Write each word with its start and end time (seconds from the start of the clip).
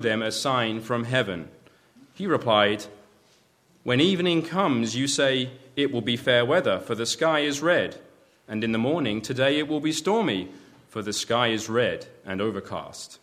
them 0.00 0.22
a 0.22 0.30
sign 0.30 0.80
from 0.80 1.02
heaven. 1.02 1.48
He 2.14 2.28
replied, 2.28 2.84
When 3.82 4.00
evening 4.00 4.42
comes, 4.42 4.94
you 4.94 5.08
say, 5.08 5.50
It 5.74 5.90
will 5.90 6.02
be 6.02 6.16
fair 6.16 6.44
weather, 6.44 6.78
for 6.78 6.94
the 6.94 7.04
sky 7.04 7.40
is 7.40 7.60
red. 7.62 7.96
And 8.46 8.62
in 8.62 8.70
the 8.70 8.78
morning, 8.78 9.20
today 9.20 9.58
it 9.58 9.66
will 9.66 9.80
be 9.80 9.90
stormy, 9.90 10.50
for 10.88 11.02
the 11.02 11.12
sky 11.12 11.48
is 11.48 11.68
red 11.68 12.06
and 12.24 12.40
overcast. 12.40 13.18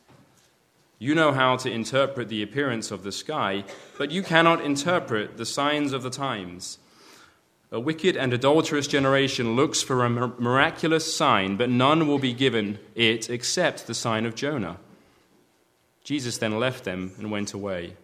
You 1.00 1.16
know 1.16 1.32
how 1.32 1.56
to 1.56 1.72
interpret 1.72 2.28
the 2.28 2.44
appearance 2.44 2.92
of 2.92 3.04
the 3.04 3.14
sky, 3.14 3.64
but 3.98 4.12
you 4.12 4.22
cannot 4.22 4.60
interpret 4.60 5.38
the 5.38 5.46
signs 5.46 5.94
of 5.94 6.04
the 6.04 6.10
times. 6.10 6.78
A 7.72 7.80
wicked 7.80 8.18
and 8.18 8.34
adulterous 8.34 8.88
generation 8.88 9.56
looks 9.56 9.82
for 9.82 10.04
a 10.04 10.10
miraculous 10.10 11.16
sign, 11.16 11.56
but 11.56 11.70
none 11.70 12.06
will 12.06 12.20
be 12.20 12.34
given 12.34 12.80
it 12.96 13.30
except 13.30 13.88
the 13.88 13.94
sign 13.94 14.26
of 14.26 14.36
Jonah. 14.36 14.76
Jesus 16.06 16.38
then 16.38 16.60
left 16.60 16.84
them 16.84 17.12
and 17.18 17.32
went 17.32 17.52
away. 17.54 17.96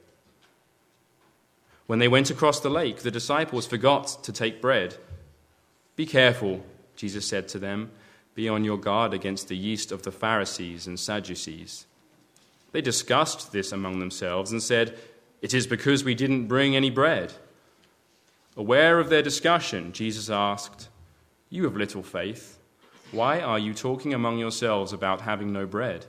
When 1.85 1.99
they 1.99 2.07
went 2.07 2.31
across 2.31 2.59
the 2.59 2.69
lake, 2.69 2.97
the 2.97 3.11
disciples 3.11 3.67
forgot 3.67 4.23
to 4.23 4.33
take 4.33 4.59
bread. 4.59 4.97
Be 5.95 6.07
careful, 6.07 6.65
Jesus 6.95 7.27
said 7.27 7.47
to 7.49 7.59
them. 7.59 7.91
Be 8.33 8.49
on 8.49 8.63
your 8.63 8.77
guard 8.77 9.13
against 9.13 9.49
the 9.49 9.57
yeast 9.57 9.91
of 9.91 10.01
the 10.01 10.11
Pharisees 10.11 10.87
and 10.87 10.99
Sadducees. 10.99 11.85
They 12.71 12.81
discussed 12.81 13.51
this 13.51 13.71
among 13.71 13.99
themselves 13.99 14.51
and 14.51 14.63
said, 14.63 14.97
It 15.43 15.53
is 15.53 15.67
because 15.67 16.03
we 16.03 16.15
didn't 16.15 16.47
bring 16.47 16.75
any 16.75 16.89
bread. 16.89 17.33
Aware 18.57 18.99
of 18.99 19.09
their 19.09 19.21
discussion, 19.21 19.91
Jesus 19.91 20.27
asked, 20.27 20.89
You 21.51 21.65
have 21.65 21.75
little 21.75 22.03
faith. 22.03 22.57
Why 23.11 23.41
are 23.41 23.59
you 23.59 23.75
talking 23.75 24.13
among 24.13 24.39
yourselves 24.39 24.91
about 24.91 25.21
having 25.21 25.53
no 25.53 25.67
bread? 25.67 26.07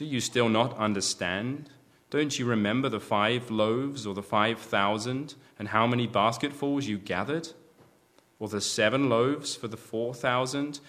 Do 0.00 0.06
you 0.06 0.20
still 0.20 0.48
not 0.48 0.74
understand? 0.78 1.68
Don't 2.08 2.38
you 2.38 2.46
remember 2.46 2.88
the 2.88 3.00
five 3.00 3.50
loaves 3.50 4.06
or 4.06 4.14
the 4.14 4.22
five 4.22 4.58
thousand 4.58 5.34
and 5.58 5.68
how 5.68 5.86
many 5.86 6.06
basketfuls 6.06 6.86
you 6.86 6.96
gathered? 6.96 7.50
Or 8.38 8.48
the 8.48 8.62
seven 8.62 9.10
loaves 9.10 9.54
for 9.54 9.68
the 9.68 9.76
four 9.76 10.14
thousand 10.14 10.80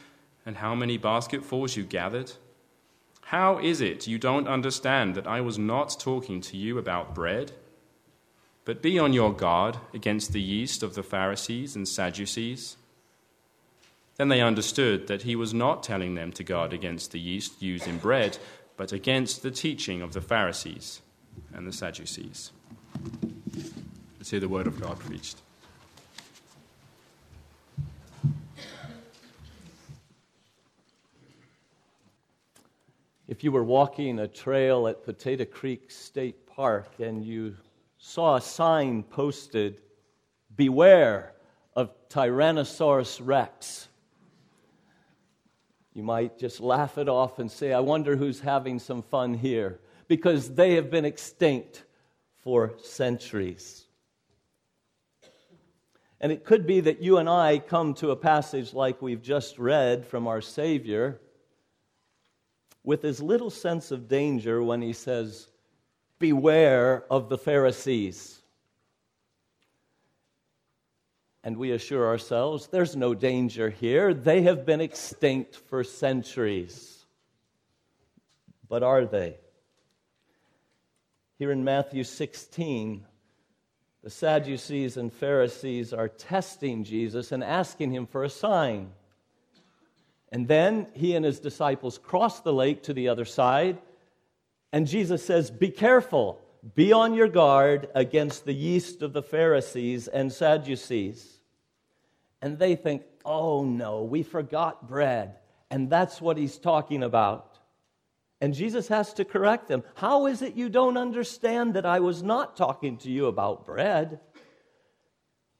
and 0.45 0.55
how 0.55 0.75
many 0.75 0.97
basketfuls 0.97 1.75
you 1.75 1.83
gathered? 1.83 2.31
How 3.23 3.59
is 3.59 3.81
it 3.81 4.07
you 4.07 4.17
don't 4.17 4.47
understand 4.47 5.15
that 5.15 5.27
I 5.27 5.41
was 5.41 5.59
not 5.59 5.99
talking 5.99 6.39
to 6.39 6.55
you 6.55 6.77
about 6.77 7.13
bread? 7.13 7.51
But 8.63 8.81
be 8.81 8.97
on 8.97 9.11
your 9.11 9.33
guard 9.33 9.75
against 9.93 10.31
the 10.31 10.41
yeast 10.41 10.83
of 10.83 10.95
the 10.95 11.03
Pharisees 11.03 11.75
and 11.75 11.85
Sadducees. 11.85 12.77
Then 14.15 14.29
they 14.29 14.41
understood 14.41 15.07
that 15.07 15.23
he 15.23 15.35
was 15.35 15.53
not 15.53 15.83
telling 15.83 16.15
them 16.15 16.31
to 16.33 16.43
guard 16.43 16.73
against 16.73 17.11
the 17.11 17.19
yeast 17.19 17.61
used 17.61 17.87
in 17.87 17.97
bread, 17.97 18.37
but 18.81 18.93
against 18.93 19.43
the 19.43 19.51
teaching 19.51 20.01
of 20.01 20.13
the 20.13 20.21
Pharisees 20.21 21.03
and 21.53 21.67
the 21.67 21.71
Sadducees. 21.71 22.51
Let's 24.17 24.31
hear 24.31 24.39
the 24.39 24.49
word 24.49 24.65
of 24.65 24.81
God 24.81 24.97
preached. 24.97 25.37
If 33.27 33.43
you 33.43 33.51
were 33.51 33.63
walking 33.63 34.17
a 34.17 34.27
trail 34.27 34.87
at 34.87 35.05
Potato 35.05 35.45
Creek 35.45 35.91
State 35.91 36.47
Park 36.47 36.89
and 36.97 37.23
you 37.23 37.55
saw 37.99 38.37
a 38.37 38.41
sign 38.41 39.03
posted, 39.03 39.77
Beware 40.55 41.33
of 41.75 41.91
Tyrannosaurus 42.09 43.21
Rex, 43.23 43.89
you 45.93 46.03
might 46.03 46.37
just 46.37 46.59
laugh 46.59 46.97
it 46.97 47.09
off 47.09 47.39
and 47.39 47.51
say, 47.51 47.73
I 47.73 47.79
wonder 47.79 48.15
who's 48.15 48.39
having 48.39 48.79
some 48.79 49.01
fun 49.01 49.33
here, 49.33 49.79
because 50.07 50.55
they 50.55 50.75
have 50.75 50.89
been 50.89 51.05
extinct 51.05 51.83
for 52.43 52.73
centuries. 52.81 53.85
And 56.19 56.31
it 56.31 56.45
could 56.45 56.67
be 56.67 56.81
that 56.81 57.01
you 57.01 57.17
and 57.17 57.27
I 57.27 57.59
come 57.59 57.93
to 57.95 58.11
a 58.11 58.15
passage 58.15 58.73
like 58.73 59.01
we've 59.01 59.23
just 59.23 59.57
read 59.57 60.05
from 60.05 60.27
our 60.27 60.39
Savior 60.39 61.19
with 62.83 63.03
as 63.05 63.21
little 63.21 63.49
sense 63.49 63.91
of 63.91 64.07
danger 64.07 64.61
when 64.63 64.81
he 64.81 64.93
says, 64.93 65.47
Beware 66.19 67.05
of 67.09 67.29
the 67.29 67.37
Pharisees. 67.37 68.40
And 71.43 71.57
we 71.57 71.71
assure 71.71 72.07
ourselves 72.07 72.67
there's 72.67 72.95
no 72.95 73.13
danger 73.13 73.69
here. 73.69 74.13
They 74.13 74.43
have 74.43 74.65
been 74.65 74.81
extinct 74.81 75.55
for 75.55 75.83
centuries. 75.83 77.05
But 78.69 78.83
are 78.83 79.05
they? 79.05 79.37
Here 81.39 81.51
in 81.51 81.63
Matthew 81.63 82.03
16, 82.03 83.05
the 84.03 84.09
Sadducees 84.09 84.97
and 84.97 85.11
Pharisees 85.11 85.93
are 85.93 86.07
testing 86.07 86.83
Jesus 86.83 87.31
and 87.31 87.43
asking 87.43 87.91
him 87.91 88.05
for 88.05 88.23
a 88.23 88.29
sign. 88.29 88.91
And 90.31 90.47
then 90.47 90.87
he 90.93 91.15
and 91.15 91.25
his 91.25 91.39
disciples 91.39 91.97
cross 91.97 92.39
the 92.39 92.53
lake 92.53 92.83
to 92.83 92.93
the 92.93 93.09
other 93.09 93.25
side, 93.25 93.79
and 94.71 94.87
Jesus 94.87 95.25
says, 95.25 95.51
Be 95.51 95.69
careful, 95.69 96.39
be 96.75 96.93
on 96.93 97.13
your 97.13 97.27
guard 97.27 97.89
against 97.95 98.45
the 98.45 98.53
yeast 98.53 99.01
of 99.01 99.13
the 99.13 99.23
Pharisees 99.23 100.07
and 100.07 100.31
Sadducees. 100.31 101.39
And 102.41 102.59
they 102.59 102.75
think, 102.75 103.03
Oh 103.23 103.63
no, 103.63 104.03
we 104.03 104.23
forgot 104.23 104.87
bread. 104.87 105.37
And 105.69 105.89
that's 105.89 106.21
what 106.21 106.37
he's 106.37 106.57
talking 106.57 107.03
about. 107.03 107.59
And 108.41 108.53
Jesus 108.55 108.87
has 108.87 109.13
to 109.13 109.25
correct 109.25 109.67
them. 109.67 109.83
How 109.95 110.25
is 110.25 110.41
it 110.41 110.55
you 110.55 110.67
don't 110.67 110.97
understand 110.97 111.75
that 111.75 111.85
I 111.85 111.99
was 111.99 112.23
not 112.23 112.57
talking 112.57 112.97
to 112.97 113.11
you 113.11 113.27
about 113.27 113.65
bread? 113.65 114.19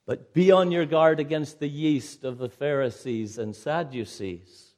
But 0.08 0.34
be 0.34 0.52
on 0.52 0.72
your 0.72 0.88
guard 0.88 1.20
against 1.20 1.60
the 1.60 1.70
yeast 1.70 2.24
of 2.24 2.40
the 2.40 2.50
Pharisees 2.50 3.38
and 3.38 3.56
Sadducees. 3.56 4.74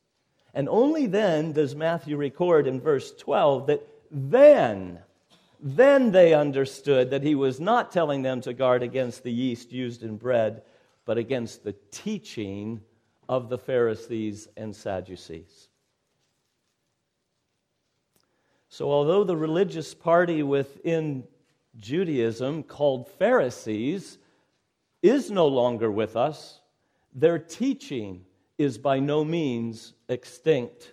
And 0.54 0.68
only 0.68 1.08
then 1.08 1.54
does 1.54 1.76
Matthew 1.76 2.18
record 2.18 2.68
in 2.68 2.82
verse 2.82 3.14
12 3.16 3.68
that 3.68 3.88
then, 4.12 5.00
then 5.66 6.12
they 6.12 6.34
understood 6.34 7.10
that 7.12 7.24
he 7.24 7.36
was 7.36 7.62
not 7.62 7.90
telling 7.90 8.22
them 8.22 8.42
to 8.42 8.54
guard 8.54 8.84
against 8.84 9.24
the 9.24 9.32
yeast 9.32 9.72
used 9.72 10.04
in 10.04 10.18
bread, 10.18 10.62
but 11.06 11.18
against 11.18 11.64
the 11.64 11.74
teaching 11.90 12.82
of 13.30 13.48
the 13.48 13.58
Pharisees 13.58 14.50
and 14.58 14.76
Sadducees. 14.76 15.70
So, 18.68 18.92
although 18.92 19.24
the 19.24 19.38
religious 19.38 19.94
party 19.94 20.44
within 20.44 21.24
Judaism, 21.78 22.64
called 22.64 23.08
Pharisees, 23.08 24.18
is 25.02 25.32
no 25.32 25.48
longer 25.48 25.90
with 25.90 26.18
us, 26.18 26.60
their 27.16 27.40
teaching 27.40 28.26
is 28.58 28.78
by 28.78 29.00
no 29.00 29.24
means 29.24 29.94
extinct 30.10 30.93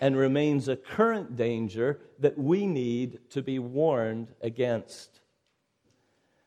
and 0.00 0.16
remains 0.16 0.68
a 0.68 0.76
current 0.76 1.36
danger 1.36 2.00
that 2.18 2.38
we 2.38 2.66
need 2.66 3.18
to 3.30 3.42
be 3.42 3.58
warned 3.58 4.28
against. 4.40 5.20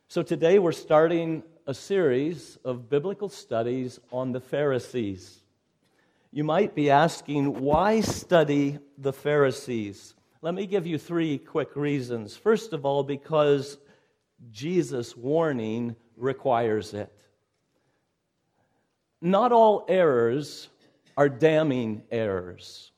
So, 0.07 0.21
today 0.21 0.59
we're 0.59 0.71
starting 0.71 1.43
a 1.65 1.73
series 1.73 2.57
of 2.63 2.89
biblical 2.89 3.29
studies 3.29 3.99
on 4.11 4.31
the 4.31 4.39
Pharisees. 4.39 5.41
You 6.31 6.43
might 6.43 6.75
be 6.75 6.89
asking, 6.89 7.59
why 7.59 8.01
study 8.01 8.79
the 8.97 9.13
Pharisees? 9.13 10.15
Let 10.41 10.53
me 10.53 10.65
give 10.65 10.85
you 10.85 10.97
three 10.97 11.37
quick 11.37 11.75
reasons. 11.75 12.35
First 12.35 12.73
of 12.73 12.85
all, 12.85 13.03
because 13.03 13.77
Jesus' 14.51 15.15
warning 15.15 15.95
requires 16.17 16.93
it. 16.93 17.11
Not 19.21 19.51
all 19.51 19.85
errors 19.87 20.69
are 21.15 21.29
damning 21.29 22.03
errors. 22.11 22.91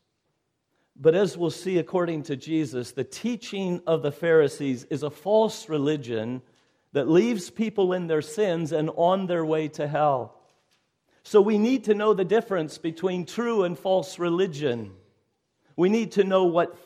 But 0.95 1.15
as 1.15 1.37
we'll 1.37 1.51
see, 1.51 1.77
according 1.77 2.23
to 2.23 2.35
Jesus, 2.35 2.91
the 2.91 3.03
teaching 3.03 3.81
of 3.85 4.01
the 4.01 4.11
Pharisees 4.11 4.85
is 4.85 5.03
a 5.03 5.09
false 5.09 5.67
religion 5.67 6.41
that 6.93 7.09
leaves 7.09 7.49
people 7.49 7.91
in 7.91 8.07
their 8.07 8.21
sins 8.21 8.71
and 8.71 8.89
on 8.95 9.27
their 9.27 9.43
way 9.43 9.67
to 9.67 9.87
hell. 9.87 10.39
So 11.23 11.41
we 11.41 11.57
need 11.57 11.83
to 11.85 11.93
know 11.93 12.13
the 12.13 12.23
difference 12.23 12.77
between 12.77 13.25
true 13.25 13.63
and 13.63 13.77
false 13.77 14.19
religion. 14.19 14.93
We 15.75 15.89
need 15.89 16.13
to 16.13 16.23
know 16.23 16.45
what 16.45 16.77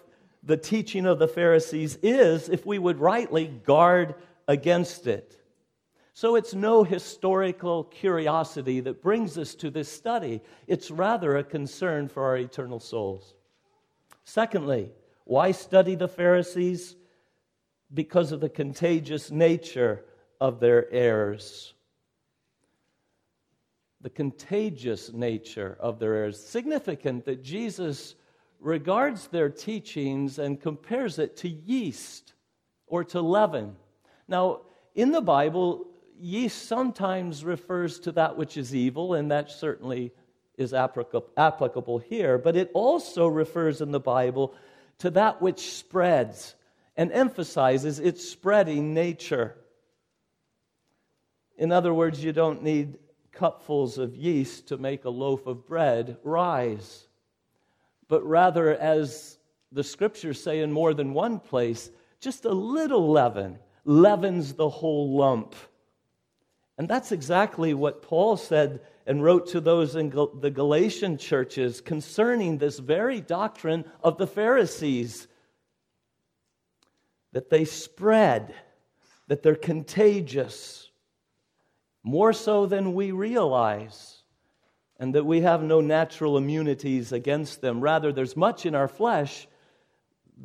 the 0.42 0.58
teaching 0.58 1.06
of 1.06 1.20
the 1.20 1.28
Pharisees 1.28 2.00
is 2.02 2.50
if 2.50 2.66
we 2.66 2.80
would 2.80 3.00
rightly 3.00 3.48
guard 3.48 4.16
against 4.48 5.06
it. 5.06 5.40
So 6.14 6.36
it's 6.36 6.56
no 6.56 6.84
historical 6.84 7.84
curiosity 7.84 8.80
that 8.80 9.04
brings 9.04 9.38
us 9.38 9.54
to 9.56 9.70
this 9.70 9.92
study, 9.92 10.42
it's 10.68 10.90
rather 10.90 11.38
a 11.38 11.44
concern 11.44 12.08
for 12.08 12.24
our 12.24 12.38
eternal 12.38 12.80
souls. 12.80 13.36
Secondly, 14.30 14.92
why 15.24 15.52
study 15.52 15.96
the 15.96 16.08
Pharisees? 16.08 16.96
Because 17.92 18.32
of 18.32 18.42
the 18.42 18.50
contagious 18.50 19.32
nature 19.32 20.06
of 20.40 20.60
their 20.60 20.88
errors. 20.94 21.74
The 24.02 24.12
contagious 24.12 25.12
nature 25.12 25.76
of 25.80 25.98
their 25.98 26.14
errors. 26.14 26.40
Significant 26.40 27.26
that 27.26 27.44
Jesus 27.44 28.14
regards 28.60 29.30
their 29.30 29.50
teachings 29.50 30.38
and 30.38 30.62
compares 30.62 31.18
it 31.18 31.36
to 31.38 31.50
yeast 31.50 32.34
or 32.86 33.04
to 33.06 33.22
leaven. 33.22 33.76
Now, 34.28 34.62
in 34.94 35.12
the 35.12 35.22
Bible, 35.22 35.88
yeast 36.20 36.68
sometimes 36.68 37.44
refers 37.44 38.00
to 38.02 38.12
that 38.12 38.38
which 38.38 38.58
is 38.58 38.76
evil, 38.76 39.16
and 39.16 39.32
that 39.32 39.50
certainly 39.50 40.14
is 40.60 40.74
applicable 40.74 42.00
here, 42.00 42.38
but 42.38 42.56
it 42.56 42.70
also 42.74 43.28
refers 43.28 43.82
in 43.82 43.92
the 43.92 44.00
Bible 44.00 44.54
to 45.00 45.10
that 45.12 45.42
which 45.42 45.72
spreads 45.72 46.56
and 46.98 47.12
emphasizes 47.12 48.00
its 48.00 48.28
spreading 48.28 48.94
nature. 48.94 49.56
In 51.58 51.72
other 51.72 51.94
words, 51.94 52.24
you 52.24 52.34
don't 52.34 52.62
need 52.62 52.98
cupfuls 53.32 53.98
of 53.98 54.16
yeast 54.16 54.68
to 54.68 54.78
make 54.78 55.06
a 55.06 55.10
loaf 55.10 55.48
of 55.48 55.66
bread 55.66 56.18
rise, 56.24 57.08
but 58.08 58.26
rather, 58.26 58.76
as 58.76 59.38
the 59.72 59.84
scriptures 59.84 60.42
say 60.42 60.60
in 60.60 60.72
more 60.72 60.94
than 60.94 61.14
one 61.14 61.40
place, 61.40 61.90
just 62.20 62.44
a 62.46 62.52
little 62.52 63.10
leaven 63.10 63.60
leavens 63.86 64.54
the 64.54 64.70
whole 64.70 65.16
lump. 65.16 65.56
And 66.80 66.88
that's 66.88 67.12
exactly 67.12 67.74
what 67.74 68.02
Paul 68.02 68.38
said 68.38 68.80
and 69.06 69.22
wrote 69.22 69.48
to 69.48 69.60
those 69.60 69.98
in 69.98 70.10
the 70.12 70.50
Galatian 70.50 71.18
churches 71.18 71.82
concerning 71.82 72.58
this 72.58 72.80
very 72.80 73.20
doctrine 73.20 73.84
of 74.02 74.18
the 74.18 74.26
Pharisees 74.26 75.28
that 77.34 77.50
they 77.50 77.66
spread, 77.66 78.56
that 79.28 79.44
they're 79.44 79.56
contagious, 79.56 80.90
more 82.02 82.32
so 82.32 82.66
than 82.66 82.94
we 82.94 83.12
realize, 83.12 84.24
and 84.98 85.14
that 85.16 85.26
we 85.26 85.42
have 85.42 85.62
no 85.62 85.82
natural 85.82 86.38
immunities 86.38 87.12
against 87.12 87.60
them. 87.60 87.82
Rather, 87.82 88.14
there's 88.14 88.38
much 88.38 88.66
in 88.66 88.74
our 88.74 88.88
flesh 88.88 89.50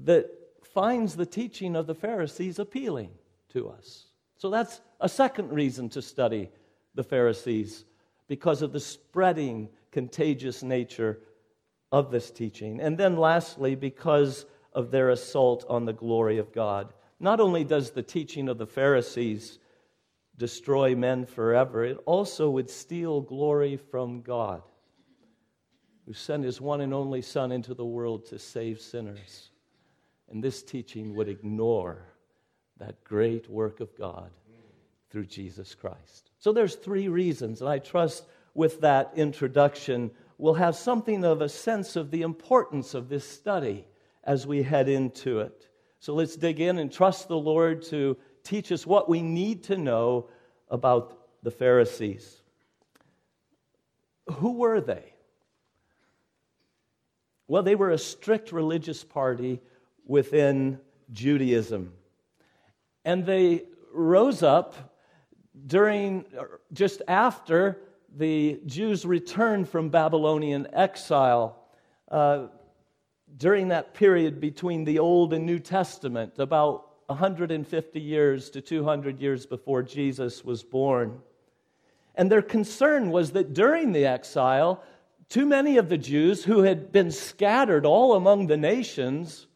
that 0.03 0.29
finds 0.65 1.15
the 1.15 1.27
teaching 1.27 1.77
of 1.77 1.87
the 1.87 1.95
Pharisees 1.95 2.59
appealing 2.59 3.11
to 3.51 3.69
us. 3.69 4.07
So 4.37 4.51
that's 4.51 4.81
a 5.01 5.09
second 5.09 5.53
reason 5.53 5.89
to 5.91 6.03
study 6.03 6.51
the 6.95 7.05
Pharisees 7.05 7.85
because 8.29 8.63
of 8.63 8.73
the 8.73 8.81
spreading, 8.81 9.69
contagious 9.91 10.63
nature 10.63 11.21
of 11.93 12.11
this 12.11 12.31
teaching. 12.31 12.81
And 12.81 12.99
then 12.99 13.17
lastly, 13.17 13.75
because 13.75 14.47
of 14.75 14.91
their 14.91 15.11
assault 15.11 15.65
on 15.69 15.85
the 15.85 15.93
glory 15.93 16.39
of 16.39 16.53
God. 16.53 16.93
Not 17.21 17.41
only 17.41 17.65
does 17.65 17.91
the 17.91 18.03
teaching 18.03 18.49
of 18.49 18.59
the 18.59 18.67
Pharisees 18.67 19.59
destroy 20.37 20.97
men 20.97 21.25
forever, 21.25 21.85
it 21.85 21.99
also 22.07 22.51
would 22.51 22.69
steal 22.69 23.21
glory 23.21 23.77
from 23.77 24.21
God, 24.21 24.63
who 26.07 26.13
sent 26.13 26.45
his 26.45 26.61
one 26.61 26.81
and 26.81 26.93
only 26.93 27.23
Son 27.23 27.53
into 27.53 27.73
the 27.73 27.85
world 27.85 28.27
to 28.27 28.39
save 28.39 28.81
sinners. 28.81 29.51
And 30.29 30.43
this 30.43 30.63
teaching 30.63 31.15
would 31.15 31.29
ignore 31.29 32.03
that 32.79 33.03
great 33.05 33.49
work 33.49 33.81
of 33.81 33.97
God 33.97 34.31
through 35.11 35.26
Jesus 35.26 35.75
Christ. 35.75 36.31
So 36.38 36.53
there's 36.53 36.75
three 36.75 37.09
reasons, 37.09 37.61
and 37.61 37.71
I 37.71 37.79
trust 37.79 38.25
with 38.55 38.81
that 38.81 39.12
introduction 39.17 40.11
we'll 40.38 40.55
have 40.55 40.76
something 40.76 41.25
of 41.25 41.41
a 41.41 41.49
sense 41.49 41.97
of 41.97 42.11
the 42.11 42.23
importance 42.23 42.94
of 42.94 43.09
this 43.09 43.29
study 43.29 43.87
as 44.25 44.47
we 44.47 44.62
head 44.62 44.88
into 44.88 45.41
it. 45.41 45.69
So 46.00 46.15
let's 46.15 46.37
dig 46.37 46.61
in 46.61 46.79
and 46.79 46.93
trust 46.93 47.29
the 47.29 47.37
Lord 47.37 47.82
to 47.85 48.17
teach 48.43 48.73
us 48.73 48.87
what 48.87 49.09
we 49.09 49.23
need 49.23 49.65
to 49.65 49.77
know 49.77 50.29
about 50.69 51.19
the 51.43 51.50
Pharisees. 51.50 52.43
Who 54.29 54.53
were 54.53 54.81
they? 54.81 55.12
Well, 57.47 57.62
they 57.62 57.75
were 57.75 57.91
a 57.91 57.99
strict 57.99 58.53
religious 58.53 59.05
party 59.05 59.61
within 60.06 60.81
Judaism. 61.12 61.93
And 63.05 63.27
they 63.27 63.65
rose 63.93 64.43
up 64.43 64.97
during, 65.67 66.25
just 66.73 67.03
after 67.09 67.81
the 68.17 68.61
Jews 68.67 69.05
returned 69.05 69.69
from 69.69 69.89
Babylonian 69.89 70.69
exile. 70.73 71.56
Uh, 72.11 72.47
during 73.37 73.69
that 73.69 73.95
period 73.95 74.41
between 74.41 74.85
the 74.85 74.99
Old 74.99 75.33
and 75.33 75.45
New 75.45 75.59
Testament, 75.59 76.39
about 76.39 76.91
150 77.06 78.01
years 78.01 78.51
to 78.51 78.61
200 78.61 79.21
years 79.21 79.47
before 79.47 79.83
Jesus 79.83 80.45
was 80.45 80.62
born. 80.62 81.21
And 82.15 82.31
their 82.31 82.43
concern 82.43 83.11
was 83.11 83.33
that 83.33 83.53
during 83.53 83.93
the 83.93 84.06
exile, 84.06 84.83
too 85.29 85.47
many 85.47 85.79
of 85.79 85.89
the 85.89 85.99
Jews 85.99 86.45
who 86.45 86.62
had 86.62 86.93
been 86.93 87.11
scattered 87.11 87.85
all 87.85 88.15
among 88.15 88.47
the 88.47 88.56
nations 88.56 89.47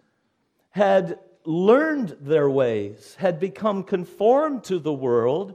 had 0.70 1.18
learned 1.48 2.14
their 2.20 2.50
ways, 2.50 3.16
had 3.18 3.40
become 3.40 3.82
conformed 3.82 4.62
to 4.62 4.78
the 4.78 4.92
world, 4.92 5.54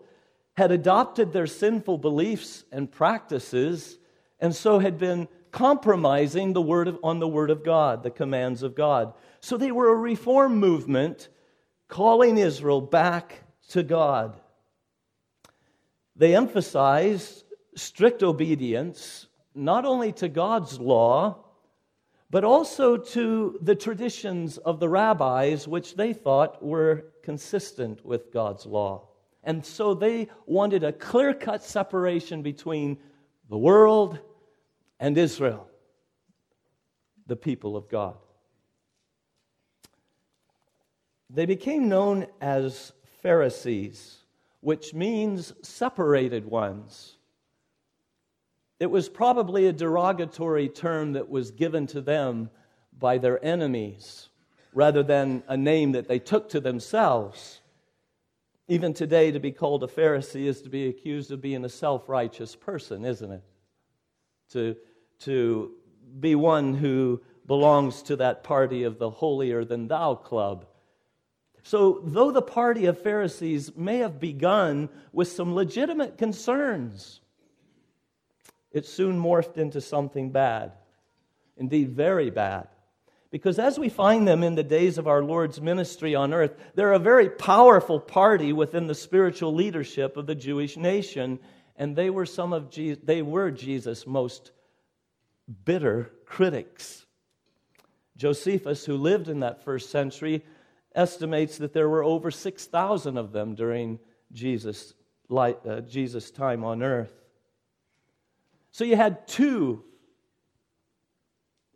had 0.57 0.71
adopted 0.71 1.31
their 1.31 1.45
sinful 1.45 1.99
beliefs 1.99 2.65
and 2.71 2.91
practices, 2.91 3.99
and 4.39 4.55
so 4.55 4.79
had 4.79 4.97
been 4.97 5.27
compromising 5.51 6.51
the 6.51 6.61
word 6.61 6.87
of, 6.87 6.97
on 7.03 7.19
the 7.19 7.27
Word 7.27 7.51
of 7.51 7.63
God, 7.63 8.01
the 8.01 8.09
commands 8.09 8.63
of 8.63 8.73
God. 8.73 9.13
So 9.39 9.55
they 9.55 9.71
were 9.71 9.93
a 9.93 9.95
reform 9.95 10.57
movement 10.57 11.29
calling 11.87 12.39
Israel 12.39 12.81
back 12.81 13.43
to 13.69 13.83
God. 13.83 14.41
They 16.15 16.35
emphasized 16.35 17.43
strict 17.75 18.23
obedience, 18.23 19.27
not 19.53 19.85
only 19.85 20.11
to 20.13 20.27
God's 20.27 20.79
law, 20.79 21.42
but 22.33 22.43
also 22.43 22.97
to 22.97 23.59
the 23.61 23.75
traditions 23.75 24.57
of 24.57 24.79
the 24.79 24.89
rabbis, 24.89 25.67
which 25.67 25.95
they 25.95 26.13
thought 26.13 26.63
were 26.63 27.05
consistent 27.21 28.03
with 28.03 28.33
God's 28.33 28.65
law. 28.65 29.07
And 29.43 29.63
so 29.63 29.93
they 29.93 30.29
wanted 30.47 30.83
a 30.83 30.91
clear 30.91 31.35
cut 31.35 31.61
separation 31.61 32.41
between 32.41 32.97
the 33.51 33.57
world 33.57 34.17
and 34.99 35.15
Israel, 35.15 35.67
the 37.27 37.35
people 37.35 37.77
of 37.77 37.87
God. 37.87 38.17
They 41.29 41.45
became 41.45 41.87
known 41.87 42.25
as 42.41 42.93
Pharisees, 43.21 44.23
which 44.59 44.95
means 44.95 45.53
separated 45.61 46.45
ones. 46.45 47.15
It 48.83 48.91
was 48.91 49.07
probably 49.07 49.67
a 49.67 49.71
derogatory 49.71 50.67
term 50.67 51.13
that 51.13 51.29
was 51.29 51.51
given 51.51 51.87
to 51.87 52.01
them 52.01 52.49
by 52.99 53.17
their 53.17 53.41
enemies 53.41 54.27
rather 54.73 55.01
than 55.01 55.41
a 55.47 55.55
name 55.55 55.93
that 55.93 56.09
they 56.09 56.19
took 56.19 56.49
to 56.49 56.59
themselves. 56.59 57.61
Even 58.67 58.93
today, 58.93 59.31
to 59.31 59.39
be 59.39 59.53
called 59.53 59.85
a 59.85 59.87
Pharisee 59.87 60.47
is 60.47 60.61
to 60.63 60.69
be 60.69 60.89
accused 60.89 61.31
of 61.31 61.39
being 61.39 61.63
a 61.63 61.69
self 61.69 62.09
righteous 62.09 62.57
person, 62.57 63.05
isn't 63.05 63.31
it? 63.31 63.43
To 64.51 64.75
to 65.19 65.71
be 66.19 66.35
one 66.35 66.73
who 66.73 67.21
belongs 67.47 68.01
to 68.01 68.17
that 68.17 68.43
party 68.43 68.83
of 68.83 68.99
the 68.99 69.09
holier 69.09 69.63
than 69.63 69.87
thou 69.87 70.15
club. 70.15 70.65
So, 71.63 72.01
though 72.03 72.31
the 72.31 72.41
party 72.41 72.87
of 72.87 73.01
Pharisees 73.01 73.77
may 73.77 73.99
have 73.99 74.19
begun 74.19 74.89
with 75.13 75.29
some 75.29 75.55
legitimate 75.55 76.17
concerns, 76.17 77.21
it 78.73 78.85
soon 78.85 79.19
morphed 79.19 79.57
into 79.57 79.79
something 79.79 80.31
bad, 80.31 80.73
indeed, 81.55 81.91
very 81.91 82.29
bad. 82.29 82.67
Because 83.29 83.57
as 83.57 83.79
we 83.79 83.89
find 83.89 84.27
them 84.27 84.43
in 84.43 84.55
the 84.55 84.63
days 84.63 84.97
of 84.97 85.07
our 85.07 85.23
Lord's 85.23 85.59
ministry 85.59 86.13
on 86.13 86.33
earth, 86.33 86.55
they're 86.75 86.93
a 86.93 86.99
very 86.99 87.29
powerful 87.29 87.99
party 87.99 88.53
within 88.53 88.85
the 88.87 88.93
spiritual 88.93 89.53
leadership 89.53 90.17
of 90.17 90.27
the 90.27 90.35
Jewish 90.35 90.77
nation, 90.77 91.39
and 91.75 91.95
they 91.95 92.09
were 92.09 92.27
some 92.27 92.53
of 92.53 92.69
Je- 92.69 92.93
they 92.93 93.21
were 93.21 93.49
Jesus' 93.49 94.05
most 94.05 94.51
bitter 95.65 96.11
critics. 96.25 97.05
Josephus, 98.15 98.85
who 98.85 98.97
lived 98.97 99.29
in 99.29 99.39
that 99.39 99.63
first 99.63 99.89
century, 99.89 100.45
estimates 100.93 101.57
that 101.57 101.73
there 101.73 101.89
were 101.89 102.03
over 102.03 102.29
6,000 102.29 103.17
of 103.17 103.31
them 103.31 103.55
during 103.55 103.99
Jesus' 104.31 104.93
uh, 105.31 105.81
Jesus' 105.81 106.29
time 106.29 106.63
on 106.63 106.83
earth. 106.83 107.22
So 108.73 108.83
you 108.83 108.97
had 108.97 109.25
two 109.25 109.85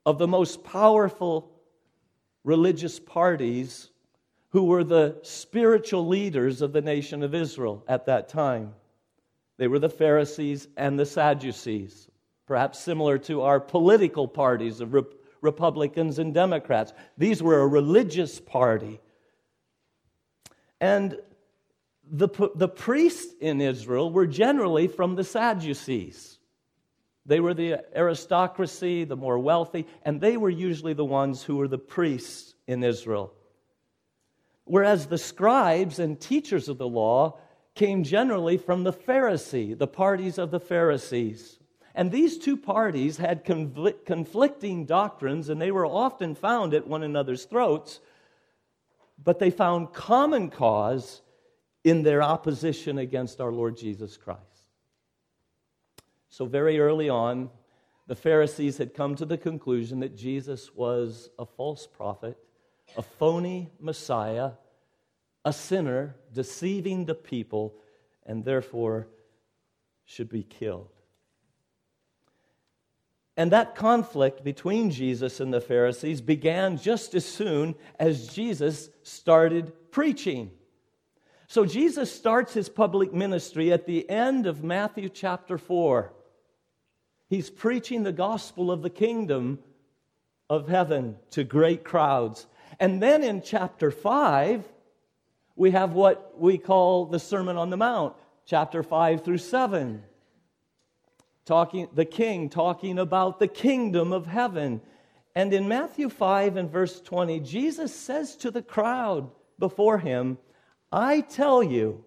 of 0.06 0.18
the 0.18 0.28
most 0.28 0.66
powerful 0.66 1.50
religious 2.44 3.00
parties 3.00 3.90
who 4.50 4.66
were 4.66 4.84
the 4.84 5.18
spiritual 5.22 6.06
leaders 6.08 6.62
of 6.62 6.74
the 6.74 6.82
nation 6.82 7.24
of 7.24 7.34
Israel 7.34 7.86
at 7.88 8.08
that 8.08 8.28
time. 8.28 8.74
They 9.56 9.70
were 9.70 9.80
the 9.80 9.90
Pharisees 9.90 10.68
and 10.76 11.00
the 11.00 11.06
Sadducees 11.06 12.10
perhaps 12.48 12.80
similar 12.80 13.18
to 13.20 13.42
our 13.42 13.60
political 13.60 14.28
parties 14.28 14.80
of 14.80 14.94
Rep- 14.94 15.14
Republicans 15.42 16.18
and 16.18 16.34
Democrats. 16.34 16.94
These 17.18 17.44
were 17.44 17.60
a 17.60 17.68
religious 17.68 18.40
party. 18.40 19.00
And 20.80 21.20
the, 22.10 22.30
the 22.56 22.70
priests 22.70 23.34
in 23.42 23.60
Israel 23.60 24.10
were 24.12 24.26
generally 24.26 24.88
from 24.88 25.16
the 25.16 25.26
Sadducees. 25.26 26.37
They 27.28 27.40
were 27.42 27.54
the 27.54 27.84
aristocracy, 27.96 29.04
the 29.04 29.18
more 29.18 29.38
wealthy, 29.38 29.86
and 30.04 30.20
they 30.20 30.38
were 30.38 30.50
usually 30.50 30.94
the 30.94 31.06
ones 31.06 31.44
who 31.44 31.58
were 31.58 31.68
the 31.68 31.78
priests 31.78 32.56
in 32.66 32.84
Israel. 32.84 33.34
whereas 34.68 35.08
the 35.08 35.18
scribes 35.18 35.98
and 36.00 36.20
teachers 36.20 36.70
of 36.70 36.78
the 36.78 36.88
law 36.88 37.38
came 37.74 38.04
generally 38.04 38.58
from 38.58 38.84
the 38.84 38.94
Pharisee, 38.94 39.78
the 39.78 39.88
parties 39.88 40.38
of 40.38 40.52
the 40.52 40.60
Pharisees. 40.60 41.60
And 41.96 42.12
these 42.12 42.38
two 42.38 42.58
parties 42.58 43.18
had 43.18 43.44
conflicting 43.44 44.86
doctrines, 44.86 45.50
and 45.50 45.60
they 45.60 45.72
were 45.72 45.86
often 45.86 46.36
found 46.36 46.74
at 46.74 46.88
one 46.88 47.02
another's 47.02 47.46
throats, 47.46 48.00
but 49.24 49.40
they 49.40 49.50
found 49.50 49.94
common 49.94 50.50
cause 50.50 51.22
in 51.84 52.04
their 52.04 52.22
opposition 52.22 53.00
against 53.00 53.42
our 53.42 53.52
Lord 53.52 53.78
Jesus 53.78 54.18
Christ. 54.18 54.57
So, 56.38 56.46
very 56.46 56.80
early 56.80 57.10
on, 57.10 57.50
the 58.06 58.14
Pharisees 58.16 58.78
had 58.78 58.94
come 58.94 59.16
to 59.16 59.26
the 59.26 59.40
conclusion 59.40 60.02
that 60.02 60.16
Jesus 60.16 60.76
was 60.76 61.32
a 61.40 61.48
false 61.48 61.88
prophet, 61.88 62.38
a 62.96 63.02
phony 63.02 63.72
Messiah, 63.80 64.52
a 65.44 65.52
sinner, 65.52 66.16
deceiving 66.32 67.06
the 67.06 67.16
people, 67.16 67.74
and 68.24 68.46
therefore 68.46 69.08
should 70.06 70.30
be 70.30 70.44
killed. 70.44 70.92
And 73.36 73.52
that 73.52 73.74
conflict 73.74 74.44
between 74.44 74.92
Jesus 74.92 75.40
and 75.40 75.52
the 75.52 75.60
Pharisees 75.60 76.22
began 76.22 76.78
just 76.78 77.16
as 77.16 77.26
soon 77.26 77.74
as 78.00 78.28
Jesus 78.28 78.92
started 79.02 79.74
preaching. 79.90 80.52
So 81.48 81.66
Jesus 81.66 82.12
starts 82.12 82.54
his 82.54 82.70
public 82.70 83.12
ministry 83.12 83.74
at 83.74 83.88
the 83.88 84.08
end 84.08 84.46
of 84.46 84.64
Matthew 84.64 85.10
chapter 85.10 85.58
4. 85.58 86.14
He's 87.30 87.50
preaching 87.50 88.04
the 88.04 88.14
gospel 88.14 88.72
of 88.72 88.82
the 88.82 88.90
kingdom 88.90 89.60
of 90.50 90.70
heaven 90.70 91.18
to 91.32 91.44
great 91.44 91.84
crowds. 91.84 92.48
And 92.80 93.02
then 93.02 93.24
in 93.24 93.42
chapter 93.42 93.92
5, 93.92 94.64
we 95.56 95.72
have 95.72 95.94
what 95.94 96.40
we 96.40 96.58
call 96.58 97.06
the 97.08 97.20
Sermon 97.20 97.58
on 97.58 97.70
the 97.70 97.78
Mount, 97.78 98.16
chapter 98.46 98.84
5 98.84 99.26
through 99.26 99.40
7. 99.40 100.04
Talking, 101.46 101.90
the 101.94 102.06
king 102.06 102.50
talking 102.50 103.00
about 103.00 103.40
the 103.40 103.48
kingdom 103.48 104.14
of 104.14 104.26
heaven. 104.26 104.82
And 105.36 105.54
in 105.54 105.68
Matthew 105.68 106.10
5 106.10 106.58
and 106.58 106.70
verse 106.70 107.02
20, 107.02 107.40
Jesus 107.42 107.94
says 107.94 108.36
to 108.38 108.52
the 108.52 108.62
crowd 108.62 109.32
before 109.60 109.98
him, 109.98 110.38
I 110.92 111.22
tell 111.22 111.62
you 111.62 112.04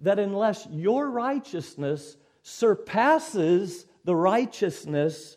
that 0.00 0.18
unless 0.18 0.66
your 0.70 1.10
righteousness 1.10 2.16
surpasses 2.42 3.86
the 4.06 4.16
righteousness 4.16 5.36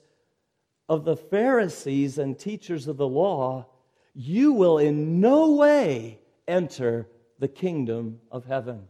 of 0.87 1.03
the 1.03 1.17
Pharisees 1.17 2.19
and 2.19 2.37
teachers 2.37 2.87
of 2.87 2.97
the 2.97 3.07
law, 3.07 3.67
you 4.13 4.53
will 4.53 4.77
in 4.77 5.19
no 5.19 5.55
way 5.55 6.19
enter 6.47 7.07
the 7.39 7.47
kingdom 7.47 8.19
of 8.31 8.45
heaven. 8.45 8.87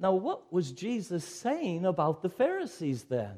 Now, 0.00 0.12
what 0.12 0.52
was 0.52 0.70
Jesus 0.70 1.24
saying 1.24 1.84
about 1.84 2.22
the 2.22 2.28
Pharisees 2.28 3.04
then? 3.04 3.36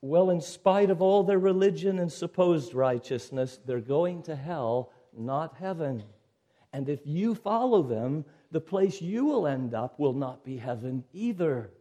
Well, 0.00 0.30
in 0.30 0.40
spite 0.40 0.90
of 0.90 1.02
all 1.02 1.24
their 1.24 1.38
religion 1.38 1.98
and 1.98 2.12
supposed 2.12 2.72
righteousness, 2.72 3.58
they're 3.66 3.80
going 3.80 4.22
to 4.24 4.36
hell, 4.36 4.92
not 5.16 5.56
heaven. 5.56 6.04
And 6.72 6.88
if 6.88 7.00
you 7.04 7.34
follow 7.34 7.82
them, 7.82 8.24
the 8.54 8.60
place 8.60 9.02
you 9.02 9.24
will 9.24 9.48
end 9.48 9.74
up 9.74 9.98
will 9.98 10.12
not 10.12 10.44
be 10.44 10.56
heaven 10.56 11.02
either. 11.12 11.72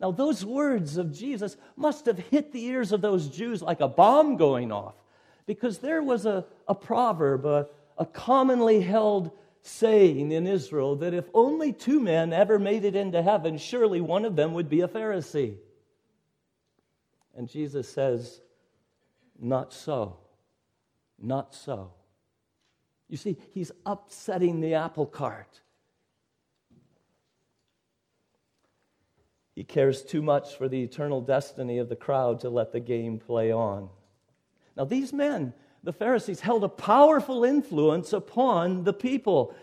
Now, 0.00 0.10
those 0.10 0.46
words 0.46 0.96
of 0.96 1.12
Jesus 1.12 1.58
must 1.76 2.06
have 2.06 2.18
hit 2.18 2.52
the 2.52 2.64
ears 2.64 2.90
of 2.90 3.02
those 3.02 3.28
Jews 3.28 3.60
like 3.60 3.80
a 3.80 3.86
bomb 3.86 4.38
going 4.38 4.72
off 4.72 4.94
because 5.44 5.78
there 5.78 6.02
was 6.02 6.24
a, 6.24 6.46
a 6.66 6.74
proverb, 6.74 7.44
a, 7.44 7.68
a 7.98 8.06
commonly 8.06 8.80
held 8.80 9.30
saying 9.60 10.32
in 10.32 10.46
Israel 10.46 10.96
that 10.96 11.12
if 11.12 11.26
only 11.34 11.74
two 11.74 12.00
men 12.00 12.32
ever 12.32 12.58
made 12.58 12.86
it 12.86 12.96
into 12.96 13.20
heaven, 13.22 13.58
surely 13.58 14.00
one 14.00 14.24
of 14.24 14.36
them 14.36 14.54
would 14.54 14.70
be 14.70 14.80
a 14.80 14.88
Pharisee. 14.88 15.56
And 17.36 17.46
Jesus 17.46 17.92
says, 17.92 18.40
Not 19.38 19.74
so. 19.74 20.16
Not 21.20 21.54
so. 21.54 21.92
You 23.12 23.18
see, 23.18 23.36
he's 23.52 23.70
upsetting 23.84 24.62
the 24.62 24.72
apple 24.72 25.04
cart. 25.04 25.60
He 29.54 29.64
cares 29.64 30.02
too 30.02 30.22
much 30.22 30.56
for 30.56 30.66
the 30.66 30.82
eternal 30.82 31.20
destiny 31.20 31.76
of 31.76 31.90
the 31.90 31.94
crowd 31.94 32.40
to 32.40 32.48
let 32.48 32.72
the 32.72 32.80
game 32.80 33.18
play 33.18 33.52
on. 33.52 33.90
Now, 34.78 34.86
these 34.86 35.12
men, 35.12 35.52
the 35.84 35.92
Pharisees, 35.92 36.40
held 36.40 36.64
a 36.64 36.70
powerful 36.70 37.44
influence 37.44 38.14
upon 38.14 38.84
the 38.84 38.94
people. 38.94 39.54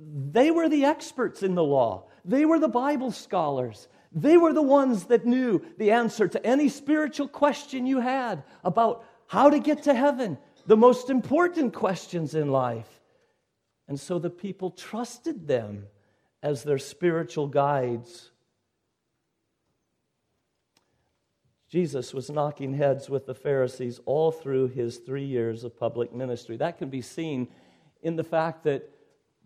They 0.00 0.50
were 0.50 0.68
the 0.68 0.84
experts 0.84 1.44
in 1.44 1.54
the 1.54 1.62
law, 1.62 2.08
they 2.24 2.44
were 2.44 2.58
the 2.58 2.66
Bible 2.66 3.12
scholars. 3.12 3.86
They 4.10 4.38
were 4.38 4.54
the 4.54 4.60
ones 4.62 5.04
that 5.04 5.24
knew 5.24 5.64
the 5.76 5.92
answer 5.92 6.26
to 6.26 6.44
any 6.44 6.68
spiritual 6.68 7.28
question 7.28 7.86
you 7.86 8.00
had 8.00 8.42
about 8.64 9.04
how 9.28 9.50
to 9.50 9.60
get 9.60 9.84
to 9.84 9.94
heaven, 9.94 10.38
the 10.68 10.76
most 10.76 11.08
important 11.08 11.72
questions 11.72 12.34
in 12.34 12.52
life. 12.52 13.00
And 13.88 13.98
so 13.98 14.18
the 14.18 14.28
people 14.28 14.70
trusted 14.70 15.48
them 15.48 15.86
as 16.42 16.62
their 16.62 16.76
spiritual 16.76 17.46
guides. 17.46 18.30
Jesus 21.70 22.12
was 22.12 22.28
knocking 22.28 22.74
heads 22.74 23.08
with 23.08 23.24
the 23.24 23.34
Pharisees 23.34 23.98
all 24.04 24.30
through 24.30 24.68
his 24.68 24.98
three 24.98 25.24
years 25.24 25.64
of 25.64 25.74
public 25.74 26.14
ministry. 26.14 26.58
That 26.58 26.76
can 26.76 26.90
be 26.90 27.00
seen 27.00 27.48
in 28.02 28.16
the 28.16 28.22
fact 28.22 28.64
that 28.64 28.90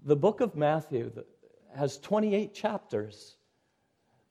the 0.05 0.17
book 0.17 0.41
of 0.41 0.57
Matthew 0.57 1.12
has 1.76 1.99
28 1.99 2.52
chapters. 2.52 3.37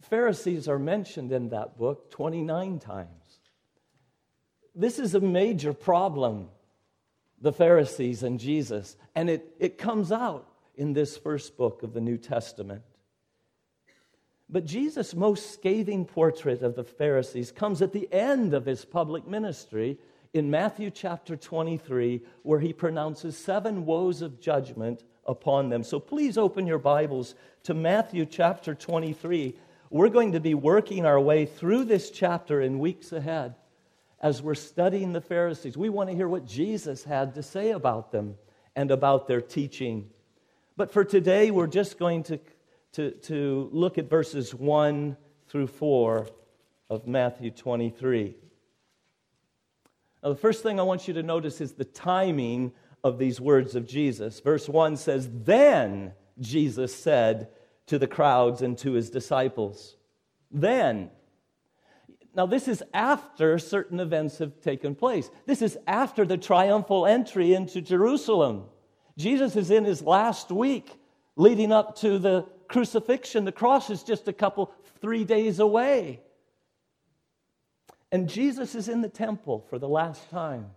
Pharisees 0.01 0.67
are 0.67 0.79
mentioned 0.79 1.31
in 1.31 1.47
that 1.49 1.77
book 1.77 2.11
29 2.11 2.79
times. 2.79 3.39
This 4.75 4.99
is 4.99 5.15
a 5.15 5.21
major 5.21 5.71
problem, 5.71 6.49
the 7.41 7.51
Pharisees 7.51 8.23
and 8.23 8.39
Jesus, 8.39 8.95
and 9.15 9.29
it, 9.29 9.55
it 9.59 9.77
comes 9.77 10.11
out 10.11 10.47
in 10.75 10.93
this 10.93 11.17
first 11.17 11.57
book 11.57 11.83
of 11.83 11.93
the 11.93 12.01
New 12.01 12.17
Testament. 12.17 12.83
But 14.47 14.65
Jesus' 14.65 15.15
most 15.15 15.53
scathing 15.53 16.05
portrait 16.05 16.61
of 16.61 16.75
the 16.75 16.83
Pharisees 16.83 17.51
comes 17.51 17.81
at 17.81 17.93
the 17.93 18.11
end 18.11 18.53
of 18.53 18.65
his 18.65 18.85
public 18.85 19.27
ministry 19.27 19.97
in 20.33 20.51
Matthew 20.51 20.91
chapter 20.91 21.35
23, 21.35 22.21
where 22.43 22.59
he 22.59 22.73
pronounces 22.73 23.37
seven 23.37 23.85
woes 23.85 24.21
of 24.21 24.39
judgment 24.39 25.03
upon 25.25 25.69
them. 25.69 25.83
So 25.83 25.99
please 25.99 26.37
open 26.37 26.67
your 26.67 26.79
Bibles 26.79 27.35
to 27.63 27.73
Matthew 27.73 28.25
chapter 28.25 28.75
23. 28.75 29.55
We're 29.89 30.09
going 30.09 30.33
to 30.33 30.39
be 30.39 30.53
working 30.53 31.05
our 31.05 31.19
way 31.19 31.45
through 31.45 31.85
this 31.85 32.11
chapter 32.11 32.61
in 32.61 32.79
weeks 32.79 33.11
ahead 33.11 33.55
as 34.21 34.41
we're 34.41 34.55
studying 34.55 35.11
the 35.11 35.21
Pharisees. 35.21 35.75
We 35.75 35.89
want 35.89 36.09
to 36.09 36.15
hear 36.15 36.29
what 36.29 36.45
Jesus 36.45 37.03
had 37.03 37.35
to 37.35 37.43
say 37.43 37.71
about 37.71 38.11
them 38.11 38.35
and 38.75 38.89
about 38.91 39.27
their 39.27 39.41
teaching. 39.41 40.09
But 40.77 40.93
for 40.93 41.03
today, 41.03 41.51
we're 41.51 41.67
just 41.67 41.99
going 41.99 42.23
to 42.23 42.39
to, 42.93 43.11
to 43.11 43.69
look 43.71 43.97
at 43.97 44.09
verses 44.09 44.53
1 44.53 45.15
through 45.47 45.67
4 45.67 46.27
of 46.89 47.07
Matthew 47.07 47.51
23. 47.51 48.35
Now, 50.23 50.29
the 50.29 50.35
first 50.35 50.61
thing 50.61 50.79
I 50.79 50.83
want 50.83 51.07
you 51.07 51.13
to 51.15 51.23
notice 51.23 51.61
is 51.61 51.73
the 51.73 51.85
timing 51.85 52.73
of 53.03 53.17
these 53.17 53.39
words 53.39 53.75
of 53.75 53.87
Jesus. 53.87 54.39
Verse 54.39 54.67
1 54.67 54.97
says, 54.97 55.29
Then 55.31 56.13
Jesus 56.39 56.93
said 56.93 57.49
to 57.87 57.97
the 57.97 58.07
crowds 58.07 58.61
and 58.61 58.77
to 58.79 58.93
his 58.93 59.09
disciples, 59.09 59.95
Then. 60.51 61.11
Now, 62.33 62.45
this 62.45 62.67
is 62.67 62.81
after 62.93 63.59
certain 63.59 63.99
events 63.99 64.37
have 64.37 64.61
taken 64.61 64.95
place. 64.95 65.29
This 65.45 65.61
is 65.61 65.77
after 65.85 66.25
the 66.25 66.37
triumphal 66.37 67.05
entry 67.05 67.53
into 67.53 67.81
Jerusalem. 67.81 68.65
Jesus 69.17 69.55
is 69.55 69.69
in 69.69 69.83
his 69.83 70.01
last 70.01 70.49
week 70.49 70.97
leading 71.35 71.71
up 71.71 71.97
to 71.97 72.17
the 72.19 72.45
crucifixion. 72.69 73.43
The 73.43 73.51
cross 73.51 73.89
is 73.89 74.03
just 74.03 74.27
a 74.29 74.33
couple, 74.33 74.73
three 75.01 75.25
days 75.25 75.59
away. 75.59 76.21
And 78.13 78.29
Jesus 78.29 78.75
is 78.75 78.87
in 78.87 79.01
the 79.01 79.09
temple 79.09 79.65
for 79.69 79.77
the 79.77 79.89
last 79.89 80.29
time 80.29 80.71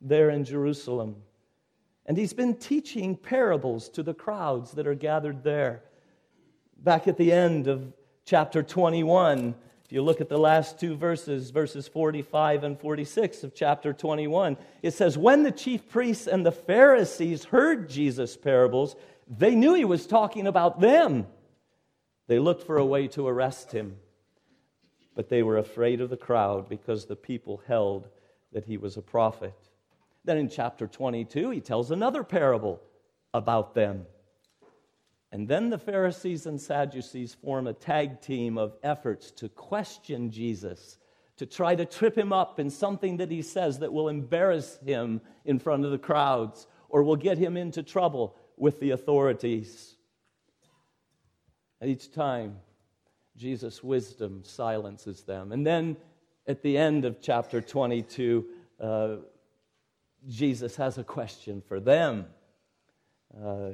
there 0.00 0.30
in 0.30 0.44
Jerusalem. 0.44 1.16
And 2.06 2.16
he's 2.16 2.32
been 2.32 2.56
teaching 2.56 3.16
parables 3.16 3.88
to 3.90 4.02
the 4.02 4.14
crowds 4.14 4.72
that 4.72 4.86
are 4.86 4.94
gathered 4.94 5.44
there. 5.44 5.82
Back 6.78 7.06
at 7.06 7.18
the 7.18 7.32
end 7.32 7.66
of 7.66 7.92
chapter 8.24 8.62
21, 8.62 9.54
if 9.90 9.94
you 9.94 10.02
look 10.02 10.20
at 10.20 10.28
the 10.28 10.38
last 10.38 10.78
two 10.78 10.94
verses, 10.94 11.50
verses 11.50 11.88
45 11.88 12.62
and 12.62 12.78
46 12.78 13.42
of 13.42 13.56
chapter 13.56 13.92
21, 13.92 14.56
it 14.82 14.92
says, 14.92 15.18
When 15.18 15.42
the 15.42 15.50
chief 15.50 15.88
priests 15.88 16.28
and 16.28 16.46
the 16.46 16.52
Pharisees 16.52 17.42
heard 17.42 17.90
Jesus' 17.90 18.36
parables, 18.36 18.94
they 19.26 19.56
knew 19.56 19.74
he 19.74 19.84
was 19.84 20.06
talking 20.06 20.46
about 20.46 20.78
them. 20.78 21.26
They 22.28 22.38
looked 22.38 22.68
for 22.68 22.76
a 22.76 22.86
way 22.86 23.08
to 23.08 23.26
arrest 23.26 23.72
him, 23.72 23.96
but 25.16 25.28
they 25.28 25.42
were 25.42 25.58
afraid 25.58 26.00
of 26.00 26.08
the 26.08 26.16
crowd 26.16 26.68
because 26.68 27.06
the 27.06 27.16
people 27.16 27.60
held 27.66 28.06
that 28.52 28.66
he 28.66 28.76
was 28.76 28.96
a 28.96 29.02
prophet. 29.02 29.54
Then 30.24 30.38
in 30.38 30.48
chapter 30.48 30.86
22, 30.86 31.50
he 31.50 31.60
tells 31.60 31.90
another 31.90 32.22
parable 32.22 32.80
about 33.34 33.74
them. 33.74 34.06
And 35.32 35.46
then 35.46 35.70
the 35.70 35.78
Pharisees 35.78 36.46
and 36.46 36.60
Sadducees 36.60 37.34
form 37.34 37.66
a 37.66 37.72
tag 37.72 38.20
team 38.20 38.58
of 38.58 38.76
efforts 38.82 39.30
to 39.32 39.48
question 39.48 40.30
Jesus, 40.30 40.98
to 41.36 41.46
try 41.46 41.76
to 41.76 41.84
trip 41.84 42.18
him 42.18 42.32
up 42.32 42.58
in 42.58 42.68
something 42.68 43.18
that 43.18 43.30
he 43.30 43.42
says 43.42 43.78
that 43.78 43.92
will 43.92 44.08
embarrass 44.08 44.78
him 44.84 45.20
in 45.44 45.58
front 45.58 45.84
of 45.84 45.92
the 45.92 45.98
crowds 45.98 46.66
or 46.88 47.02
will 47.02 47.16
get 47.16 47.38
him 47.38 47.56
into 47.56 47.82
trouble 47.82 48.34
with 48.56 48.80
the 48.80 48.90
authorities. 48.90 49.96
Each 51.82 52.12
time, 52.12 52.58
Jesus' 53.36 53.82
wisdom 53.82 54.42
silences 54.44 55.22
them. 55.22 55.52
And 55.52 55.64
then 55.66 55.96
at 56.46 56.62
the 56.62 56.76
end 56.76 57.04
of 57.04 57.22
chapter 57.22 57.60
22, 57.60 58.46
uh, 58.80 59.16
Jesus 60.28 60.76
has 60.76 60.98
a 60.98 61.04
question 61.04 61.62
for 61.66 61.80
them. 61.80 62.26
Uh, 63.34 63.70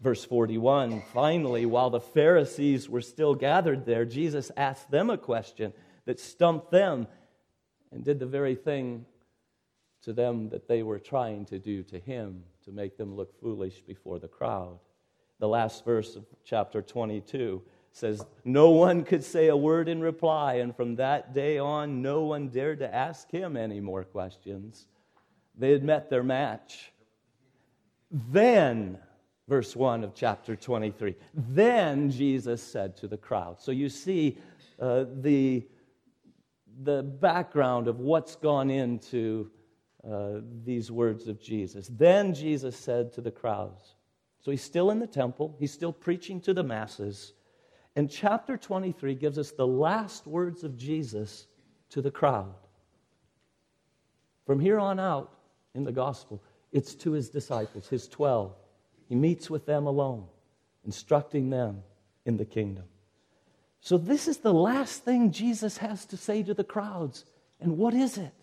verse 0.00 0.24
41 0.24 1.02
finally, 1.12 1.66
while 1.66 1.90
the 1.90 2.00
Pharisees 2.00 2.88
were 2.88 3.00
still 3.00 3.34
gathered 3.34 3.84
there, 3.84 4.04
Jesus 4.04 4.50
asked 4.56 4.90
them 4.90 5.10
a 5.10 5.18
question 5.18 5.72
that 6.04 6.20
stumped 6.20 6.70
them 6.70 7.06
and 7.92 8.04
did 8.04 8.18
the 8.18 8.26
very 8.26 8.54
thing 8.54 9.04
to 10.02 10.12
them 10.12 10.48
that 10.50 10.68
they 10.68 10.82
were 10.82 10.98
trying 10.98 11.44
to 11.46 11.58
do 11.58 11.82
to 11.84 11.98
him 11.98 12.44
to 12.64 12.72
make 12.72 12.96
them 12.96 13.14
look 13.14 13.38
foolish 13.40 13.80
before 13.80 14.18
the 14.18 14.28
crowd. 14.28 14.78
The 15.38 15.48
last 15.48 15.84
verse 15.84 16.16
of 16.16 16.24
chapter 16.44 16.82
22 16.82 17.62
says, 17.92 18.24
No 18.44 18.70
one 18.70 19.04
could 19.04 19.24
say 19.24 19.48
a 19.48 19.56
word 19.56 19.88
in 19.88 20.00
reply, 20.00 20.54
and 20.54 20.74
from 20.74 20.96
that 20.96 21.34
day 21.34 21.58
on, 21.58 22.02
no 22.02 22.22
one 22.22 22.48
dared 22.48 22.80
to 22.80 22.94
ask 22.94 23.30
him 23.30 23.56
any 23.56 23.80
more 23.80 24.04
questions. 24.04 24.86
They 25.56 25.72
had 25.72 25.82
met 25.82 26.10
their 26.10 26.22
match. 26.22 26.92
Then, 28.10 28.98
verse 29.48 29.74
1 29.74 30.04
of 30.04 30.14
chapter 30.14 30.54
23, 30.54 31.14
then 31.34 32.10
Jesus 32.10 32.62
said 32.62 32.96
to 32.98 33.08
the 33.08 33.16
crowd. 33.16 33.60
So 33.60 33.72
you 33.72 33.88
see 33.88 34.38
uh, 34.78 35.06
the, 35.20 35.66
the 36.82 37.02
background 37.02 37.88
of 37.88 37.98
what's 37.98 38.36
gone 38.36 38.70
into 38.70 39.50
uh, 40.08 40.40
these 40.64 40.92
words 40.92 41.28
of 41.28 41.40
Jesus. 41.40 41.88
Then 41.88 42.34
Jesus 42.34 42.76
said 42.76 43.12
to 43.14 43.20
the 43.22 43.30
crowds, 43.30 43.94
so 44.40 44.50
he's 44.50 44.62
still 44.62 44.90
in 44.90 45.00
the 45.00 45.06
temple, 45.06 45.56
he's 45.58 45.72
still 45.72 45.92
preaching 45.92 46.40
to 46.42 46.54
the 46.54 46.62
masses. 46.62 47.32
And 47.96 48.08
chapter 48.10 48.56
23 48.56 49.14
gives 49.14 49.38
us 49.38 49.50
the 49.50 49.66
last 49.66 50.26
words 50.26 50.62
of 50.62 50.76
Jesus 50.76 51.46
to 51.90 52.02
the 52.02 52.10
crowd. 52.10 52.54
From 54.46 54.60
here 54.60 54.78
on 54.78 55.00
out 55.00 55.32
in 55.74 55.84
the 55.84 55.92
gospel, 55.92 56.42
it's 56.70 56.94
to 56.96 57.12
his 57.12 57.30
disciples, 57.30 57.88
his 57.88 58.08
12. 58.08 58.54
He 59.08 59.14
meets 59.14 59.48
with 59.48 59.66
them 59.66 59.86
alone, 59.86 60.26
instructing 60.84 61.50
them 61.50 61.82
in 62.24 62.36
the 62.36 62.44
kingdom. 62.44 62.84
So, 63.80 63.96
this 63.96 64.28
is 64.28 64.38
the 64.38 64.52
last 64.52 65.04
thing 65.04 65.30
Jesus 65.30 65.78
has 65.78 66.04
to 66.06 66.16
say 66.16 66.42
to 66.42 66.52
the 66.52 66.64
crowds. 66.64 67.24
And 67.60 67.78
what 67.78 67.94
is 67.94 68.18
it? 68.18 68.34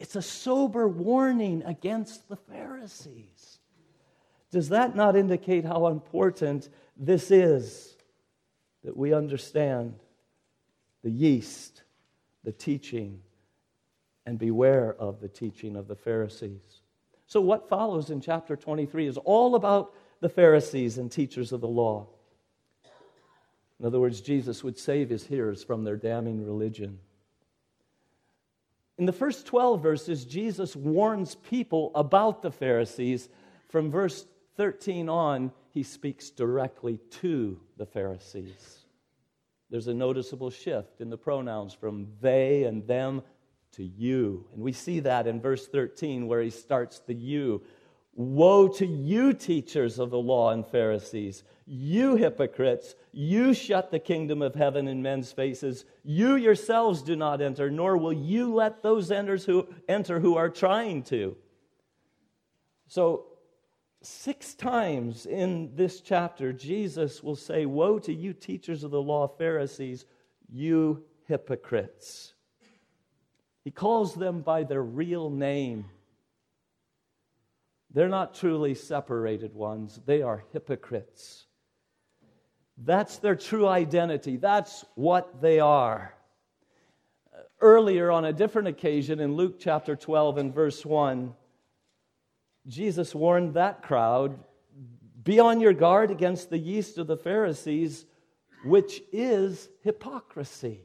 It's 0.00 0.16
a 0.16 0.22
sober 0.22 0.88
warning 0.88 1.62
against 1.64 2.28
the 2.28 2.36
Pharisees. 2.36 3.58
Does 4.50 4.68
that 4.70 4.96
not 4.96 5.16
indicate 5.16 5.64
how 5.64 5.86
important 5.86 6.68
this 6.96 7.30
is 7.30 7.96
that 8.84 8.96
we 8.96 9.14
understand 9.14 9.94
the 11.04 11.10
yeast, 11.10 11.82
the 12.42 12.52
teaching, 12.52 13.20
and 14.26 14.38
beware 14.38 14.94
of 14.94 15.20
the 15.20 15.28
teaching 15.28 15.76
of 15.76 15.88
the 15.88 15.96
Pharisees? 15.96 16.81
So, 17.32 17.40
what 17.40 17.66
follows 17.66 18.10
in 18.10 18.20
chapter 18.20 18.56
23 18.56 19.06
is 19.06 19.16
all 19.16 19.54
about 19.54 19.94
the 20.20 20.28
Pharisees 20.28 20.98
and 20.98 21.10
teachers 21.10 21.50
of 21.50 21.62
the 21.62 21.66
law. 21.66 22.08
In 23.80 23.86
other 23.86 23.98
words, 23.98 24.20
Jesus 24.20 24.62
would 24.62 24.78
save 24.78 25.08
his 25.08 25.26
hearers 25.26 25.64
from 25.64 25.82
their 25.82 25.96
damning 25.96 26.44
religion. 26.44 26.98
In 28.98 29.06
the 29.06 29.14
first 29.14 29.46
12 29.46 29.82
verses, 29.82 30.26
Jesus 30.26 30.76
warns 30.76 31.36
people 31.36 31.90
about 31.94 32.42
the 32.42 32.50
Pharisees. 32.50 33.30
From 33.70 33.90
verse 33.90 34.26
13 34.58 35.08
on, 35.08 35.52
he 35.70 35.82
speaks 35.82 36.28
directly 36.28 36.98
to 37.22 37.58
the 37.78 37.86
Pharisees. 37.86 38.80
There's 39.70 39.88
a 39.88 39.94
noticeable 39.94 40.50
shift 40.50 41.00
in 41.00 41.08
the 41.08 41.16
pronouns 41.16 41.72
from 41.72 42.08
they 42.20 42.64
and 42.64 42.86
them 42.86 43.22
to 43.72 43.84
you. 43.84 44.46
And 44.52 44.62
we 44.62 44.72
see 44.72 45.00
that 45.00 45.26
in 45.26 45.40
verse 45.40 45.66
13 45.66 46.26
where 46.26 46.42
he 46.42 46.50
starts 46.50 47.00
the 47.00 47.14
you. 47.14 47.62
Woe 48.14 48.68
to 48.68 48.86
you, 48.86 49.32
teachers 49.32 49.98
of 49.98 50.10
the 50.10 50.18
law 50.18 50.50
and 50.50 50.66
Pharisees, 50.66 51.44
you 51.64 52.16
hypocrites! 52.16 52.94
You 53.12 53.54
shut 53.54 53.90
the 53.90 53.98
kingdom 53.98 54.42
of 54.42 54.54
heaven 54.54 54.86
in 54.86 55.00
men's 55.00 55.32
faces. 55.32 55.86
You 56.04 56.36
yourselves 56.36 57.02
do 57.02 57.16
not 57.16 57.40
enter, 57.40 57.70
nor 57.70 57.96
will 57.96 58.12
you 58.12 58.52
let 58.52 58.82
those 58.82 59.10
enters 59.10 59.46
who 59.46 59.66
enter 59.88 60.20
who 60.20 60.36
are 60.36 60.50
trying 60.50 61.04
to. 61.04 61.36
So 62.86 63.26
Six 64.02 64.54
times 64.54 65.26
in 65.26 65.76
this 65.76 66.00
chapter, 66.00 66.52
Jesus 66.52 67.22
will 67.22 67.36
say, 67.36 67.66
Woe 67.66 68.00
to 68.00 68.12
you, 68.12 68.32
teachers 68.32 68.82
of 68.82 68.90
the 68.90 69.00
law, 69.00 69.28
Pharisees, 69.28 70.06
you 70.48 71.04
hypocrites. 71.28 72.34
He 73.64 73.70
calls 73.70 74.14
them 74.14 74.40
by 74.40 74.64
their 74.64 74.82
real 74.82 75.30
name. 75.30 75.86
They're 77.92 78.08
not 78.08 78.34
truly 78.34 78.74
separated 78.74 79.54
ones, 79.54 80.00
they 80.06 80.22
are 80.22 80.44
hypocrites. 80.52 81.46
That's 82.78 83.18
their 83.18 83.36
true 83.36 83.68
identity, 83.68 84.36
that's 84.36 84.84
what 84.94 85.40
they 85.40 85.60
are. 85.60 86.14
Earlier, 87.60 88.10
on 88.10 88.24
a 88.24 88.32
different 88.32 88.68
occasion, 88.68 89.20
in 89.20 89.36
Luke 89.36 89.60
chapter 89.60 89.94
12 89.94 90.38
and 90.38 90.54
verse 90.54 90.84
1, 90.84 91.34
Jesus 92.66 93.14
warned 93.14 93.54
that 93.54 93.82
crowd 93.82 94.38
be 95.22 95.38
on 95.38 95.60
your 95.60 95.72
guard 95.72 96.10
against 96.10 96.50
the 96.50 96.58
yeast 96.58 96.98
of 96.98 97.06
the 97.06 97.16
Pharisees, 97.16 98.06
which 98.64 99.02
is 99.12 99.68
hypocrisy. 99.82 100.80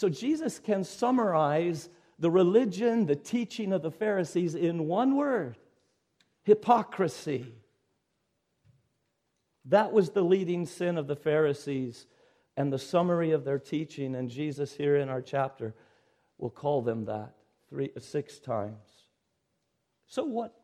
So 0.00 0.08
Jesus 0.08 0.58
can 0.58 0.82
summarize 0.82 1.90
the 2.18 2.30
religion, 2.30 3.04
the 3.04 3.14
teaching 3.14 3.70
of 3.70 3.82
the 3.82 3.90
Pharisees 3.90 4.54
in 4.54 4.86
one 4.86 5.14
word 5.14 5.58
hypocrisy. 6.42 7.52
That 9.66 9.92
was 9.92 10.08
the 10.08 10.22
leading 10.22 10.64
sin 10.64 10.96
of 10.96 11.06
the 11.06 11.16
Pharisees 11.16 12.06
and 12.56 12.72
the 12.72 12.78
summary 12.78 13.32
of 13.32 13.44
their 13.44 13.58
teaching. 13.58 14.14
And 14.14 14.30
Jesus, 14.30 14.72
here 14.72 14.96
in 14.96 15.10
our 15.10 15.20
chapter, 15.20 15.74
will 16.38 16.48
call 16.48 16.80
them 16.80 17.04
that 17.04 17.34
three, 17.68 17.90
six 17.98 18.38
times. 18.38 18.88
So, 20.06 20.24
what 20.24 20.54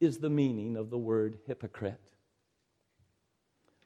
is 0.00 0.18
the 0.18 0.28
meaning 0.28 0.76
of 0.76 0.90
the 0.90 0.98
word 0.98 1.38
hypocrite? 1.46 2.12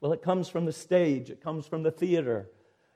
Well, 0.00 0.12
it 0.12 0.20
comes 0.20 0.48
from 0.48 0.64
the 0.64 0.72
stage, 0.72 1.30
it 1.30 1.40
comes 1.40 1.64
from 1.68 1.84
the 1.84 1.92
theater, 1.92 2.48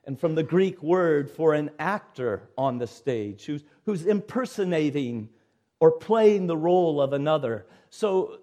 and 0.07 0.19
from 0.19 0.37
the 0.37 0.43
Greek 0.43 0.83
word 0.83 1.29
for 1.29 1.53
an 1.55 1.71
actor 1.79 2.49
on 2.57 2.79
the 2.79 2.87
stage 2.87 3.45
who's, 3.45 3.65
who's 3.85 4.07
impersonating 4.07 5.29
or 5.81 5.91
playing 5.91 6.47
the 6.47 6.57
role 6.57 7.01
of 7.01 7.13
another. 7.13 7.67
So 7.91 8.39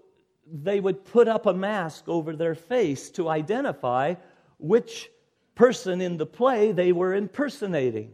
they 0.51 0.79
would 0.79 1.05
put 1.05 1.27
up 1.27 1.45
a 1.45 1.53
mask 1.53 2.07
over 2.07 2.35
their 2.35 2.55
face 2.55 3.09
to 3.11 3.29
identify 3.29 4.15
which 4.57 5.09
person 5.55 6.01
in 6.01 6.17
the 6.17 6.25
play 6.25 6.71
they 6.71 6.91
were 6.91 7.15
impersonating. 7.15 8.11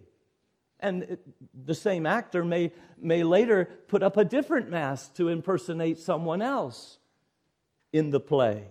And 0.79 1.17
the 1.65 1.75
same 1.75 2.05
actor 2.05 2.45
may, 2.45 2.71
may 3.01 3.23
later 3.23 3.65
put 3.87 4.03
up 4.03 4.15
a 4.15 4.23
different 4.23 4.69
mask 4.69 5.15
to 5.15 5.27
impersonate 5.27 5.97
someone 5.97 6.41
else 6.41 6.99
in 7.91 8.11
the 8.11 8.19
play. 8.19 8.67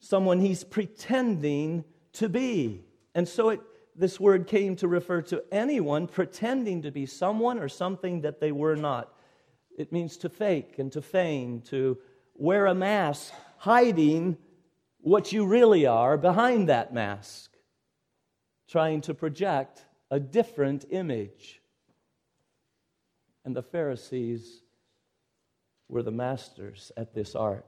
Someone 0.00 0.40
he's 0.40 0.64
pretending 0.64 1.84
to 2.14 2.28
be. 2.28 2.84
And 3.14 3.28
so 3.28 3.50
it, 3.50 3.60
this 3.94 4.18
word 4.18 4.46
came 4.46 4.74
to 4.76 4.88
refer 4.88 5.22
to 5.22 5.44
anyone 5.52 6.06
pretending 6.06 6.82
to 6.82 6.90
be 6.90 7.06
someone 7.06 7.58
or 7.58 7.68
something 7.68 8.22
that 8.22 8.40
they 8.40 8.50
were 8.50 8.76
not. 8.76 9.14
It 9.78 9.92
means 9.92 10.16
to 10.18 10.28
fake 10.28 10.78
and 10.78 10.90
to 10.92 11.02
feign, 11.02 11.62
to 11.62 11.98
wear 12.34 12.66
a 12.66 12.74
mask, 12.74 13.32
hiding 13.58 14.36
what 14.98 15.32
you 15.32 15.46
really 15.46 15.86
are 15.86 16.16
behind 16.16 16.68
that 16.68 16.92
mask 16.92 17.50
trying 18.70 19.00
to 19.00 19.12
project 19.12 19.84
a 20.10 20.20
different 20.20 20.84
image. 20.90 21.60
And 23.44 23.54
the 23.54 23.62
Pharisees 23.62 24.62
were 25.88 26.04
the 26.04 26.12
masters 26.12 26.92
at 26.96 27.12
this 27.12 27.34
art 27.34 27.66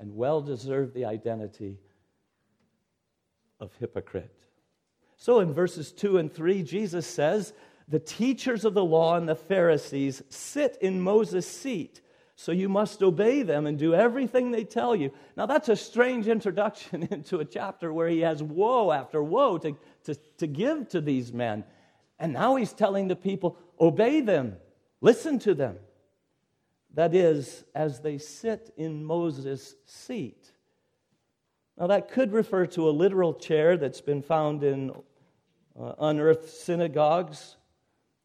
and 0.00 0.16
well 0.16 0.40
deserved 0.40 0.94
the 0.94 1.04
identity 1.04 1.78
of 3.60 3.70
hypocrite. 3.78 4.34
So 5.16 5.40
in 5.40 5.52
verses 5.52 5.92
2 5.92 6.16
and 6.16 6.32
3, 6.32 6.62
Jesus 6.62 7.06
says, 7.06 7.52
The 7.86 7.98
teachers 7.98 8.64
of 8.64 8.72
the 8.72 8.84
law 8.84 9.16
and 9.16 9.28
the 9.28 9.34
Pharisees 9.34 10.22
sit 10.30 10.78
in 10.80 11.02
Moses' 11.02 11.46
seat. 11.46 12.00
So 12.34 12.52
you 12.52 12.70
must 12.70 13.02
obey 13.02 13.42
them 13.42 13.66
and 13.66 13.78
do 13.78 13.94
everything 13.94 14.50
they 14.50 14.64
tell 14.64 14.96
you. 14.96 15.12
Now, 15.36 15.44
that's 15.44 15.68
a 15.68 15.76
strange 15.76 16.26
introduction 16.26 17.02
into 17.10 17.40
a 17.40 17.44
chapter 17.44 17.92
where 17.92 18.08
he 18.08 18.20
has 18.20 18.42
woe 18.42 18.90
after 18.92 19.22
woe 19.22 19.58
to, 19.58 19.76
to, 20.04 20.14
to 20.38 20.46
give 20.46 20.88
to 20.88 21.02
these 21.02 21.34
men. 21.34 21.64
And 22.18 22.32
now 22.32 22.56
he's 22.56 22.72
telling 22.72 23.08
the 23.08 23.16
people, 23.16 23.58
obey 23.78 24.22
them, 24.22 24.56
listen 25.02 25.38
to 25.40 25.54
them. 25.54 25.76
That 26.94 27.14
is, 27.14 27.64
as 27.74 28.00
they 28.00 28.18
sit 28.18 28.72
in 28.76 29.04
Moses' 29.04 29.76
seat. 29.86 30.50
Now, 31.78 31.86
that 31.86 32.10
could 32.10 32.32
refer 32.32 32.66
to 32.66 32.88
a 32.88 32.90
literal 32.90 33.32
chair 33.32 33.76
that's 33.76 34.00
been 34.00 34.22
found 34.22 34.64
in 34.64 34.90
uh, 35.80 35.94
unearthed 35.98 36.48
synagogues, 36.48 37.56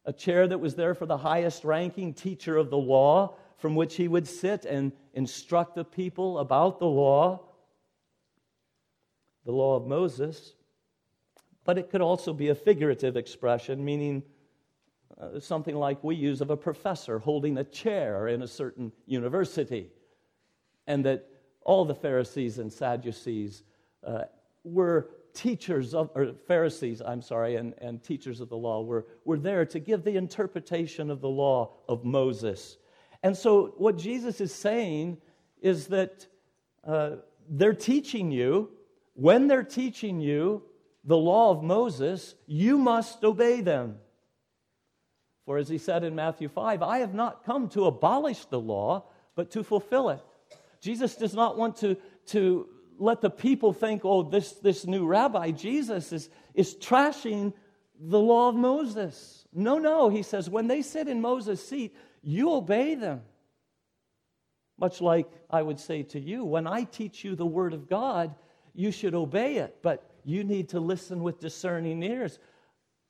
a 0.04 0.12
chair 0.12 0.46
that 0.46 0.58
was 0.58 0.74
there 0.74 0.94
for 0.94 1.06
the 1.06 1.16
highest 1.16 1.64
ranking 1.64 2.12
teacher 2.12 2.56
of 2.56 2.70
the 2.70 2.76
law 2.76 3.36
from 3.56 3.74
which 3.74 3.96
he 3.96 4.08
would 4.08 4.28
sit 4.28 4.64
and 4.64 4.92
instruct 5.14 5.74
the 5.74 5.84
people 5.84 6.38
about 6.38 6.78
the 6.78 6.86
law, 6.86 7.40
the 9.44 9.52
law 9.52 9.76
of 9.76 9.86
Moses. 9.86 10.54
But 11.64 11.78
it 11.78 11.90
could 11.90 12.02
also 12.02 12.32
be 12.32 12.48
a 12.48 12.54
figurative 12.54 13.16
expression, 13.16 13.84
meaning 13.84 14.22
uh, 15.20 15.40
something 15.40 15.74
like 15.74 16.02
we 16.04 16.14
use 16.14 16.40
of 16.40 16.50
a 16.50 16.56
professor 16.56 17.18
holding 17.18 17.58
a 17.58 17.64
chair 17.64 18.28
in 18.28 18.42
a 18.42 18.46
certain 18.46 18.92
university. 19.06 19.90
And 20.86 21.04
that 21.04 21.28
all 21.62 21.84
the 21.84 21.94
Pharisees 21.94 22.58
and 22.58 22.72
Sadducees 22.72 23.62
uh, 24.06 24.24
were 24.62 25.10
teachers 25.34 25.94
of, 25.94 26.10
or 26.14 26.32
Pharisees, 26.46 27.02
I'm 27.04 27.22
sorry, 27.22 27.56
and, 27.56 27.74
and 27.78 28.02
teachers 28.02 28.40
of 28.40 28.48
the 28.48 28.56
law 28.56 28.82
were, 28.82 29.06
were 29.24 29.38
there 29.38 29.66
to 29.66 29.78
give 29.78 30.04
the 30.04 30.16
interpretation 30.16 31.10
of 31.10 31.20
the 31.20 31.28
law 31.28 31.72
of 31.88 32.04
Moses. 32.04 32.78
And 33.22 33.36
so, 33.36 33.74
what 33.76 33.98
Jesus 33.98 34.40
is 34.40 34.54
saying 34.54 35.18
is 35.60 35.88
that 35.88 36.26
uh, 36.84 37.16
they're 37.48 37.74
teaching 37.74 38.30
you, 38.30 38.70
when 39.14 39.48
they're 39.48 39.62
teaching 39.62 40.20
you 40.20 40.62
the 41.04 41.16
law 41.16 41.50
of 41.50 41.62
Moses, 41.62 42.34
you 42.46 42.78
must 42.78 43.24
obey 43.24 43.60
them. 43.60 43.96
For 45.46 45.58
as 45.58 45.68
he 45.68 45.78
said 45.78 46.02
in 46.02 46.14
Matthew 46.14 46.48
5, 46.48 46.82
I 46.82 46.98
have 46.98 47.14
not 47.14 47.44
come 47.44 47.68
to 47.70 47.86
abolish 47.86 48.44
the 48.46 48.60
law, 48.60 49.04
but 49.36 49.52
to 49.52 49.62
fulfill 49.62 50.10
it. 50.10 50.20
Jesus 50.80 51.14
does 51.14 51.34
not 51.34 51.56
want 51.56 51.76
to, 51.78 51.96
to 52.26 52.68
let 52.98 53.20
the 53.20 53.30
people 53.30 53.72
think, 53.72 54.02
oh, 54.04 54.24
this, 54.24 54.52
this 54.52 54.86
new 54.86 55.06
rabbi, 55.06 55.52
Jesus, 55.52 56.12
is, 56.12 56.28
is 56.54 56.74
trashing 56.74 57.52
the 57.98 58.18
law 58.18 58.48
of 58.48 58.56
Moses. 58.56 59.46
No, 59.52 59.78
no. 59.78 60.08
He 60.08 60.22
says, 60.22 60.50
when 60.50 60.66
they 60.66 60.82
sit 60.82 61.06
in 61.08 61.20
Moses' 61.20 61.66
seat, 61.66 61.96
you 62.22 62.52
obey 62.52 62.96
them. 62.96 63.22
Much 64.78 65.00
like 65.00 65.28
I 65.48 65.62
would 65.62 65.80
say 65.80 66.02
to 66.02 66.20
you, 66.20 66.44
when 66.44 66.66
I 66.66 66.82
teach 66.84 67.24
you 67.24 67.36
the 67.36 67.46
Word 67.46 67.72
of 67.72 67.88
God, 67.88 68.34
you 68.74 68.90
should 68.90 69.14
obey 69.14 69.56
it, 69.56 69.78
but 69.80 70.10
you 70.24 70.44
need 70.44 70.68
to 70.70 70.80
listen 70.80 71.22
with 71.22 71.40
discerning 71.40 72.02
ears. 72.02 72.38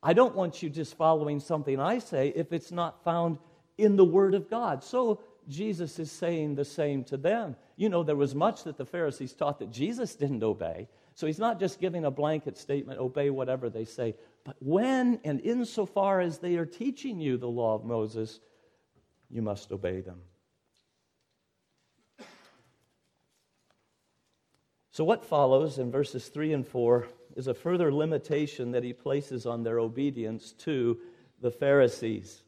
I 0.07 0.12
don't 0.12 0.37
want 0.37 0.62
you 0.62 0.71
just 0.71 0.97
following 0.97 1.40
something 1.40 1.81
I 1.81 1.99
say 1.99 2.33
if 2.37 2.53
it's 2.53 2.71
not 2.71 3.03
found 3.03 3.38
in 3.77 3.97
the 3.97 4.05
Word 4.05 4.35
of 4.35 4.49
God. 4.49 4.85
So 4.85 5.21
Jesus 5.49 5.99
is 5.99 6.12
saying 6.12 6.55
the 6.55 6.64
same 6.64 7.03
to 7.07 7.16
them. 7.16 7.57
You 7.75 7.88
know, 7.88 8.05
there 8.05 8.14
was 8.14 8.33
much 8.33 8.62
that 8.62 8.77
the 8.77 8.87
Pharisees 8.87 9.33
taught 9.33 9.59
that 9.59 9.73
Jesus 9.73 10.14
didn't 10.14 10.45
obey. 10.45 10.87
So 11.16 11.27
he's 11.27 11.40
not 11.40 11.59
just 11.59 11.81
giving 11.81 12.05
a 12.05 12.11
blanket 12.12 12.57
statement, 12.57 13.01
obey 13.01 13.31
whatever 13.31 13.69
they 13.69 13.85
say. 13.85 14.14
But 14.45 14.55
when 14.61 15.19
and 15.25 15.40
insofar 15.40 16.21
as 16.21 16.38
they 16.38 16.55
are 16.55 16.66
teaching 16.66 17.19
you 17.19 17.37
the 17.37 17.49
law 17.49 17.75
of 17.75 17.85
Moses, 17.85 18.38
you 19.29 19.42
must 19.42 19.73
obey 19.73 20.03
them. 20.03 20.21
So, 24.92 25.03
what 25.03 25.25
follows 25.25 25.79
in 25.79 25.90
verses 25.90 26.29
3 26.29 26.53
and 26.53 26.66
4 26.66 27.09
is 27.37 27.46
a 27.46 27.55
further 27.55 27.92
limitation 27.92 28.72
that 28.72 28.83
he 28.83 28.94
places 28.94 29.46
on 29.46 29.62
their 29.62 29.79
obedience 29.79 30.53
to 30.53 30.99
the 31.40 31.51
Pharisees. 31.51 32.42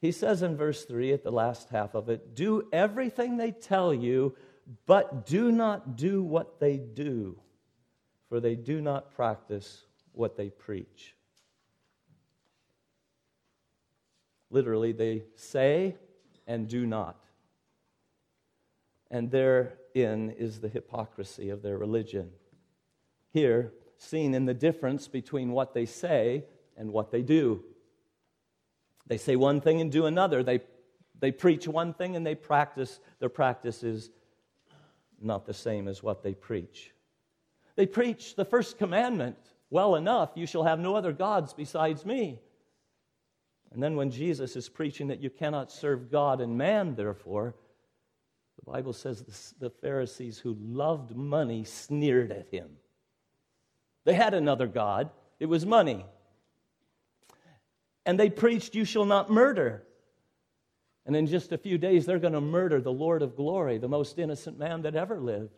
He 0.00 0.12
says 0.12 0.42
in 0.42 0.56
verse 0.56 0.84
3 0.84 1.12
at 1.12 1.22
the 1.22 1.30
last 1.30 1.70
half 1.70 1.94
of 1.94 2.08
it, 2.08 2.34
Do 2.34 2.68
everything 2.72 3.36
they 3.36 3.52
tell 3.52 3.94
you, 3.94 4.36
but 4.84 5.24
do 5.24 5.52
not 5.52 5.96
do 5.96 6.22
what 6.22 6.58
they 6.58 6.76
do, 6.76 7.38
for 8.28 8.40
they 8.40 8.56
do 8.56 8.80
not 8.80 9.14
practice 9.14 9.84
what 10.12 10.36
they 10.36 10.50
preach. 10.50 11.14
Literally, 14.50 14.92
they 14.92 15.22
say 15.36 15.96
and 16.46 16.68
do 16.68 16.84
not. 16.86 17.24
And 19.10 19.30
therein 19.30 20.30
is 20.36 20.60
the 20.60 20.68
hypocrisy 20.68 21.50
of 21.50 21.62
their 21.62 21.78
religion. 21.78 22.30
Here, 23.32 23.72
seen 23.98 24.34
in 24.34 24.44
the 24.44 24.54
difference 24.54 25.08
between 25.08 25.52
what 25.52 25.74
they 25.74 25.86
say 25.86 26.44
and 26.76 26.92
what 26.92 27.10
they 27.10 27.22
do. 27.22 27.62
They 29.06 29.18
say 29.18 29.36
one 29.36 29.60
thing 29.60 29.80
and 29.80 29.92
do 29.92 30.06
another. 30.06 30.42
They, 30.42 30.60
they 31.20 31.32
preach 31.32 31.68
one 31.68 31.94
thing 31.94 32.16
and 32.16 32.26
they 32.26 32.34
practice, 32.34 33.00
their 33.18 33.28
practice 33.28 33.82
is 33.82 34.10
not 35.20 35.46
the 35.46 35.54
same 35.54 35.88
as 35.88 36.02
what 36.02 36.22
they 36.22 36.34
preach. 36.34 36.92
They 37.76 37.86
preach 37.86 38.36
the 38.36 38.44
first 38.44 38.78
commandment 38.78 39.36
well 39.70 39.96
enough 39.96 40.30
you 40.34 40.46
shall 40.46 40.64
have 40.64 40.78
no 40.78 40.94
other 40.94 41.12
gods 41.12 41.52
besides 41.52 42.06
me. 42.06 42.38
And 43.72 43.82
then 43.82 43.96
when 43.96 44.10
Jesus 44.10 44.54
is 44.54 44.68
preaching 44.68 45.08
that 45.08 45.20
you 45.20 45.30
cannot 45.30 45.72
serve 45.72 46.10
God 46.10 46.40
and 46.40 46.56
man, 46.56 46.94
therefore, 46.94 47.54
the 48.56 48.70
Bible 48.70 48.92
says 48.92 49.54
the 49.58 49.70
Pharisees 49.70 50.38
who 50.38 50.56
loved 50.60 51.16
money 51.16 51.64
sneered 51.64 52.30
at 52.30 52.48
him. 52.48 52.70
They 54.04 54.14
had 54.14 54.34
another 54.34 54.66
God, 54.66 55.10
it 55.40 55.46
was 55.46 55.64
money. 55.64 56.04
And 58.06 58.20
they 58.20 58.30
preached, 58.30 58.74
You 58.74 58.84
shall 58.84 59.06
not 59.06 59.30
murder. 59.30 59.82
And 61.06 61.14
in 61.14 61.26
just 61.26 61.52
a 61.52 61.58
few 61.58 61.76
days, 61.76 62.06
they're 62.06 62.18
going 62.18 62.32
to 62.32 62.40
murder 62.40 62.80
the 62.80 62.92
Lord 62.92 63.22
of 63.22 63.36
glory, 63.36 63.76
the 63.76 63.88
most 63.88 64.18
innocent 64.18 64.58
man 64.58 64.82
that 64.82 64.94
ever 64.94 65.20
lived. 65.20 65.52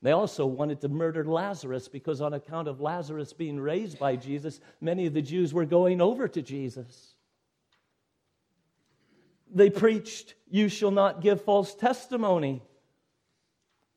They 0.00 0.10
also 0.10 0.44
wanted 0.44 0.80
to 0.80 0.88
murder 0.88 1.24
Lazarus 1.24 1.86
because, 1.86 2.20
on 2.20 2.34
account 2.34 2.66
of 2.66 2.80
Lazarus 2.80 3.32
being 3.32 3.60
raised 3.60 4.00
by 4.00 4.16
Jesus, 4.16 4.58
many 4.80 5.06
of 5.06 5.14
the 5.14 5.22
Jews 5.22 5.54
were 5.54 5.64
going 5.64 6.00
over 6.00 6.26
to 6.26 6.42
Jesus 6.42 7.14
they 9.54 9.70
preached, 9.70 10.34
You 10.50 10.68
shall 10.68 10.90
not 10.90 11.20
give 11.20 11.42
false 11.42 11.74
testimony. 11.74 12.62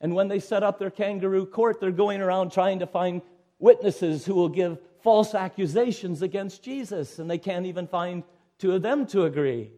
And 0.02 0.14
when 0.14 0.28
they 0.28 0.40
set 0.40 0.64
up 0.64 0.78
their 0.78 0.92
kangaroo 0.92 1.46
court, 1.46 1.80
they're 1.80 1.92
going 1.92 2.22
around 2.22 2.52
trying 2.52 2.80
to 2.80 2.88
find 2.88 3.22
witnesses 3.60 4.26
who 4.26 4.36
will 4.36 4.50
give 4.50 4.78
false 5.02 5.36
accusations 5.36 6.22
against 6.22 6.64
Jesus, 6.64 7.20
and 7.20 7.30
they 7.30 7.38
can't 7.38 7.66
even 7.66 7.88
find 7.88 8.24
two 8.58 8.74
of 8.74 8.82
them 8.82 9.06
to 9.08 9.24
agree. 9.24 9.72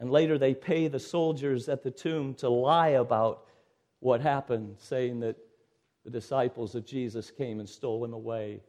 And 0.00 0.10
later 0.10 0.38
they 0.38 0.54
pay 0.54 0.88
the 0.88 1.00
soldiers 1.00 1.68
at 1.68 1.82
the 1.82 1.90
tomb 1.90 2.34
to 2.34 2.48
lie 2.48 2.88
about 2.88 3.44
what 4.00 4.20
happened, 4.20 4.76
saying 4.78 5.20
that 5.20 5.36
the 6.04 6.10
disciples 6.10 6.74
of 6.74 6.84
Jesus 6.84 7.30
came 7.30 7.60
and 7.60 7.68
stole 7.68 8.04
him 8.04 8.12
away 8.12 8.60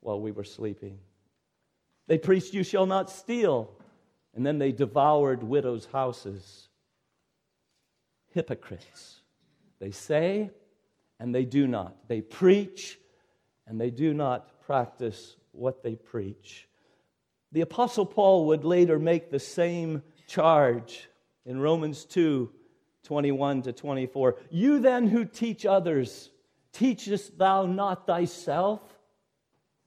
while 0.00 0.20
we 0.20 0.32
were 0.32 0.44
sleeping. 0.44 0.98
They 2.06 2.18
preached, 2.18 2.52
You 2.52 2.62
shall 2.62 2.86
not 2.86 3.10
steal 3.10 3.70
and 4.34 4.44
then 4.44 4.58
they 4.58 4.72
devoured 4.72 5.42
widows' 5.42 5.88
houses. 5.92 6.68
Hypocrites. 8.32 9.20
They 9.78 9.92
say 9.92 10.50
and 11.20 11.34
they 11.34 11.44
do 11.44 11.66
not. 11.68 12.08
They 12.08 12.20
preach 12.20 12.98
and 13.66 13.80
they 13.80 13.90
do 13.90 14.14
not 14.14 14.60
practice 14.66 15.36
what 15.52 15.82
they 15.82 15.94
preach. 15.94 16.68
The 17.52 17.60
Apostle 17.60 18.06
Paul 18.06 18.46
would 18.46 18.64
later 18.64 18.98
make 18.98 19.30
the 19.30 19.38
same 19.38 20.02
charge 20.26 21.08
in 21.46 21.60
Romans 21.60 22.04
2 22.04 22.50
21 23.04 23.62
to 23.62 23.72
24. 23.72 24.36
You 24.50 24.80
then 24.80 25.06
who 25.06 25.26
teach 25.26 25.66
others, 25.66 26.30
teachest 26.72 27.36
thou 27.38 27.66
not 27.66 28.06
thyself? 28.06 28.80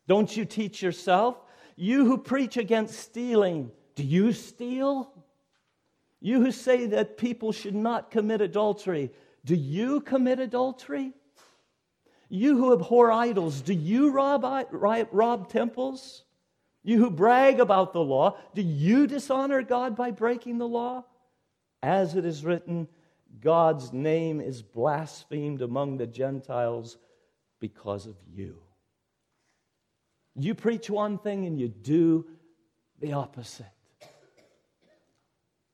Don't 0.08 0.38
you 0.38 0.46
teach 0.46 0.82
yourself? 0.82 1.36
You 1.76 2.06
who 2.06 2.20
preach 2.20 2.58
against 2.58 3.00
stealing, 3.00 3.72
do 3.96 4.04
you 4.04 4.32
steal? 4.34 5.12
You 6.22 6.42
who 6.42 6.52
say 6.52 6.86
that 6.88 7.18
people 7.18 7.52
should 7.52 7.76
not 7.76 8.12
commit 8.12 8.42
adultery, 8.42 9.12
do 9.44 9.56
you 9.56 10.02
commit 10.02 10.40
adultery? 10.40 11.14
You 12.30 12.58
who 12.58 12.74
abhor 12.74 13.12
idols, 13.12 13.62
do 13.62 13.74
you 13.74 14.12
rob, 14.12 14.44
rob 15.12 15.50
temples? 15.50 16.24
You 16.84 17.00
who 17.00 17.10
brag 17.10 17.60
about 17.60 17.94
the 17.94 18.02
law, 18.02 18.38
do 18.54 18.62
you 18.62 19.08
dishonor 19.08 19.62
God 19.62 19.96
by 19.96 20.12
breaking 20.12 20.58
the 20.58 20.68
law? 20.68 21.06
As 21.84 22.16
it 22.16 22.26
is 22.26 22.46
written, 22.46 22.88
God's 23.42 23.94
name 23.94 24.42
is 24.42 24.62
blasphemed 24.62 25.62
among 25.62 25.98
the 25.98 26.08
Gentiles 26.08 26.98
because 27.60 28.06
of 28.08 28.16
you. 28.34 28.58
You 30.36 30.56
preach 30.56 30.90
one 30.90 31.18
thing 31.18 31.46
and 31.46 31.60
you 31.60 31.68
do 31.68 32.26
the 33.00 33.14
opposite. 33.14 33.66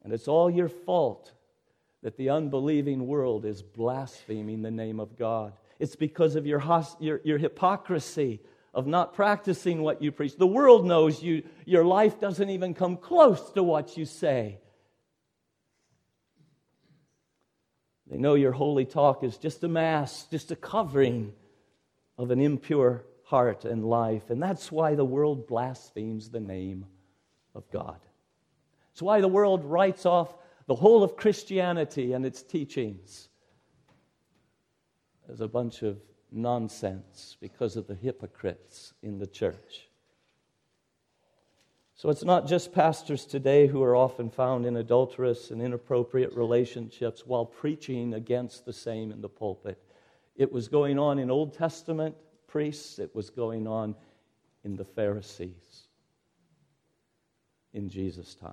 And 0.04 0.12
it's 0.14 0.28
all 0.28 0.50
your 0.50 0.70
fault 0.70 1.32
that 2.02 2.18
the 2.18 2.30
unbelieving 2.30 3.08
world 3.08 3.46
is 3.46 3.62
blaspheming 3.62 4.62
the 4.62 4.72
name 4.72 5.00
of 5.00 5.18
God. 5.18 5.54
It's 5.80 5.96
because 5.96 6.36
of 6.36 6.46
your, 6.46 6.64
your, 7.00 7.22
your 7.24 7.38
hypocrisy 7.38 8.42
of 8.74 8.88
not 8.88 9.14
practicing 9.14 9.82
what 9.82 10.02
you 10.02 10.12
preach. 10.12 10.36
The 10.38 10.48
world 10.48 10.86
knows 10.86 11.22
you, 11.22 11.44
your 11.66 11.86
life 11.86 12.20
doesn't 12.20 12.50
even 12.50 12.74
come 12.74 12.98
close 12.98 13.52
to 13.52 13.64
what 13.64 13.98
you 13.98 14.06
say. 14.06 14.60
They 18.08 18.18
know 18.18 18.34
your 18.34 18.52
holy 18.52 18.86
talk 18.86 19.24
is 19.24 19.38
just 19.38 19.64
a 19.64 19.68
mask, 19.68 20.30
just 20.32 20.52
a 20.52 20.56
covering 20.56 21.34
of 22.18 22.32
an 22.32 22.40
impure 22.40 23.06
heart 23.24 23.66
and 23.66 23.86
life. 23.86 24.30
And 24.30 24.42
that's 24.42 24.72
why 24.72 24.96
the 24.96 25.06
world 25.06 25.48
blasphemes 25.48 26.30
the 26.30 26.40
name 26.40 26.86
of 27.56 27.70
God. 27.72 28.00
It's 28.92 29.02
why 29.02 29.22
the 29.22 29.28
world 29.28 29.66
writes 29.66 30.06
off 30.06 30.36
the 30.68 30.76
whole 30.76 31.04
of 31.04 31.16
Christianity 31.16 32.14
and 32.14 32.26
its 32.26 32.44
teachings 32.44 33.30
as 35.32 35.42
a 35.42 35.48
bunch 35.48 35.82
of 35.82 35.98
nonsense 36.32 37.38
because 37.40 37.76
of 37.76 37.88
the 37.88 37.96
hypocrites 37.96 38.94
in 39.02 39.20
the 39.20 39.28
church. 39.28 39.88
So 41.96 42.10
it's 42.10 42.24
not 42.24 42.48
just 42.48 42.74
pastors 42.74 43.26
today 43.26 43.68
who 43.68 43.84
are 43.84 43.96
often 43.96 44.30
found 44.30 44.66
in 44.66 44.78
adulterous 44.78 45.52
and 45.52 45.62
inappropriate 45.62 46.34
relationships 46.34 47.26
while 47.26 47.46
preaching 47.46 48.16
against 48.16 48.66
the 48.66 48.74
same 48.74 49.12
in 49.12 49.22
the 49.22 49.30
pulpit. 49.30 49.82
It 50.36 50.52
was 50.52 50.68
going 50.68 50.98
on 50.98 51.20
in 51.20 51.30
Old 51.30 51.54
Testament 51.54 52.16
priests, 52.48 53.00
it 53.00 53.16
was 53.16 53.30
going 53.30 53.68
on 53.68 53.96
in 54.64 54.76
the 54.76 54.86
Pharisees 54.86 55.88
in 57.74 57.90
Jesus' 57.90 58.36
time. 58.36 58.52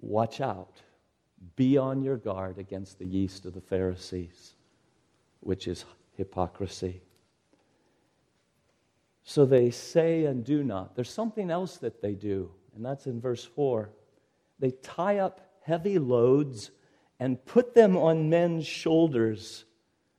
Watch 0.00 0.40
out. 0.40 0.80
Be 1.56 1.76
on 1.76 2.02
your 2.02 2.16
guard 2.16 2.58
against 2.58 2.98
the 2.98 3.06
yeast 3.06 3.46
of 3.46 3.54
the 3.54 3.60
Pharisees, 3.60 4.54
which 5.40 5.66
is 5.68 5.84
hypocrisy. 6.16 7.02
So 9.22 9.44
they 9.44 9.70
say 9.70 10.24
and 10.24 10.44
do 10.44 10.64
not. 10.64 10.94
There's 10.94 11.10
something 11.10 11.50
else 11.50 11.76
that 11.78 12.00
they 12.00 12.14
do, 12.14 12.50
and 12.74 12.84
that's 12.84 13.06
in 13.06 13.20
verse 13.20 13.44
4. 13.44 13.90
They 14.58 14.70
tie 14.70 15.18
up 15.18 15.40
heavy 15.62 15.98
loads 15.98 16.70
and 17.20 17.44
put 17.44 17.74
them 17.74 17.96
on 17.96 18.30
men's 18.30 18.66
shoulders, 18.66 19.64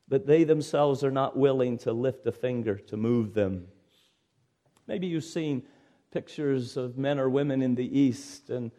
but 0.07 0.27
they 0.27 0.43
themselves 0.43 1.03
are 1.03 1.11
not 1.11 1.37
willing 1.37 1.77
to 1.79 1.91
lift 1.91 2.27
a 2.27 2.31
finger 2.31 2.75
to 2.75 2.97
move 2.97 3.33
them. 3.33 3.67
Maybe 4.87 5.07
you've 5.07 5.23
seen 5.23 5.63
pictures 6.11 6.77
of 6.77 6.97
men 6.97 7.19
or 7.19 7.29
women 7.29 7.61
in 7.61 7.75
the 7.75 7.99
East, 7.99 8.49
and, 8.49 8.71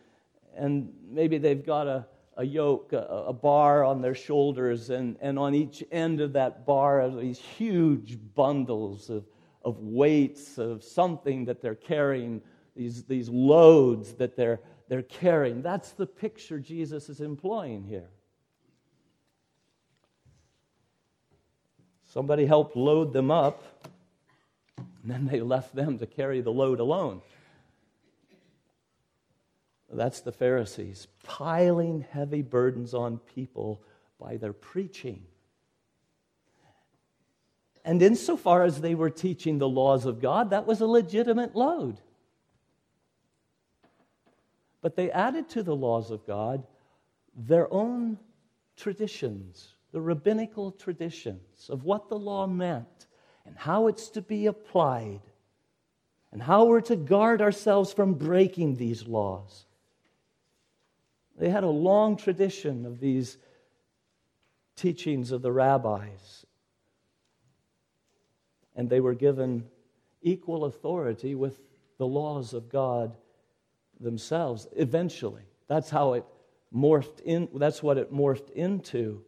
and 0.56 0.92
maybe 1.08 1.38
they've 1.38 1.64
got 1.64 1.86
a, 1.86 2.06
a 2.40 2.44
yoke, 2.44 2.94
a, 2.94 3.24
a 3.26 3.32
bar 3.34 3.84
on 3.84 4.00
their 4.00 4.14
shoulders, 4.14 4.88
and, 4.88 5.18
and 5.20 5.38
on 5.38 5.54
each 5.54 5.84
end 5.92 6.22
of 6.22 6.32
that 6.32 6.64
bar 6.64 7.02
are 7.02 7.10
these 7.10 7.38
huge 7.38 8.18
bundles 8.34 9.10
of, 9.10 9.26
of 9.62 9.78
weights 9.80 10.56
of 10.56 10.82
something 10.82 11.44
that 11.44 11.60
they're 11.60 11.74
carrying, 11.74 12.40
these, 12.74 13.04
these 13.04 13.28
loads 13.28 14.14
that 14.14 14.36
they're, 14.36 14.58
they're 14.88 15.02
carrying. 15.02 15.60
That's 15.60 15.90
the 15.90 16.06
picture 16.06 16.58
Jesus 16.58 17.10
is 17.10 17.20
employing 17.20 17.84
here. 17.84 18.08
Somebody 22.06 22.46
helped 22.46 22.74
load 22.74 23.12
them 23.12 23.30
up, 23.30 23.62
and 24.78 25.10
then 25.10 25.26
they 25.26 25.42
left 25.42 25.74
them 25.74 25.98
to 25.98 26.06
carry 26.06 26.40
the 26.40 26.52
load 26.52 26.80
alone. 26.80 27.20
That's 29.92 30.20
the 30.20 30.32
Pharisees, 30.32 31.08
piling 31.24 32.06
heavy 32.10 32.42
burdens 32.42 32.94
on 32.94 33.18
people 33.18 33.82
by 34.20 34.36
their 34.36 34.52
preaching. 34.52 35.24
And 37.84 38.00
insofar 38.02 38.62
as 38.62 38.80
they 38.80 38.94
were 38.94 39.10
teaching 39.10 39.58
the 39.58 39.68
laws 39.68 40.06
of 40.06 40.20
God, 40.20 40.50
that 40.50 40.66
was 40.66 40.80
a 40.80 40.86
legitimate 40.86 41.56
load. 41.56 42.00
But 44.80 44.96
they 44.96 45.10
added 45.10 45.48
to 45.50 45.62
the 45.62 45.76
laws 45.76 46.10
of 46.10 46.26
God 46.26 46.66
their 47.36 47.72
own 47.72 48.18
traditions, 48.76 49.74
the 49.92 50.00
rabbinical 50.00 50.72
traditions 50.72 51.68
of 51.68 51.84
what 51.84 52.08
the 52.08 52.18
law 52.18 52.46
meant 52.46 53.06
and 53.46 53.56
how 53.56 53.86
it's 53.86 54.08
to 54.10 54.22
be 54.22 54.46
applied 54.46 55.20
and 56.32 56.42
how 56.42 56.64
we're 56.64 56.80
to 56.82 56.96
guard 56.96 57.42
ourselves 57.42 57.92
from 57.92 58.14
breaking 58.14 58.76
these 58.76 59.06
laws. 59.06 59.66
They 61.40 61.48
had 61.48 61.64
a 61.64 61.70
long 61.70 62.16
tradition 62.16 62.84
of 62.84 63.00
these 63.00 63.38
teachings 64.76 65.32
of 65.32 65.40
the 65.40 65.50
rabbis, 65.50 66.44
and 68.76 68.90
they 68.90 69.00
were 69.00 69.14
given 69.14 69.64
equal 70.20 70.66
authority 70.66 71.34
with 71.34 71.58
the 71.96 72.06
laws 72.06 72.52
of 72.52 72.68
God 72.68 73.16
themselves 73.98 74.68
eventually. 74.76 75.44
That's 75.66 75.88
how 75.88 76.12
it 76.12 76.26
morphed 76.74 77.20
in, 77.24 77.48
that's 77.54 77.82
what 77.82 77.96
it 77.96 78.12
morphed 78.12 78.50
into. 78.50 79.24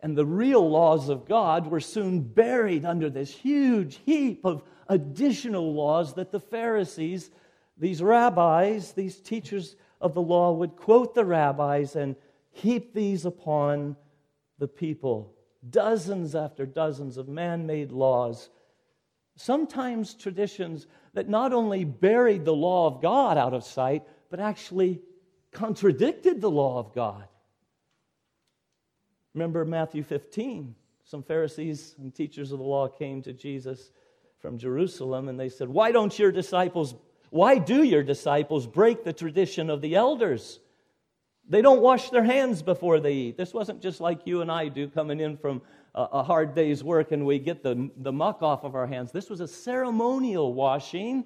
And 0.00 0.16
the 0.16 0.24
real 0.24 0.66
laws 0.66 1.10
of 1.10 1.28
God 1.28 1.66
were 1.66 1.80
soon 1.80 2.22
buried 2.22 2.86
under 2.86 3.10
this 3.10 3.34
huge 3.34 4.00
heap 4.06 4.46
of 4.46 4.62
additional 4.88 5.74
laws 5.74 6.14
that 6.14 6.32
the 6.32 6.40
Pharisees, 6.40 7.30
these 7.76 8.02
rabbis, 8.02 8.92
these 8.92 9.20
teachers 9.20 9.76
of 10.00 10.14
the 10.14 10.22
law, 10.22 10.52
would 10.52 10.76
quote 10.76 11.14
the 11.14 11.24
rabbis 11.24 11.96
and 11.96 12.16
heap 12.50 12.94
these 12.94 13.24
upon 13.24 13.96
the 14.58 14.68
people. 14.68 15.34
Dozens 15.68 16.34
after 16.34 16.64
dozens 16.64 17.16
of 17.16 17.28
man 17.28 17.66
made 17.66 17.92
laws, 17.92 18.48
sometimes 19.36 20.14
traditions 20.14 20.86
that 21.14 21.28
not 21.28 21.52
only 21.52 21.84
buried 21.84 22.44
the 22.44 22.54
law 22.54 22.86
of 22.86 23.02
God 23.02 23.36
out 23.36 23.54
of 23.54 23.64
sight, 23.64 24.04
but 24.30 24.40
actually 24.40 25.00
contradicted 25.52 26.40
the 26.40 26.50
law 26.50 26.78
of 26.78 26.94
God. 26.94 27.26
Remember 29.34 29.64
Matthew 29.64 30.02
15. 30.02 30.74
Some 31.04 31.22
Pharisees 31.22 31.96
and 31.98 32.14
teachers 32.14 32.52
of 32.52 32.58
the 32.58 32.64
law 32.64 32.88
came 32.88 33.22
to 33.22 33.32
Jesus 33.32 33.90
from 34.38 34.58
Jerusalem 34.58 35.28
and 35.28 35.38
they 35.38 35.48
said, 35.48 35.68
Why 35.68 35.92
don't 35.92 36.16
your 36.18 36.32
disciples, 36.32 36.94
why 37.30 37.58
do 37.58 37.82
your 37.82 38.02
disciples 38.02 38.66
break 38.66 39.04
the 39.04 39.12
tradition 39.12 39.70
of 39.70 39.80
the 39.80 39.94
elders? 39.94 40.60
They 41.48 41.62
don't 41.62 41.80
wash 41.80 42.10
their 42.10 42.24
hands 42.24 42.62
before 42.62 43.00
they 43.00 43.14
eat. 43.14 43.36
This 43.36 43.54
wasn't 43.54 43.80
just 43.80 44.00
like 44.00 44.26
you 44.26 44.40
and 44.40 44.50
I 44.50 44.68
do 44.68 44.88
coming 44.88 45.20
in 45.20 45.36
from 45.36 45.62
a 45.94 46.22
hard 46.22 46.54
day's 46.54 46.84
work 46.84 47.10
and 47.10 47.26
we 47.26 47.38
get 47.40 47.62
the, 47.62 47.90
the 47.96 48.12
muck 48.12 48.42
off 48.42 48.62
of 48.62 48.76
our 48.76 48.86
hands. 48.86 49.10
This 49.10 49.28
was 49.28 49.40
a 49.40 49.48
ceremonial 49.48 50.54
washing 50.54 51.24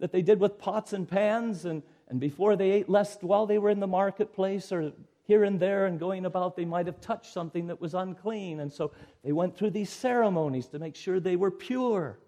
that 0.00 0.10
they 0.10 0.22
did 0.22 0.40
with 0.40 0.58
pots 0.58 0.92
and 0.92 1.08
pans 1.08 1.64
and, 1.64 1.82
and 2.08 2.18
before 2.18 2.56
they 2.56 2.72
ate, 2.72 2.88
lest 2.88 3.22
while 3.22 3.46
they 3.46 3.58
were 3.58 3.70
in 3.70 3.80
the 3.80 3.86
marketplace 3.86 4.72
or 4.72 4.92
here 5.26 5.44
and 5.44 5.58
there 5.58 5.86
and 5.86 5.98
going 5.98 6.24
about, 6.24 6.56
they 6.56 6.64
might 6.64 6.86
have 6.86 7.00
touched 7.00 7.32
something 7.32 7.66
that 7.68 7.80
was 7.80 7.94
unclean. 7.94 8.60
And 8.60 8.72
so 8.72 8.92
they 9.24 9.32
went 9.32 9.56
through 9.56 9.70
these 9.70 9.90
ceremonies 9.90 10.66
to 10.68 10.78
make 10.78 10.94
sure 10.94 11.18
they 11.18 11.36
were 11.36 11.50
pure. 11.50 12.18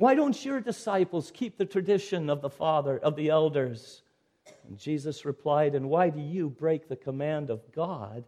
Why 0.00 0.14
don't 0.14 0.46
your 0.46 0.62
disciples 0.62 1.30
keep 1.30 1.58
the 1.58 1.66
tradition 1.66 2.30
of 2.30 2.40
the 2.40 2.48
Father, 2.48 2.96
of 2.96 3.16
the 3.16 3.28
elders? 3.28 4.00
And 4.66 4.78
Jesus 4.78 5.26
replied, 5.26 5.74
And 5.74 5.90
why 5.90 6.08
do 6.08 6.20
you 6.22 6.48
break 6.48 6.88
the 6.88 6.96
command 6.96 7.50
of 7.50 7.70
God 7.70 8.24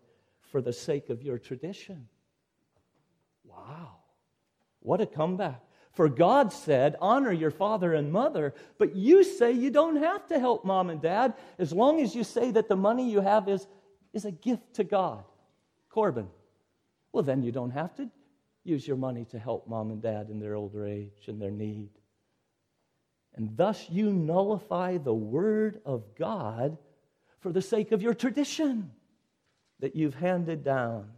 for 0.50 0.60
the 0.60 0.74
sake 0.74 1.08
of 1.08 1.22
your 1.22 1.38
tradition? 1.38 2.08
Wow. 3.42 3.96
What 4.80 5.00
a 5.00 5.06
comeback. 5.06 5.62
For 5.94 6.10
God 6.10 6.52
said, 6.52 6.96
Honor 7.00 7.32
your 7.32 7.50
father 7.50 7.94
and 7.94 8.12
mother, 8.12 8.52
but 8.76 8.94
you 8.94 9.24
say 9.24 9.52
you 9.52 9.70
don't 9.70 9.96
have 9.96 10.26
to 10.26 10.38
help 10.38 10.66
mom 10.66 10.90
and 10.90 11.00
dad 11.00 11.32
as 11.58 11.72
long 11.72 12.02
as 12.02 12.14
you 12.14 12.22
say 12.22 12.50
that 12.50 12.68
the 12.68 12.76
money 12.76 13.10
you 13.10 13.22
have 13.22 13.48
is, 13.48 13.66
is 14.12 14.26
a 14.26 14.30
gift 14.30 14.74
to 14.74 14.84
God. 14.84 15.24
Corban, 15.88 16.28
Well, 17.14 17.24
then 17.24 17.42
you 17.42 17.50
don't 17.50 17.70
have 17.70 17.94
to 17.94 18.10
use 18.64 18.86
your 18.86 18.96
money 18.96 19.24
to 19.26 19.38
help 19.38 19.68
mom 19.68 19.90
and 19.90 20.02
dad 20.02 20.28
in 20.30 20.38
their 20.38 20.54
older 20.54 20.86
age 20.86 21.26
and 21.26 21.40
their 21.40 21.50
need. 21.50 21.90
And 23.34 23.56
thus 23.56 23.88
you 23.90 24.12
nullify 24.12 24.98
the 24.98 25.14
word 25.14 25.80
of 25.84 26.14
God 26.16 26.76
for 27.40 27.50
the 27.50 27.62
sake 27.62 27.92
of 27.92 28.02
your 28.02 28.14
tradition 28.14 28.90
that 29.80 29.96
you've 29.96 30.14
handed 30.14 30.62
down. 30.62 31.08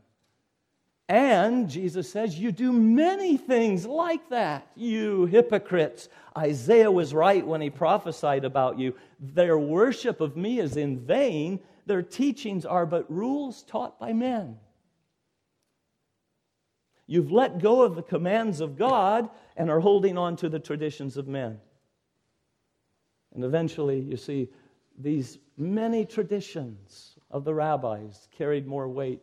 And 1.08 1.68
Jesus 1.68 2.10
says, 2.10 2.38
You 2.38 2.50
do 2.50 2.72
many 2.72 3.36
things 3.36 3.84
like 3.84 4.30
that, 4.30 4.66
you 4.74 5.26
hypocrites. 5.26 6.08
Isaiah 6.36 6.90
was 6.90 7.12
right 7.12 7.46
when 7.46 7.60
he 7.60 7.68
prophesied 7.68 8.44
about 8.44 8.78
you. 8.78 8.94
Their 9.20 9.58
worship 9.58 10.20
of 10.22 10.36
me 10.36 10.60
is 10.60 10.76
in 10.78 11.00
vain, 11.00 11.60
their 11.84 12.02
teachings 12.02 12.64
are 12.64 12.86
but 12.86 13.10
rules 13.10 13.62
taught 13.64 14.00
by 14.00 14.14
men. 14.14 14.56
You've 17.06 17.32
let 17.32 17.60
go 17.60 17.82
of 17.82 17.96
the 17.96 18.02
commands 18.02 18.60
of 18.60 18.76
God 18.78 19.28
and 19.56 19.70
are 19.70 19.80
holding 19.80 20.16
on 20.16 20.36
to 20.36 20.48
the 20.48 20.58
traditions 20.58 21.16
of 21.16 21.28
men. 21.28 21.60
And 23.34 23.44
eventually, 23.44 24.00
you 24.00 24.16
see, 24.16 24.48
these 24.98 25.38
many 25.56 26.04
traditions 26.04 27.16
of 27.30 27.44
the 27.44 27.54
rabbis 27.54 28.28
carried 28.36 28.66
more 28.66 28.88
weight. 28.88 29.20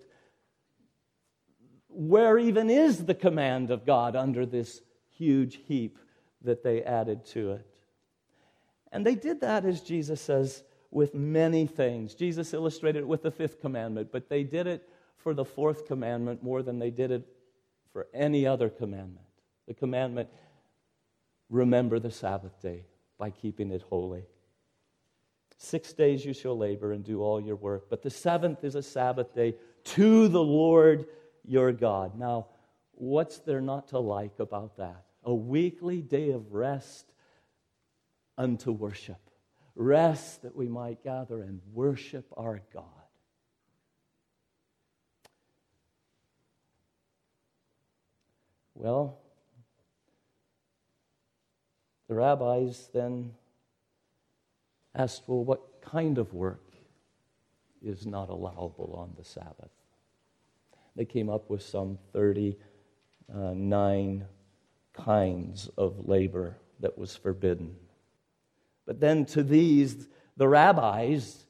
Where 1.88 2.38
even 2.38 2.70
is 2.70 3.06
the 3.06 3.16
command 3.16 3.72
of 3.72 3.86
God 3.86 4.16
under 4.16 4.46
this 4.46 4.82
huge 5.10 5.60
heap 5.66 5.98
that 6.44 6.64
they 6.64 6.84
added 6.84 7.26
to 7.28 7.54
it? 7.54 7.68
And 8.92 9.06
they 9.06 9.16
did 9.16 9.42
that, 9.42 9.66
as 9.66 9.82
Jesus 9.82 10.22
says, 10.22 10.64
with 10.92 11.16
many 11.16 11.66
things. 11.66 12.14
Jesus 12.14 12.54
illustrated 12.54 13.00
it 13.00 13.08
with 13.08 13.24
the 13.24 13.32
fifth 13.32 13.62
commandment, 13.62 14.10
but 14.12 14.30
they 14.30 14.44
did 14.44 14.68
it 14.68 14.88
for 15.16 15.34
the 15.34 15.46
fourth 15.46 15.88
commandment 15.88 16.44
more 16.44 16.62
than 16.62 16.80
they 16.80 16.90
did 16.90 17.12
it 17.12 17.28
for 17.94 18.08
any 18.14 18.46
other 18.46 18.70
commandment. 18.70 19.26
The 19.68 19.74
commandment, 19.74 20.30
remember 21.50 22.00
the 22.00 22.12
Sabbath 22.12 22.62
day 22.62 22.86
by 23.18 23.30
keeping 23.30 23.72
it 23.72 23.82
holy. 23.84 24.26
Six 25.58 25.94
days 25.94 26.26
you 26.26 26.34
shall 26.34 26.58
labor 26.58 26.92
and 26.92 27.04
do 27.04 27.22
all 27.22 27.40
your 27.40 27.56
work, 27.56 27.88
but 27.90 28.02
the 28.02 28.10
seventh 28.10 28.64
is 28.64 28.76
a 28.76 28.82
Sabbath 28.82 29.36
day 29.36 29.56
to 29.84 30.28
the 30.28 30.42
Lord 30.42 31.06
your 31.46 31.72
God. 31.72 32.18
Now, 32.18 32.48
what's 32.94 33.40
there 33.40 33.62
not 33.62 33.90
to 33.90 34.00
like 34.00 34.40
about 34.40 34.78
that? 34.78 35.06
A 35.24 35.34
weekly 35.34 36.02
day 36.02 36.32
of 36.32 36.52
rest 36.52 37.14
unto 38.38 38.72
worship. 38.72 39.20
Rest 39.76 40.42
that 40.42 40.56
we 40.56 40.68
might 40.68 41.04
gather 41.04 41.42
and 41.42 41.62
worship 41.74 42.26
our 42.36 42.62
God. 42.74 42.86
Well, 48.82 49.20
the 52.08 52.16
rabbis 52.16 52.90
then 52.92 53.34
asked, 54.96 55.22
well, 55.28 55.44
what 55.44 55.84
kind 55.84 56.18
of 56.18 56.34
work 56.34 56.74
is 57.84 58.08
not 58.08 58.30
allowable 58.30 58.96
on 58.98 59.14
the 59.16 59.24
Sabbath? 59.24 59.70
They 60.96 61.06
came 61.06 61.30
up 61.30 61.48
with 61.48 61.62
some 61.62 62.00
39 62.12 62.56
uh, 63.32 65.00
kinds 65.00 65.70
of 65.78 66.10
labor 66.10 66.58
that 66.80 66.98
was 66.98 67.16
forbidden. 67.16 67.76
But 68.88 69.00
then 69.00 69.26
to 69.26 69.44
these, 69.44 70.08
the 70.38 70.48
rabbis 70.48 71.46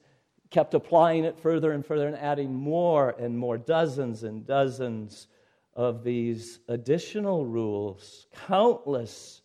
kept 0.50 0.74
applying 0.74 1.24
it 1.24 1.40
further 1.40 1.72
and 1.72 1.86
further 1.86 2.08
and 2.08 2.16
adding 2.18 2.54
more 2.54 3.14
and 3.18 3.38
more, 3.38 3.56
dozens 3.56 4.22
and 4.22 4.46
dozens 4.46 5.28
of 5.74 6.04
these 6.04 6.60
additional 6.68 7.46
rules, 7.46 8.26
countless 8.46 9.42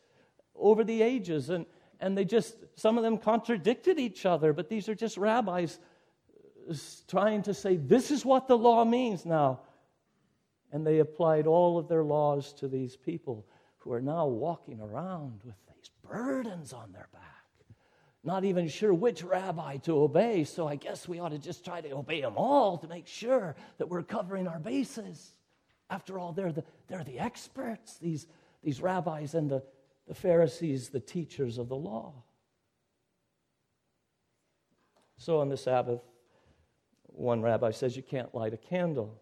over 0.55 0.83
the 0.83 1.01
ages. 1.01 1.49
And, 1.49 1.65
and 1.99 2.17
they 2.17 2.25
just, 2.25 2.55
some 2.75 2.97
of 2.97 3.03
them 3.03 3.17
contradicted 3.17 3.99
each 3.99 4.25
other, 4.25 4.53
but 4.53 4.69
these 4.69 4.89
are 4.89 4.95
just 4.95 5.17
rabbis 5.17 5.79
uh, 6.69 6.75
trying 7.07 7.43
to 7.43 7.53
say, 7.53 7.77
this 7.77 8.11
is 8.11 8.25
what 8.25 8.47
the 8.47 8.57
law 8.57 8.83
means 8.83 9.25
now. 9.25 9.61
And 10.71 10.85
they 10.85 10.99
applied 10.99 11.47
all 11.47 11.77
of 11.77 11.87
their 11.87 12.03
laws 12.03 12.51
to 12.53 12.67
these 12.67 12.97
people 12.97 13.45
who 13.77 13.93
are 13.93 14.01
now 14.01 14.27
walking 14.27 14.81
around 14.81 15.39
with 15.45 15.55
these 15.73 15.89
burdens 16.03 16.73
on 16.73 16.91
their 16.91 17.07
back. 17.13 17.23
Not 18.23 18.43
even 18.43 18.67
sure 18.67 18.93
which 18.93 19.23
rabbi 19.23 19.77
to 19.77 19.97
obey, 20.01 20.43
so 20.43 20.67
I 20.67 20.75
guess 20.75 21.07
we 21.07 21.19
ought 21.19 21.29
to 21.29 21.37
just 21.37 21.63
try 21.63 21.79
to 21.79 21.91
obey 21.91 22.19
them 22.19 22.33
all 22.35 22.77
to 22.79 22.87
make 22.87 23.07
sure 23.07 23.55
that 23.77 23.87
we're 23.87 24.03
covering 24.03 24.49
our 24.49 24.59
bases. 24.59 25.37
After 25.89 26.19
all, 26.19 26.34
they're 26.34 26.52
the, 26.52 26.63
they're 26.88 27.04
the 27.04 27.19
experts, 27.19 27.97
these, 27.97 28.28
these 28.63 28.82
rabbis 28.82 29.34
and 29.34 29.50
the, 29.50 29.63
the 30.08 30.13
Pharisees, 30.13 30.89
the 30.89 31.00
teachers 31.00 31.58
of 31.58 31.69
the 31.69 31.76
law. 31.76 32.13
So 35.17 35.39
on 35.39 35.50
the 35.50 35.58
Sabbath, 35.58 36.02
one 37.06 37.41
rabbi 37.41 37.71
says 37.71 37.97
you 37.97 38.04
can't 38.04 38.34
light 38.36 38.54
a 38.54 38.58
candle. 38.58 39.19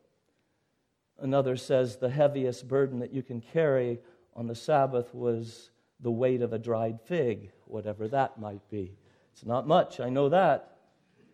Another 1.19 1.56
says 1.56 1.97
the 1.97 2.10
heaviest 2.10 2.67
burden 2.67 2.99
that 2.99 3.13
you 3.13 3.23
can 3.23 3.39
carry 3.39 3.99
on 4.36 4.47
the 4.47 4.56
Sabbath 4.56 5.13
was 5.13 5.71
the 6.01 6.12
weight 6.12 6.41
of 6.41 6.51
a 6.51 6.60
dried 6.60 6.99
fig, 7.01 7.51
whatever 7.65 8.08
that 8.10 8.39
might 8.39 8.69
be. 8.69 8.97
It's 9.32 9.45
not 9.45 9.67
much, 9.67 9.99
I 9.99 10.10
know 10.10 10.30
that. 10.30 10.78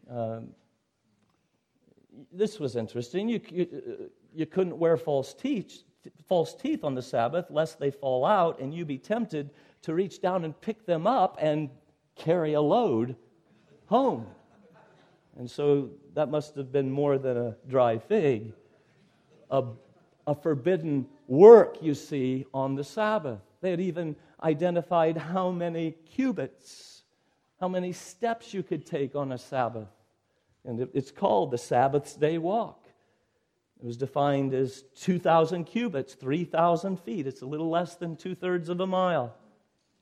Um, 0.09 0.49
this 2.31 2.59
was 2.59 2.75
interesting. 2.75 3.29
You, 3.29 3.41
you, 3.49 3.67
uh, 3.71 4.03
you 4.33 4.45
couldn't 4.45 4.77
wear 4.77 4.97
false 4.97 5.33
teeth, 5.33 5.83
false 6.27 6.53
teeth 6.53 6.83
on 6.83 6.95
the 6.95 7.01
Sabbath 7.01 7.45
lest 7.49 7.79
they 7.79 7.91
fall 7.91 8.25
out 8.25 8.59
and 8.59 8.73
you 8.73 8.85
be 8.85 8.97
tempted 8.97 9.49
to 9.83 9.93
reach 9.93 10.21
down 10.21 10.45
and 10.45 10.59
pick 10.61 10.85
them 10.85 11.07
up 11.07 11.37
and 11.39 11.69
carry 12.15 12.53
a 12.53 12.61
load 12.61 13.15
home. 13.87 14.25
And 15.37 15.49
so 15.49 15.89
that 16.13 16.29
must 16.29 16.55
have 16.55 16.71
been 16.71 16.91
more 16.91 17.17
than 17.17 17.37
a 17.37 17.55
dry 17.67 17.97
fig. 17.97 18.53
A, 19.49 19.63
a 20.27 20.35
forbidden 20.35 21.07
work, 21.27 21.77
you 21.81 21.93
see, 21.93 22.45
on 22.53 22.75
the 22.75 22.83
Sabbath. 22.83 23.39
They 23.61 23.71
had 23.71 23.81
even 23.81 24.15
identified 24.43 25.17
how 25.17 25.51
many 25.51 25.91
cubits, 25.91 27.03
how 27.59 27.67
many 27.67 27.91
steps 27.91 28.53
you 28.53 28.63
could 28.63 28.85
take 28.85 29.15
on 29.15 29.31
a 29.31 29.37
Sabbath. 29.37 29.87
And 30.65 30.87
it's 30.93 31.11
called 31.11 31.51
the 31.51 31.57
Sabbath 31.57 32.19
day 32.19 32.37
walk. 32.37 32.85
It 33.81 33.85
was 33.85 33.97
defined 33.97 34.53
as 34.53 34.83
2,000 34.95 35.65
cubits, 35.65 36.13
3,000 36.13 36.99
feet. 36.99 37.25
It's 37.25 37.41
a 37.41 37.47
little 37.47 37.69
less 37.69 37.95
than 37.95 38.15
two 38.15 38.35
thirds 38.35 38.69
of 38.69 38.79
a 38.79 38.85
mile. 38.85 39.35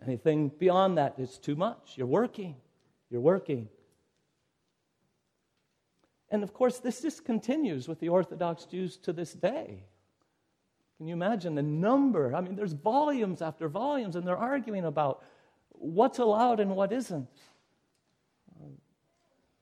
Anything 0.06 0.50
beyond 0.50 0.98
that 0.98 1.16
is 1.18 1.38
too 1.38 1.56
much. 1.56 1.94
You're 1.96 2.08
working. 2.08 2.56
You're 3.10 3.22
working. 3.22 3.70
And 6.30 6.44
of 6.44 6.54
course, 6.54 6.80
this 6.80 7.02
just 7.02 7.26
continues 7.26 7.88
with 7.88 8.00
the 8.00 8.10
Orthodox 8.10 8.66
Jews 8.66 8.98
to 8.98 9.14
this 9.14 9.34
day. 9.34 9.84
Can 10.98 11.08
you 11.08 11.14
imagine 11.14 11.56
the 11.56 11.64
number? 11.64 12.36
I 12.36 12.42
mean, 12.42 12.56
there's 12.56 12.74
volumes 12.74 13.42
after 13.42 13.70
volumes, 13.70 14.18
and 14.18 14.28
they're 14.28 14.38
arguing 14.38 14.84
about 14.84 15.24
what's 15.70 16.20
allowed 16.20 16.60
and 16.60 16.76
what 16.76 16.92
isn't. 16.92 17.30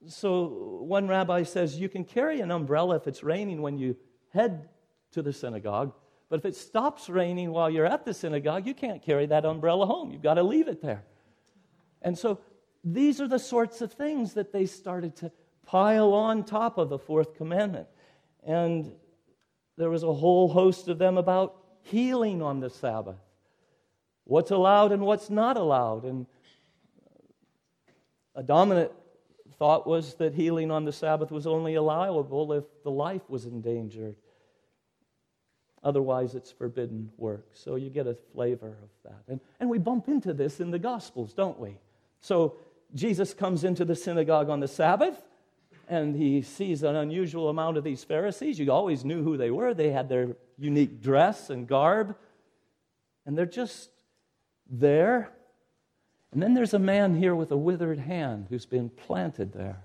So, 0.06 0.84
one 0.84 1.08
rabbi 1.08 1.44
says 1.44 1.80
you 1.80 1.90
can 1.90 2.04
carry 2.04 2.42
an 2.42 2.52
umbrella 2.52 2.98
if 2.98 3.08
it's 3.08 3.24
raining 3.24 3.62
when 3.62 3.78
you 3.78 3.98
head 4.30 4.70
to 5.12 5.22
the 5.22 5.34
synagogue. 5.34 5.94
But 6.30 6.40
if 6.40 6.46
it 6.46 6.56
stops 6.56 7.10
raining 7.10 7.52
while 7.52 7.70
you're 7.70 7.86
at 7.86 8.06
the 8.06 8.14
synagogue, 8.14 8.68
you 8.68 8.74
can't 8.74 9.02
carry 9.02 9.26
that 9.28 9.46
umbrella 9.46 9.86
home. 9.86 10.12
You've 10.12 10.22
got 10.22 10.36
to 10.36 10.44
leave 10.44 10.68
it 10.68 10.82
there. 10.82 11.04
And 12.02 12.18
so 12.18 12.40
these 12.84 13.20
are 13.20 13.28
the 13.28 13.40
sorts 13.40 13.82
of 13.82 13.94
things 13.94 14.34
that 14.34 14.52
they 14.52 14.66
started 14.66 15.16
to 15.18 15.32
pile 15.66 16.14
on 16.14 16.44
top 16.44 16.78
of 16.78 16.90
the 16.90 17.00
fourth 17.00 17.36
commandment. 17.36 17.88
And 18.46 18.94
there 19.78 19.90
was 19.90 20.04
a 20.04 20.14
whole 20.14 20.48
host 20.48 20.88
of 20.90 20.98
them 20.98 21.18
about 21.18 21.56
healing 21.82 22.42
on 22.42 22.60
the 22.60 22.70
Sabbath 22.70 23.18
what's 24.28 24.52
allowed 24.52 24.92
and 24.92 25.02
what's 25.02 25.30
not 25.30 25.56
allowed. 25.56 26.04
And 26.04 26.28
a 28.36 28.44
dominant 28.44 28.92
thought 29.60 29.88
was 29.88 30.16
that 30.16 30.34
healing 30.34 30.72
on 30.72 30.86
the 30.86 30.92
Sabbath 30.92 31.32
was 31.32 31.48
only 31.48 31.76
allowable 31.76 32.54
if 32.54 32.64
the 32.84 32.92
life 32.92 33.28
was 33.28 33.46
endangered. 33.46 34.16
Otherwise, 35.84 36.36
it's 36.36 36.52
forbidden 36.52 37.12
work. 37.18 37.48
So 37.54 37.76
you 37.76 37.90
get 37.90 38.08
a 38.08 38.16
flavor 38.34 38.70
of 38.70 38.90
that. 39.04 39.24
And, 39.28 39.40
and 39.60 39.70
we 39.70 39.78
bump 39.78 40.08
into 40.08 40.34
this 40.34 40.60
in 40.60 40.72
the 40.72 40.80
Gospels, 40.80 41.34
don't 41.34 41.60
we? 41.60 41.78
So 42.20 42.56
Jesus 42.94 43.34
comes 43.34 43.64
into 43.64 43.86
the 43.86 43.96
synagogue 43.96 44.50
on 44.50 44.60
the 44.60 44.68
Sabbath 44.68 45.22
and 45.88 46.16
he 46.16 46.42
sees 46.42 46.84
an 46.84 46.96
unusual 46.96 47.50
amount 47.50 47.78
of 47.78 47.84
these 47.84 48.04
Pharisees. 48.04 48.60
You 48.60 48.72
always 48.72 49.06
knew 49.06 49.24
who 49.24 49.38
they 49.38 49.52
were, 49.52 49.74
they 49.74 49.92
had 49.92 50.10
their 50.10 50.36
unique 50.58 51.02
dress 51.02 51.50
and 51.50 51.68
garb. 51.68 52.16
And 53.26 53.38
they're 53.38 53.46
just 53.46 53.90
there 54.70 55.32
and 56.38 56.44
then 56.44 56.54
there's 56.54 56.76
a 56.76 56.78
man 56.78 57.16
here 57.16 57.34
with 57.34 57.50
a 57.50 57.58
withered 57.58 57.98
hand 57.98 58.46
who's 58.52 58.68
been 58.68 58.92
planted 58.92 59.54
there. 59.54 59.82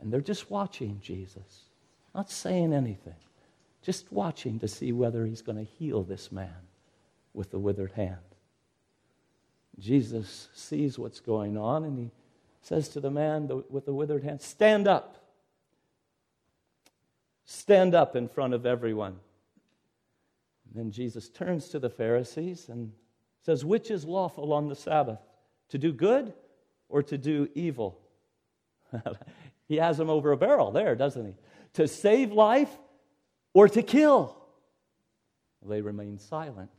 And 0.00 0.12
they're 0.12 0.20
just 0.20 0.50
watching 0.50 0.98
Jesus, 1.00 1.66
not 2.12 2.32
saying 2.32 2.72
anything, 2.72 3.14
just 3.80 4.10
watching 4.10 4.58
to 4.58 4.66
see 4.66 4.90
whether 4.90 5.24
he's 5.24 5.40
going 5.40 5.56
to 5.56 5.72
heal 5.78 6.02
this 6.02 6.32
man 6.32 6.66
with 7.32 7.52
the 7.52 7.60
withered 7.60 7.92
hand. 7.92 8.16
Jesus 9.78 10.48
sees 10.52 10.98
what's 10.98 11.20
going 11.20 11.56
on 11.56 11.84
and 11.84 11.96
he 11.96 12.10
says 12.60 12.88
to 12.88 13.00
the 13.00 13.12
man 13.12 13.48
with 13.70 13.86
the 13.86 13.94
withered 13.94 14.24
hand, 14.24 14.42
Stand 14.42 14.88
up. 14.88 15.28
Stand 17.44 17.94
up 17.94 18.16
in 18.16 18.26
front 18.26 18.52
of 18.52 18.66
everyone. 18.66 19.16
And 20.66 20.74
then 20.74 20.90
Jesus 20.90 21.28
turns 21.28 21.68
to 21.68 21.78
the 21.78 21.88
Pharisees 21.88 22.68
and 22.68 22.90
says, 23.44 23.64
Which 23.64 23.92
is 23.92 24.04
lawful 24.04 24.52
on 24.52 24.68
the 24.68 24.74
Sabbath? 24.74 25.20
To 25.70 25.78
do 25.78 25.92
good 25.92 26.32
or 26.88 27.02
to 27.02 27.18
do 27.18 27.48
evil? 27.54 28.00
he 29.68 29.76
has 29.76 29.98
them 29.98 30.10
over 30.10 30.32
a 30.32 30.36
barrel 30.36 30.70
there, 30.70 30.94
doesn't 30.94 31.26
he? 31.26 31.34
To 31.74 31.86
save 31.88 32.32
life 32.32 32.70
or 33.52 33.68
to 33.68 33.82
kill? 33.82 34.36
They 35.66 35.80
remained 35.80 36.20
silent. 36.20 36.70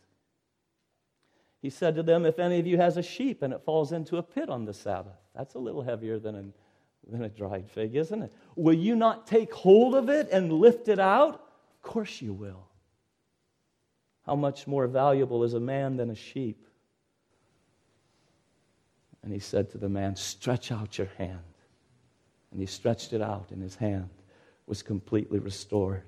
He 1.62 1.70
said 1.70 1.96
to 1.96 2.04
them, 2.04 2.26
If 2.26 2.40
any 2.40 2.60
of 2.60 2.68
you 2.68 2.78
has 2.78 2.98
a 2.98 3.04
sheep 3.04 3.42
and 3.42 3.54
it 3.54 3.64
falls 3.64 3.92
into 3.92 4.18
a 4.18 4.24
pit 4.24 4.50
on 4.50 4.66
the 4.66 4.74
Sabbath, 4.74 5.18
that's 5.36 5.56
a 5.56 5.60
little 5.60 5.82
heavier 5.82 6.18
than, 6.18 6.36
an, 6.36 6.54
than 7.08 7.24
a 7.24 7.30
dried 7.30 7.70
fig, 7.70 7.96
isn't 7.96 8.24
it? 8.24 8.34
Will 8.56 8.74
you 8.74 8.96
not 8.96 9.28
take 9.28 9.54
hold 9.54 9.96
of 9.96 10.10
it 10.10 10.30
and 10.32 10.54
lift 10.54 10.88
it 10.88 11.00
out? 11.00 11.34
Of 11.36 11.82
course 11.82 12.22
you 12.22 12.34
will. 12.34 12.66
How 14.26 14.36
much 14.36 14.68
more 14.68 14.88
valuable 14.88 15.44
is 15.44 15.54
a 15.54 15.60
man 15.60 15.98
than 15.98 16.10
a 16.10 16.16
sheep? 16.16 16.66
And 19.24 19.34
he 19.34 19.40
said 19.40 19.70
to 19.72 19.78
the 19.78 19.90
man, 19.90 20.16
Stretch 20.16 20.72
out 20.72 20.98
your 20.98 21.10
hand. 21.18 21.40
And 22.52 22.60
he 22.60 22.66
stretched 22.66 23.14
it 23.14 23.22
out, 23.22 23.52
and 23.52 23.62
his 23.62 23.76
hand 23.76 24.10
was 24.66 24.82
completely 24.82 25.40
restored. 25.40 26.04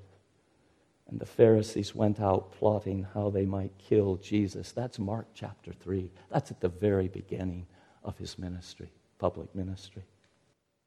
And 1.09 1.19
the 1.19 1.25
Pharisees 1.25 1.93
went 1.93 2.21
out 2.21 2.53
plotting 2.53 3.05
how 3.13 3.29
they 3.29 3.45
might 3.45 3.77
kill 3.77 4.15
Jesus. 4.15 4.71
That's 4.71 4.97
Mark 4.97 5.27
chapter 5.33 5.73
3. 5.73 6.09
That's 6.31 6.51
at 6.51 6.61
the 6.61 6.69
very 6.69 7.09
beginning 7.09 7.67
of 8.03 8.17
his 8.17 8.39
ministry, 8.39 8.89
public 9.19 9.53
ministry. 9.53 10.03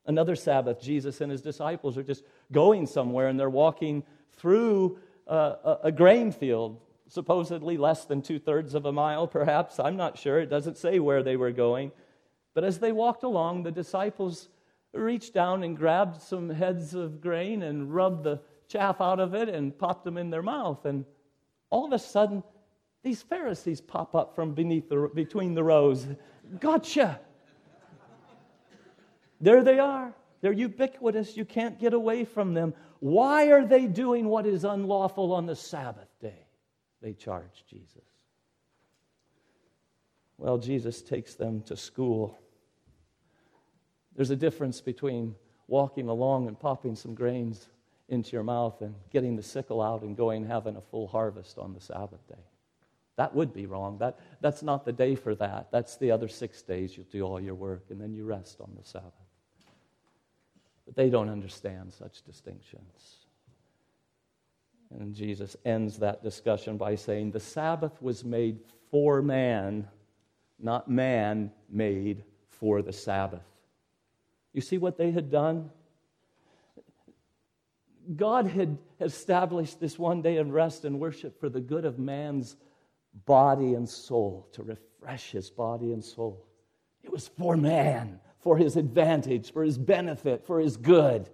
Another 0.07 0.35
Sabbath, 0.35 0.81
Jesus 0.81 1.20
and 1.20 1.31
his 1.31 1.43
disciples 1.43 1.97
are 1.99 2.03
just 2.03 2.25
going 2.53 2.87
somewhere 2.87 3.29
and 3.29 3.39
they're 3.39 3.51
walking 3.51 4.03
through 4.33 4.99
uh, 5.27 5.57
a, 5.64 5.79
a 5.85 5.93
grain 5.93 6.33
field, 6.33 6.81
supposedly 7.09 7.77
less 7.77 8.05
than 8.05 8.22
two 8.22 8.39
thirds 8.39 8.75
of 8.75 8.87
a 8.87 8.93
mile, 8.93 9.27
perhaps. 9.27 9.79
I'm 9.79 9.97
not 9.97 10.18
sure. 10.18 10.41
It 10.41 10.51
doesn't 10.51 10.79
say 10.79 10.99
where 10.99 11.22
they 11.22 11.37
were 11.37 11.53
going. 11.53 11.93
But 12.55 12.64
as 12.64 12.78
they 12.78 12.92
walked 12.92 13.24
along, 13.24 13.62
the 13.62 13.72
disciples 13.72 14.48
reached 14.92 15.34
down 15.34 15.64
and 15.64 15.76
grabbed 15.76 16.22
some 16.22 16.48
heads 16.48 16.94
of 16.94 17.20
grain 17.20 17.62
and 17.62 17.92
rubbed 17.92 18.24
the 18.24 18.40
chaff 18.68 19.00
out 19.00 19.20
of 19.20 19.34
it 19.34 19.48
and 19.48 19.76
popped 19.76 20.05
them 20.05 20.16
in 20.16 20.30
their 20.30 20.42
mouth. 20.42 20.86
And 20.86 21.05
all 21.70 21.84
of 21.84 21.92
a 21.92 21.98
sudden, 21.98 22.42
these 23.02 23.22
Pharisees 23.22 23.80
pop 23.80 24.14
up 24.14 24.34
from 24.34 24.55
beneath 24.55 24.88
the, 24.88 25.11
between 25.14 25.55
the 25.55 25.64
rows. 25.64 26.07
Gotcha! 26.61 27.20
There 29.40 29.62
they 29.62 29.78
are. 29.78 30.14
They're 30.40 30.52
ubiquitous. 30.52 31.36
You 31.36 31.44
can't 31.44 31.78
get 31.78 31.92
away 31.92 32.24
from 32.24 32.55
them. 32.55 32.72
Why 33.00 33.50
are 33.50 33.66
they 33.66 33.86
doing 33.86 34.26
what 34.26 34.46
is 34.46 34.64
unlawful 34.64 35.32
on 35.32 35.46
the 35.46 35.57
Sabbath 35.57 36.09
day? 36.20 36.46
They 37.02 37.12
charge 37.12 37.64
Jesus. 37.68 38.05
Well, 40.38 40.59
Jesus 40.59 41.02
takes 41.02 41.34
them 41.34 41.62
to 41.62 41.76
school. 41.76 42.38
There's 44.16 44.30
a 44.30 44.36
difference 44.36 44.80
between 44.80 45.34
walking 45.66 46.08
along 46.08 46.46
and 46.48 46.58
popping 46.58 46.94
some 46.94 47.14
grains 47.14 47.68
into 48.08 48.32
your 48.32 48.42
mouth 48.42 48.80
and 48.80 48.94
getting 49.10 49.36
the 49.36 49.42
sickle 49.42 49.80
out 49.80 50.02
and 50.02 50.16
going 50.16 50.46
having 50.46 50.76
a 50.76 50.80
full 50.80 51.06
harvest 51.06 51.58
on 51.58 51.72
the 51.72 51.80
Sabbath 51.80 52.26
day. 52.28 52.44
That 53.16 53.34
would 53.34 53.54
be 53.54 53.66
wrong. 53.66 53.98
That, 53.98 54.18
that's 54.40 54.62
not 54.62 54.84
the 54.84 54.92
day 54.92 55.14
for 55.14 55.34
that. 55.36 55.68
That's 55.70 55.96
the 55.96 56.10
other 56.10 56.28
six 56.28 56.62
days 56.62 56.96
you'll 56.96 57.06
do 57.06 57.22
all 57.22 57.40
your 57.40 57.54
work 57.54 57.86
and 57.90 58.00
then 58.00 58.12
you 58.12 58.24
rest 58.24 58.60
on 58.60 58.72
the 58.76 58.84
Sabbath. 58.84 59.12
But 60.84 60.96
they 60.96 61.10
don't 61.10 61.30
understand 61.30 61.94
such 61.94 62.22
distinctions. 62.22 63.24
And 64.90 65.14
Jesus 65.14 65.56
ends 65.64 65.98
that 65.98 66.22
discussion 66.22 66.76
by 66.76 66.96
saying, 66.96 67.30
The 67.30 67.40
Sabbath 67.40 68.00
was 68.02 68.24
made 68.24 68.60
for 68.90 69.22
man, 69.22 69.88
not 70.58 70.88
man 70.88 71.52
made 71.70 72.22
for 72.48 72.82
the 72.82 72.92
Sabbath. 72.92 73.42
You 74.55 74.61
see 74.61 74.78
what 74.78 74.96
they 74.96 75.11
had 75.11 75.30
done? 75.30 75.70
God 78.16 78.46
had 78.46 78.78
established 79.00 79.80
this 79.80 79.98
one 79.98 80.22
day 80.22 80.36
of 80.36 80.50
rest 80.50 80.84
and 80.84 81.00
worship 81.00 81.38
for 81.40 81.48
the 81.48 81.61
good 81.61 81.84
of 81.84 81.98
man's 81.98 82.57
body 83.26 83.74
and 83.74 83.88
soul, 83.88 84.48
to 84.52 84.62
refresh 84.62 85.30
his 85.30 85.50
body 85.50 85.92
and 85.92 86.05
soul. 86.05 86.46
It 87.02 87.11
was 87.11 87.28
for 87.28 87.57
man, 87.57 88.20
for 88.40 88.57
his 88.57 88.76
advantage, 88.76 89.52
for 89.52 89.62
his 89.62 89.78
benefit, 89.78 90.46
for 90.46 90.61
his 90.61 90.76
good. 90.76 91.28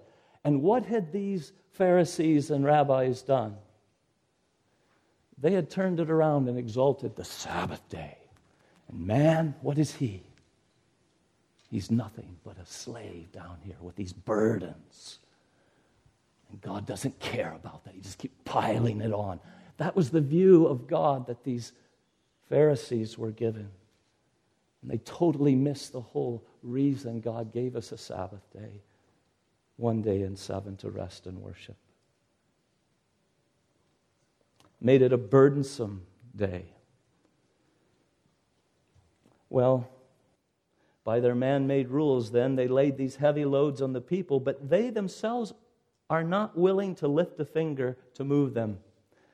And 0.44 0.62
what 0.62 0.86
had 0.86 1.12
these 1.12 1.52
Pharisees 1.72 2.50
and 2.50 2.64
rabbis 2.64 3.22
done? 3.22 3.56
They 5.38 5.52
had 5.52 5.70
turned 5.70 6.00
it 6.00 6.10
around 6.10 6.48
and 6.48 6.58
exalted 6.58 7.16
the 7.16 7.24
Sabbath 7.24 7.86
day. 7.88 8.18
And 8.88 9.06
man, 9.06 9.54
what 9.62 9.78
is 9.78 9.94
he? 9.94 10.22
He's 11.70 11.90
nothing 11.90 12.36
but 12.44 12.58
a 12.58 12.66
slave 12.66 13.30
down 13.32 13.58
here 13.62 13.76
with 13.80 13.96
these 13.96 14.12
burdens 14.12 15.20
and 16.50 16.60
God 16.60 16.86
doesn't 16.86 17.18
care 17.20 17.52
about 17.52 17.84
that. 17.84 17.94
He 17.94 18.00
just 18.00 18.18
keeps 18.18 18.36
piling 18.44 19.00
it 19.00 19.12
on. 19.12 19.40
That 19.76 19.94
was 19.94 20.10
the 20.10 20.20
view 20.20 20.66
of 20.66 20.86
God 20.86 21.26
that 21.26 21.44
these 21.44 21.72
Pharisees 22.48 23.16
were 23.16 23.30
given. 23.30 23.70
And 24.82 24.90
they 24.90 24.98
totally 24.98 25.54
missed 25.54 25.92
the 25.92 26.00
whole 26.00 26.44
reason 26.62 27.20
God 27.20 27.52
gave 27.52 27.76
us 27.76 27.92
a 27.92 27.98
Sabbath 27.98 28.42
day, 28.52 28.82
one 29.76 30.02
day 30.02 30.22
in 30.22 30.36
seven 30.36 30.76
to 30.78 30.90
rest 30.90 31.26
and 31.26 31.40
worship. 31.40 31.76
Made 34.80 35.02
it 35.02 35.12
a 35.12 35.18
burdensome 35.18 36.02
day. 36.34 36.64
Well, 39.50 39.88
by 41.10 41.18
their 41.18 41.34
man 41.34 41.66
made 41.66 41.88
rules, 41.88 42.30
then, 42.30 42.54
they 42.54 42.68
laid 42.68 42.96
these 42.96 43.16
heavy 43.16 43.44
loads 43.44 43.82
on 43.82 43.92
the 43.92 44.00
people, 44.00 44.38
but 44.38 44.70
they 44.70 44.90
themselves 44.90 45.52
are 46.08 46.22
not 46.22 46.56
willing 46.56 46.94
to 46.94 47.08
lift 47.08 47.40
a 47.40 47.44
finger 47.44 47.98
to 48.14 48.22
move 48.22 48.54
them. 48.54 48.78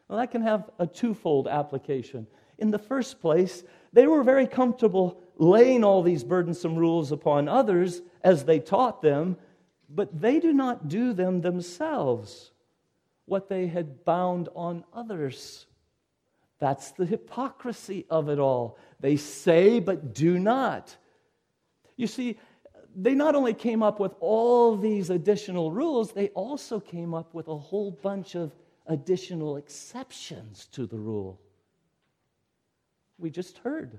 Well, 0.09 0.18
that 0.18 0.31
can 0.31 0.41
have 0.41 0.70
a 0.79 0.87
twofold 0.87 1.47
application. 1.47 2.29
In 2.57 2.70
the 2.70 2.79
first 2.79 3.20
place, 3.20 3.62
they 3.93 4.07
were 4.07 4.22
very 4.22 4.47
comfortable 4.47 5.20
laying 5.37 5.85
all 5.85 6.03
these 6.03 6.24
burdensome 6.24 6.77
rules 6.77 7.12
upon 7.12 7.47
others 7.47 8.01
as 8.24 8.47
they 8.47 8.59
taught 8.59 9.03
them, 9.03 9.37
but 9.91 10.18
they 10.18 10.41
do 10.41 10.55
not 10.55 10.89
do 10.89 11.12
them 11.12 11.43
themselves, 11.43 12.53
what 13.27 13.51
they 13.51 13.66
had 13.66 14.03
bound 14.03 14.49
on 14.57 14.83
others. 14.95 15.66
That's 16.59 16.93
the 16.93 17.05
hypocrisy 17.05 18.07
of 18.09 18.31
it 18.31 18.39
all. 18.39 18.79
They 18.99 19.16
say, 19.16 19.79
but 19.79 20.14
do 20.14 20.39
not. 20.39 20.97
You 21.97 22.07
see, 22.07 22.38
they 22.94 23.14
not 23.14 23.34
only 23.34 23.55
came 23.55 23.82
up 23.82 24.01
with 24.01 24.14
all 24.20 24.76
these 24.76 25.11
additional 25.11 25.70
rules, 25.70 26.12
they 26.12 26.28
also 26.28 26.80
came 26.80 27.14
up 27.14 27.34
with 27.34 27.49
a 27.49 27.57
whole 27.57 27.90
bunch 27.90 28.34
of 28.34 28.55
additional 28.86 29.57
exceptions 29.57 30.66
to 30.72 30.86
the 30.86 30.99
rule. 30.99 31.40
We 33.18 33.30
just 33.30 33.59
heard. 33.59 33.99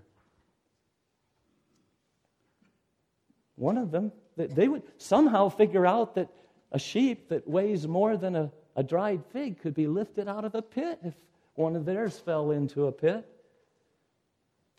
One 3.56 3.78
of 3.78 3.92
them, 3.92 4.12
that 4.36 4.56
they 4.56 4.68
would 4.68 4.84
somehow 4.98 5.50
figure 5.50 5.86
out 5.86 6.16
that 6.16 6.30
a 6.72 6.80
sheep 6.80 7.30
that 7.30 7.48
weighs 7.48 7.88
more 7.88 8.18
than 8.18 8.36
a, 8.36 8.52
a 8.76 8.84
dried 8.84 9.24
fig 9.32 9.60
could 9.60 9.74
be 9.74 9.88
lifted 9.88 10.28
out 10.28 10.46
of 10.46 10.54
a 10.54 10.62
pit 10.62 11.00
if 11.04 11.16
one 11.56 11.76
of 11.76 11.86
theirs 11.86 12.20
fell 12.20 12.52
into 12.52 12.86
a 12.86 12.92
pit. 12.92 13.28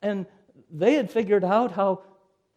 And 0.01 0.27
they 0.71 0.95
had 0.95 1.11
figured 1.11 1.45
out 1.45 1.73
how 1.73 2.03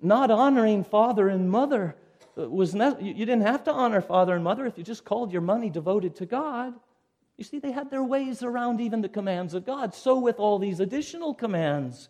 not 0.01 0.31
honoring 0.31 0.83
father 0.83 1.29
and 1.29 1.49
mother 1.49 1.95
uh, 2.37 2.49
was 2.49 2.73
not, 2.73 3.01
you 3.01 3.13
didn't 3.13 3.41
have 3.41 3.63
to 3.65 3.71
honor 3.71 4.01
father 4.01 4.35
and 4.35 4.43
mother 4.43 4.65
if 4.65 4.77
you 4.77 4.83
just 4.83 5.05
called 5.05 5.31
your 5.31 5.41
money 5.41 5.69
devoted 5.69 6.15
to 6.15 6.25
God. 6.25 6.73
You 7.37 7.43
see, 7.43 7.59
they 7.59 7.71
had 7.71 7.89
their 7.89 8.03
ways 8.03 8.43
around 8.43 8.81
even 8.81 9.01
the 9.01 9.09
commands 9.09 9.53
of 9.53 9.65
God. 9.65 9.93
So 9.93 10.19
with 10.19 10.37
all 10.39 10.59
these 10.59 10.79
additional 10.79 11.33
commands, 11.33 12.09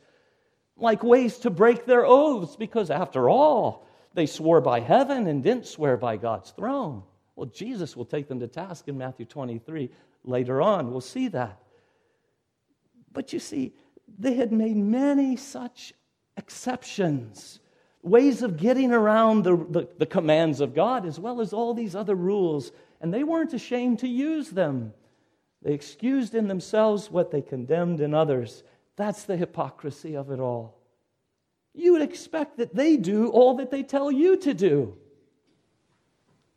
like 0.77 1.03
ways 1.03 1.37
to 1.39 1.49
break 1.49 1.85
their 1.85 2.05
oaths, 2.05 2.55
because 2.55 2.89
after 2.89 3.29
all, 3.29 3.87
they 4.13 4.25
swore 4.25 4.61
by 4.61 4.79
heaven 4.79 5.27
and 5.27 5.43
didn't 5.43 5.67
swear 5.67 5.95
by 5.95 6.17
God's 6.17 6.51
throne. 6.51 7.03
Well, 7.35 7.47
Jesus 7.47 7.95
will 7.95 8.05
take 8.05 8.27
them 8.27 8.39
to 8.41 8.47
task 8.47 8.87
in 8.87 8.97
Matthew 8.97 9.25
23 9.25 9.89
later 10.23 10.61
on. 10.61 10.91
We'll 10.91 11.01
see 11.01 11.29
that. 11.29 11.59
But 13.13 13.33
you 13.33 13.39
see, 13.39 13.73
they 14.19 14.33
had 14.33 14.51
made 14.51 14.75
many 14.75 15.37
such 15.37 15.93
exceptions 16.37 17.59
ways 18.03 18.41
of 18.41 18.57
getting 18.57 18.91
around 18.91 19.43
the, 19.43 19.55
the, 19.55 19.87
the, 19.99 20.05
commands 20.05 20.59
of 20.59 20.73
God 20.73 21.05
as 21.05 21.19
well 21.19 21.41
as 21.41 21.53
all 21.53 21.73
these 21.73 21.95
other 21.95 22.15
rules, 22.15 22.71
and 22.99 23.13
they 23.13 23.23
weren't 23.23 23.53
ashamed 23.53 23.99
to 23.99 24.07
use 24.07 24.49
them. 24.49 24.93
They 25.61 25.73
excused 25.73 26.33
in 26.33 26.47
themselves 26.47 27.11
what 27.11 27.31
they 27.31 27.41
condemned 27.41 28.01
in 28.01 28.13
others. 28.13 28.63
That's 28.95 29.23
the 29.23 29.37
hypocrisy 29.37 30.15
of 30.15 30.31
it 30.31 30.39
all. 30.39 30.77
You 31.73 31.93
would 31.93 32.01
expect 32.01 32.57
that 32.57 32.75
they 32.75 32.97
do 32.97 33.29
all 33.29 33.55
that 33.55 33.71
they 33.71 33.83
tell 33.83 34.11
you 34.11 34.37
to 34.37 34.53
do. 34.53 34.97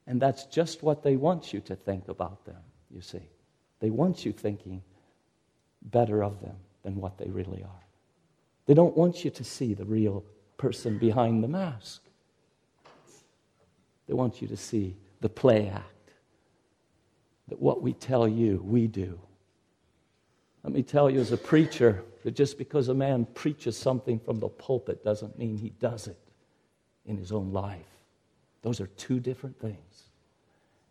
And 0.07 0.21
that's 0.21 0.45
just 0.47 0.83
what 0.83 1.03
they 1.03 1.17
want 1.17 1.53
you 1.53 1.61
to 1.63 1.77
think 1.77 2.09
about 2.09 2.45
them, 2.45 2.63
you 2.91 3.01
see. 3.01 3.31
They 3.81 3.91
want 3.91 4.25
you 4.25 4.33
thinking 4.33 4.83
better 5.83 6.23
of 6.23 6.41
them 6.41 6.57
than 6.83 6.97
what 6.97 7.19
they 7.19 7.31
really 7.31 7.63
are. 7.63 7.87
They 8.67 8.75
don't 8.75 8.97
want 8.97 9.25
you 9.25 9.31
to 9.31 9.45
see 9.45 9.75
the 9.75 9.85
real 9.85 10.25
person 10.57 10.99
behind 10.99 11.43
the 11.43 11.49
mask. 11.49 12.03
They 14.07 14.15
want 14.15 14.43
you 14.43 14.49
to 14.49 14.57
see 14.57 14.97
the 15.21 15.29
play 15.29 15.69
act. 15.69 16.11
That 17.49 17.61
what 17.61 17.83
we 17.83 17.93
tell 17.93 18.27
you, 18.27 18.63
we 18.65 18.87
do. 18.87 19.19
Let 20.63 20.73
me 20.73 20.83
tell 20.83 21.11
you, 21.11 21.21
as 21.21 21.33
a 21.33 21.37
preacher, 21.37 22.03
that 22.23 22.35
just 22.35 22.57
because 22.57 22.89
a 22.89 22.95
man 22.95 23.27
preaches 23.35 23.77
something 23.77 24.19
from 24.19 24.41
the 24.41 24.49
pulpit 24.49 25.05
doesn't 25.05 25.39
mean 25.39 25.59
he 25.59 25.71
does 25.79 26.07
it 26.07 26.19
in 27.05 27.19
his 27.19 27.33
own 27.33 27.53
life. 27.53 27.87
Those 28.63 28.81
are 28.81 28.87
two 28.87 29.21
different 29.21 29.61
things. 29.61 30.05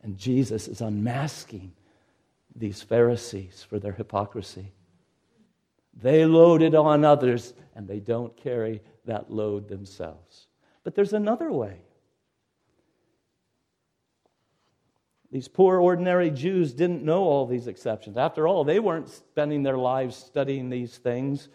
And 0.04 0.18
Jesus 0.18 0.68
is 0.68 0.82
unmasking 0.82 1.72
these 2.56 2.84
Pharisees 2.84 3.66
for 3.68 3.80
their 3.80 3.94
hypocrisy. 3.94 4.72
They 6.00 6.26
load 6.26 6.62
it 6.62 6.76
on 6.76 7.04
others, 7.04 7.54
and 7.76 7.88
they 7.88 8.00
don't 8.00 8.36
carry 8.38 8.82
that 9.06 9.32
load 9.32 9.68
themselves. 9.68 10.48
But 10.84 10.96
there's 10.96 11.14
another 11.14 11.52
way. 11.52 11.78
These 15.32 15.48
poor, 15.48 15.80
ordinary 15.80 16.30
Jews 16.30 16.74
didn't 16.74 17.04
know 17.04 17.24
all 17.24 17.48
these 17.48 17.68
exceptions. 17.68 18.18
After 18.18 18.48
all, 18.48 18.64
they 18.64 18.80
weren't 18.80 19.10
spending 19.10 19.64
their 19.64 19.78
lives 19.78 20.16
studying 20.16 20.70
these 20.70 20.98
things, 20.98 21.50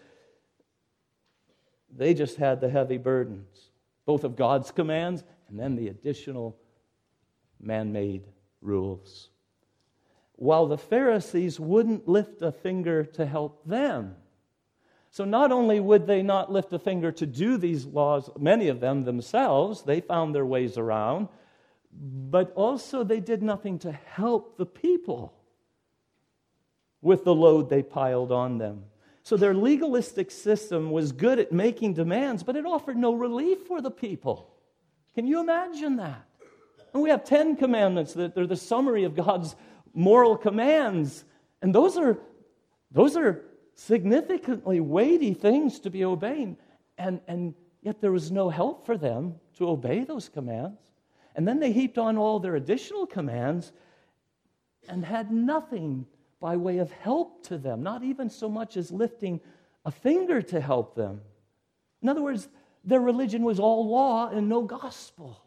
they 1.95 2.13
just 2.13 2.37
had 2.37 2.61
the 2.61 2.69
heavy 2.69 2.97
burdens, 2.97 3.71
both 4.05 4.23
of 4.23 4.35
God's 4.35 4.71
commands 4.71 5.23
and 5.47 5.59
then 5.59 5.75
the 5.75 5.87
additional 5.87 6.57
man 7.59 7.91
made 7.91 8.27
rules. 8.61 9.29
While 10.33 10.67
the 10.67 10.77
Pharisees 10.77 11.59
wouldn't 11.59 12.07
lift 12.07 12.41
a 12.41 12.51
finger 12.51 13.03
to 13.03 13.25
help 13.25 13.65
them. 13.65 14.15
So, 15.11 15.25
not 15.25 15.51
only 15.51 15.79
would 15.79 16.05
they 16.05 16.21
not 16.21 16.51
lift 16.51 16.71
a 16.73 16.79
finger 16.79 17.11
to 17.13 17.25
do 17.25 17.57
these 17.57 17.85
laws, 17.85 18.29
many 18.37 18.67
of 18.67 18.79
them 18.79 19.05
themselves, 19.05 19.81
they 19.81 20.01
found 20.01 20.35
their 20.35 20.45
ways 20.45 20.77
around 20.77 21.29
but 21.91 22.53
also 22.53 23.03
they 23.03 23.19
did 23.19 23.41
nothing 23.41 23.79
to 23.79 23.91
help 23.91 24.57
the 24.57 24.65
people 24.65 25.33
with 27.01 27.23
the 27.23 27.33
load 27.33 27.69
they 27.69 27.83
piled 27.83 28.31
on 28.31 28.57
them. 28.57 28.83
So 29.23 29.37
their 29.37 29.53
legalistic 29.53 30.31
system 30.31 30.91
was 30.91 31.11
good 31.11 31.39
at 31.39 31.51
making 31.51 31.93
demands, 31.93 32.43
but 32.43 32.55
it 32.55 32.65
offered 32.65 32.97
no 32.97 33.13
relief 33.13 33.59
for 33.67 33.81
the 33.81 33.91
people. 33.91 34.49
Can 35.15 35.27
you 35.27 35.39
imagine 35.39 35.97
that? 35.97 36.25
And 36.93 37.03
we 37.03 37.09
have 37.09 37.23
10 37.23 37.55
commandments 37.55 38.13
that 38.13 38.33
they're 38.33 38.47
the 38.47 38.55
summary 38.55 39.03
of 39.03 39.15
God's 39.15 39.55
moral 39.93 40.35
commands. 40.35 41.23
And 41.61 41.73
those 41.73 41.97
are, 41.97 42.17
those 42.91 43.15
are 43.15 43.43
significantly 43.79 44.81
weighty 44.81 45.33
things 45.33 45.79
to 45.79 45.89
be 45.89 46.03
obeying. 46.03 46.57
And, 46.97 47.21
and 47.27 47.53
yet 47.81 48.01
there 48.01 48.11
was 48.11 48.29
no 48.29 48.49
help 48.49 48.85
for 48.85 48.97
them 48.97 49.35
to 49.57 49.69
obey 49.69 50.03
those 50.03 50.27
commands. 50.27 50.77
And 51.35 51.47
then 51.47 51.59
they 51.59 51.71
heaped 51.71 51.97
on 51.97 52.17
all 52.17 52.39
their 52.39 52.55
additional 52.55 53.05
commands 53.05 53.71
and 54.89 55.05
had 55.05 55.31
nothing 55.31 56.05
by 56.41 56.57
way 56.57 56.79
of 56.79 56.91
help 56.91 57.43
to 57.47 57.57
them, 57.57 57.81
not 57.81 58.03
even 58.03 58.29
so 58.29 58.49
much 58.49 58.75
as 58.75 58.91
lifting 58.91 59.39
a 59.85 59.91
finger 59.91 60.41
to 60.41 60.59
help 60.59 60.95
them. 60.95 61.21
In 62.01 62.09
other 62.09 62.21
words, 62.21 62.49
their 62.83 63.01
religion 63.01 63.43
was 63.43 63.59
all 63.59 63.87
law 63.87 64.29
and 64.29 64.49
no 64.49 64.61
gospel. 64.63 65.41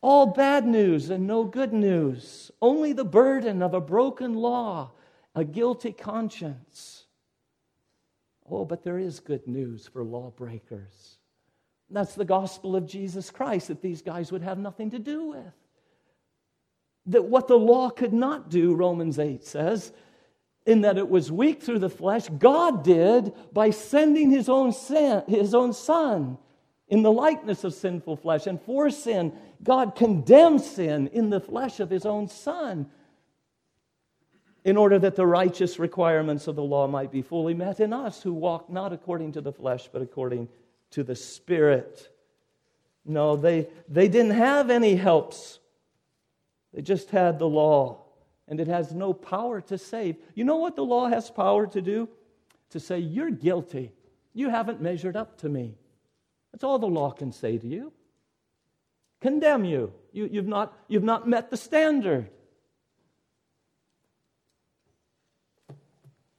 All 0.00 0.26
bad 0.26 0.64
news 0.64 1.10
and 1.10 1.26
no 1.26 1.44
good 1.44 1.72
news. 1.72 2.52
Only 2.60 2.92
the 2.92 3.04
burden 3.04 3.62
of 3.62 3.74
a 3.74 3.80
broken 3.80 4.34
law, 4.34 4.92
a 5.34 5.44
guilty 5.44 5.92
conscience. 5.92 7.04
Oh, 8.50 8.64
but 8.64 8.82
there 8.82 8.98
is 8.98 9.20
good 9.20 9.46
news 9.46 9.86
for 9.86 10.04
lawbreakers. 10.04 11.18
That's 11.90 12.14
the 12.14 12.24
gospel 12.24 12.74
of 12.74 12.86
Jesus 12.86 13.30
Christ 13.30 13.68
that 13.68 13.82
these 13.82 14.02
guys 14.02 14.32
would 14.32 14.42
have 14.42 14.58
nothing 14.58 14.90
to 14.90 14.98
do 14.98 15.28
with. 15.28 15.54
That 17.06 17.24
what 17.24 17.48
the 17.48 17.58
law 17.58 17.90
could 17.90 18.12
not 18.12 18.48
do, 18.48 18.74
Romans 18.74 19.18
8 19.18 19.44
says, 19.44 19.92
in 20.64 20.82
that 20.82 20.96
it 20.96 21.08
was 21.08 21.32
weak 21.32 21.62
through 21.62 21.80
the 21.80 21.90
flesh, 21.90 22.28
God 22.38 22.84
did 22.84 23.32
by 23.52 23.70
sending 23.70 24.30
his 24.30 24.48
own, 24.48 24.72
sin, 24.72 25.22
his 25.26 25.54
own 25.54 25.72
son 25.72 26.38
in 26.88 27.02
the 27.02 27.12
likeness 27.12 27.64
of 27.64 27.74
sinful 27.74 28.16
flesh. 28.16 28.46
And 28.46 28.60
for 28.62 28.90
sin, 28.90 29.32
God 29.62 29.96
condemned 29.96 30.60
sin 30.60 31.08
in 31.08 31.30
the 31.30 31.40
flesh 31.40 31.80
of 31.80 31.90
his 31.90 32.06
own 32.06 32.28
son 32.28 32.90
in 34.64 34.76
order 34.76 34.98
that 34.98 35.16
the 35.16 35.26
righteous 35.26 35.78
requirements 35.78 36.46
of 36.46 36.56
the 36.56 36.62
law 36.62 36.86
might 36.86 37.10
be 37.10 37.22
fully 37.22 37.54
met 37.54 37.80
in 37.80 37.92
us 37.92 38.22
who 38.22 38.32
walk 38.32 38.70
not 38.70 38.92
according 38.92 39.32
to 39.32 39.40
the 39.40 39.52
flesh, 39.52 39.88
but 39.92 40.02
according 40.02 40.48
to 40.90 41.02
the 41.02 41.16
Spirit. 41.16 42.08
No, 43.04 43.36
they, 43.36 43.68
they 43.88 44.08
didn't 44.08 44.32
have 44.32 44.70
any 44.70 44.94
helps. 44.94 45.58
They 46.72 46.82
just 46.82 47.10
had 47.10 47.38
the 47.38 47.48
law, 47.48 48.04
and 48.46 48.60
it 48.60 48.68
has 48.68 48.92
no 48.92 49.12
power 49.12 49.60
to 49.62 49.78
save. 49.78 50.16
You 50.34 50.44
know 50.44 50.56
what 50.56 50.76
the 50.76 50.84
law 50.84 51.08
has 51.08 51.30
power 51.30 51.66
to 51.66 51.82
do? 51.82 52.08
To 52.70 52.80
say, 52.80 52.98
You're 52.98 53.30
guilty. 53.30 53.92
You 54.32 54.48
haven't 54.48 54.80
measured 54.80 55.16
up 55.16 55.38
to 55.38 55.48
me. 55.48 55.74
That's 56.52 56.64
all 56.64 56.78
the 56.78 56.86
law 56.86 57.10
can 57.10 57.32
say 57.32 57.58
to 57.58 57.66
you. 57.66 57.92
Condemn 59.20 59.64
you. 59.64 59.92
you 60.12 60.28
you've, 60.30 60.46
not, 60.46 60.76
you've 60.88 61.02
not 61.02 61.28
met 61.28 61.50
the 61.50 61.56
standard. 61.56 62.30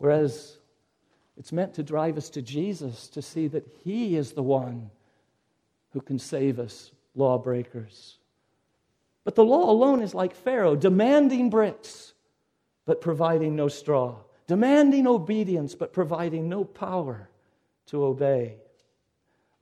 Whereas 0.04 0.58
it's 1.38 1.54
meant 1.54 1.76
to 1.76 1.82
drive 1.82 2.18
us 2.18 2.30
to 2.32 2.42
Jesus 2.42 3.08
to 3.08 3.22
see 3.22 3.48
that 3.48 3.66
He 3.86 4.18
is 4.18 4.34
the 4.34 4.44
one 4.44 4.92
who 5.92 6.02
can 6.02 6.20
save 6.20 6.60
us, 6.60 6.92
lawbreakers. 7.16 8.18
But 9.24 9.36
the 9.36 9.46
law 9.46 9.72
alone 9.72 10.02
is 10.02 10.14
like 10.14 10.36
Pharaoh, 10.36 10.76
demanding 10.76 11.50
bricks, 11.50 12.16
but 12.86 13.00
providing 13.00 13.56
no 13.56 13.70
straw, 13.70 14.18
demanding 14.46 15.08
obedience, 15.08 15.74
but 15.74 15.94
providing 15.94 16.50
no 16.50 16.66
power 16.66 17.30
to 17.86 18.04
obey. 18.04 18.58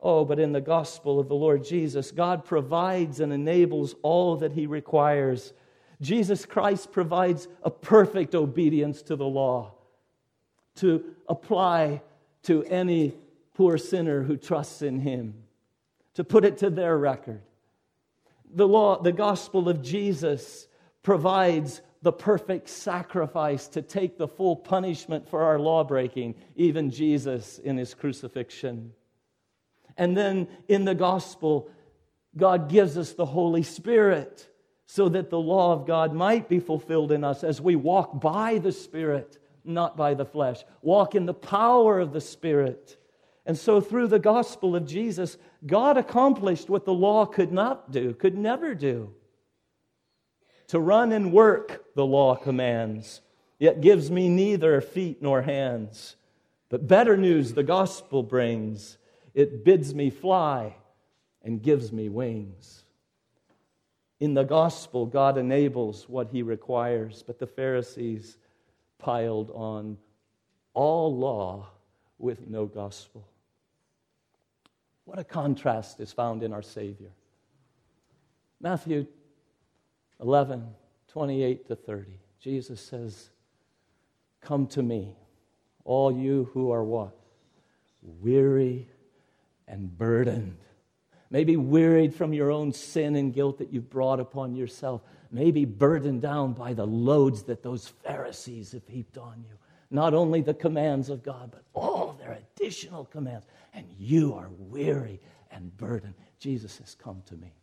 Oh, 0.00 0.24
but 0.24 0.40
in 0.40 0.50
the 0.50 0.60
gospel 0.60 1.20
of 1.20 1.28
the 1.28 1.36
Lord 1.36 1.62
Jesus, 1.62 2.10
God 2.10 2.44
provides 2.44 3.20
and 3.20 3.32
enables 3.32 3.94
all 4.02 4.38
that 4.38 4.50
He 4.50 4.66
requires. 4.66 5.52
Jesus 6.00 6.44
Christ 6.44 6.90
provides 6.90 7.46
a 7.62 7.70
perfect 7.70 8.34
obedience 8.34 9.02
to 9.02 9.14
the 9.14 9.24
law 9.24 9.74
to 10.76 11.04
apply 11.28 12.02
to 12.44 12.64
any 12.64 13.14
poor 13.54 13.78
sinner 13.78 14.22
who 14.22 14.36
trusts 14.36 14.82
in 14.82 15.00
him, 15.00 15.34
to 16.14 16.24
put 16.24 16.44
it 16.44 16.58
to 16.58 16.70
their 16.70 16.96
record. 16.96 17.42
The 18.54 18.68
law, 18.68 19.00
the 19.00 19.12
gospel 19.12 19.68
of 19.68 19.82
Jesus 19.82 20.66
provides 21.02 21.80
the 22.02 22.12
perfect 22.12 22.68
sacrifice 22.68 23.68
to 23.68 23.82
take 23.82 24.18
the 24.18 24.28
full 24.28 24.56
punishment 24.56 25.28
for 25.28 25.42
our 25.42 25.58
lawbreaking, 25.58 26.34
even 26.56 26.90
Jesus 26.90 27.58
in 27.58 27.76
his 27.76 27.94
crucifixion. 27.94 28.92
And 29.96 30.16
then 30.16 30.48
in 30.68 30.84
the 30.84 30.94
gospel, 30.94 31.70
God 32.36 32.68
gives 32.68 32.96
us 32.96 33.12
the 33.12 33.26
Holy 33.26 33.62
Spirit 33.62 34.48
so 34.86 35.08
that 35.10 35.30
the 35.30 35.38
law 35.38 35.72
of 35.72 35.86
God 35.86 36.12
might 36.12 36.48
be 36.48 36.60
fulfilled 36.60 37.12
in 37.12 37.24
us 37.24 37.44
as 37.44 37.60
we 37.60 37.76
walk 37.76 38.20
by 38.20 38.58
the 38.58 38.72
Spirit 38.72 39.38
not 39.64 39.96
by 39.96 40.14
the 40.14 40.24
flesh. 40.24 40.64
Walk 40.80 41.14
in 41.14 41.26
the 41.26 41.34
power 41.34 42.00
of 42.00 42.12
the 42.12 42.20
Spirit. 42.20 42.96
And 43.44 43.58
so, 43.58 43.80
through 43.80 44.08
the 44.08 44.18
gospel 44.18 44.76
of 44.76 44.86
Jesus, 44.86 45.36
God 45.66 45.96
accomplished 45.96 46.70
what 46.70 46.84
the 46.84 46.94
law 46.94 47.26
could 47.26 47.52
not 47.52 47.90
do, 47.90 48.14
could 48.14 48.36
never 48.36 48.74
do. 48.74 49.12
To 50.68 50.80
run 50.80 51.12
and 51.12 51.32
work, 51.32 51.84
the 51.94 52.06
law 52.06 52.36
commands, 52.36 53.20
yet 53.58 53.80
gives 53.80 54.10
me 54.10 54.28
neither 54.28 54.80
feet 54.80 55.20
nor 55.20 55.42
hands. 55.42 56.16
But 56.68 56.86
better 56.86 57.16
news 57.16 57.52
the 57.52 57.62
gospel 57.62 58.22
brings 58.22 58.96
it 59.34 59.64
bids 59.64 59.94
me 59.94 60.10
fly 60.10 60.76
and 61.42 61.62
gives 61.62 61.92
me 61.92 62.08
wings. 62.08 62.84
In 64.20 64.34
the 64.34 64.44
gospel, 64.44 65.04
God 65.04 65.36
enables 65.36 66.08
what 66.08 66.28
he 66.28 66.42
requires, 66.42 67.24
but 67.26 67.38
the 67.38 67.46
Pharisees 67.46 68.38
piled 69.02 69.50
on 69.50 69.98
all 70.74 71.14
law 71.14 71.68
with 72.18 72.48
no 72.48 72.64
gospel. 72.66 73.28
What 75.04 75.18
a 75.18 75.24
contrast 75.24 76.00
is 76.00 76.12
found 76.12 76.42
in 76.42 76.52
our 76.52 76.62
Savior. 76.62 77.10
Matthew 78.60 79.06
11, 80.20 80.64
28 81.08 81.66
to 81.66 81.76
30. 81.76 82.12
Jesus 82.40 82.80
says, 82.80 83.30
Come 84.40 84.68
to 84.68 84.82
me, 84.82 85.16
all 85.84 86.12
you 86.12 86.48
who 86.52 86.70
are 86.70 86.84
what? 86.84 87.16
Weary 88.02 88.88
and 89.66 89.96
burdened. 89.98 90.58
Maybe 91.32 91.56
wearied 91.56 92.14
from 92.14 92.32
your 92.32 92.52
own 92.52 92.72
sin 92.72 93.16
and 93.16 93.34
guilt 93.34 93.58
that 93.58 93.72
you've 93.72 93.90
brought 93.90 94.20
upon 94.20 94.54
yourself 94.54 95.02
maybe 95.32 95.64
burdened 95.64 96.20
down 96.20 96.52
by 96.52 96.74
the 96.74 96.86
loads 96.86 97.44
that 97.44 97.62
those 97.62 97.88
Pharisees 97.88 98.72
have 98.72 98.86
heaped 98.86 99.16
on 99.16 99.42
you. 99.48 99.56
Not 99.90 100.14
only 100.14 100.42
the 100.42 100.54
commands 100.54 101.08
of 101.08 101.22
God, 101.22 101.50
but 101.50 101.64
all 101.74 102.12
their 102.12 102.32
additional 102.32 103.06
commands. 103.06 103.46
And 103.74 103.86
you 103.98 104.34
are 104.34 104.50
weary 104.58 105.20
and 105.50 105.74
burdened. 105.76 106.14
Jesus 106.38 106.78
has 106.78 106.94
come 106.94 107.22
to 107.26 107.34
me. 107.34 107.54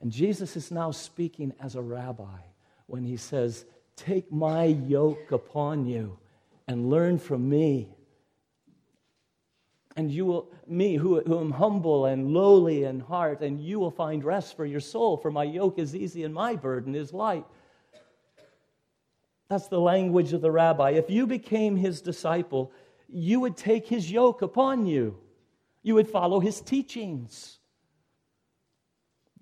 And 0.00 0.10
Jesus 0.10 0.56
is 0.56 0.70
now 0.72 0.90
speaking 0.90 1.52
as 1.60 1.76
a 1.76 1.80
rabbi 1.80 2.40
when 2.86 3.04
he 3.04 3.16
says, 3.16 3.64
Take 3.94 4.32
my 4.32 4.64
yoke 4.64 5.30
upon 5.30 5.86
you 5.86 6.18
and 6.66 6.90
learn 6.90 7.18
from 7.18 7.48
me. 7.48 7.94
And 9.96 10.10
you 10.10 10.24
will, 10.24 10.50
me 10.66 10.96
who, 10.96 11.20
who 11.20 11.38
am 11.38 11.50
humble 11.50 12.06
and 12.06 12.32
lowly 12.32 12.84
in 12.84 13.00
heart, 13.00 13.42
and 13.42 13.60
you 13.60 13.78
will 13.78 13.90
find 13.90 14.24
rest 14.24 14.56
for 14.56 14.64
your 14.64 14.80
soul, 14.80 15.18
for 15.18 15.30
my 15.30 15.44
yoke 15.44 15.78
is 15.78 15.94
easy 15.94 16.24
and 16.24 16.32
my 16.32 16.56
burden 16.56 16.94
is 16.94 17.12
light. 17.12 17.44
That's 19.48 19.68
the 19.68 19.80
language 19.80 20.32
of 20.32 20.40
the 20.40 20.50
rabbi. 20.50 20.92
If 20.92 21.10
you 21.10 21.26
became 21.26 21.76
his 21.76 22.00
disciple, 22.00 22.72
you 23.06 23.40
would 23.40 23.54
take 23.54 23.86
his 23.86 24.10
yoke 24.10 24.40
upon 24.40 24.86
you, 24.86 25.18
you 25.82 25.94
would 25.94 26.08
follow 26.08 26.40
his 26.40 26.60
teachings, 26.62 27.58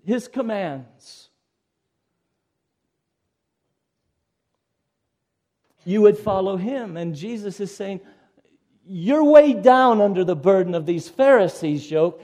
his 0.05 0.27
commands. 0.27 1.29
You 5.85 6.03
would 6.03 6.19
follow 6.19 6.57
him. 6.57 6.97
And 6.97 7.15
Jesus 7.15 7.61
is 7.61 7.75
saying, 7.75 8.01
You're 8.93 9.23
weighed 9.23 9.63
down 9.63 10.01
under 10.01 10.25
the 10.25 10.35
burden 10.35 10.75
of 10.75 10.85
these 10.85 11.09
Pharisees' 11.09 11.89
yoke. 11.89 12.21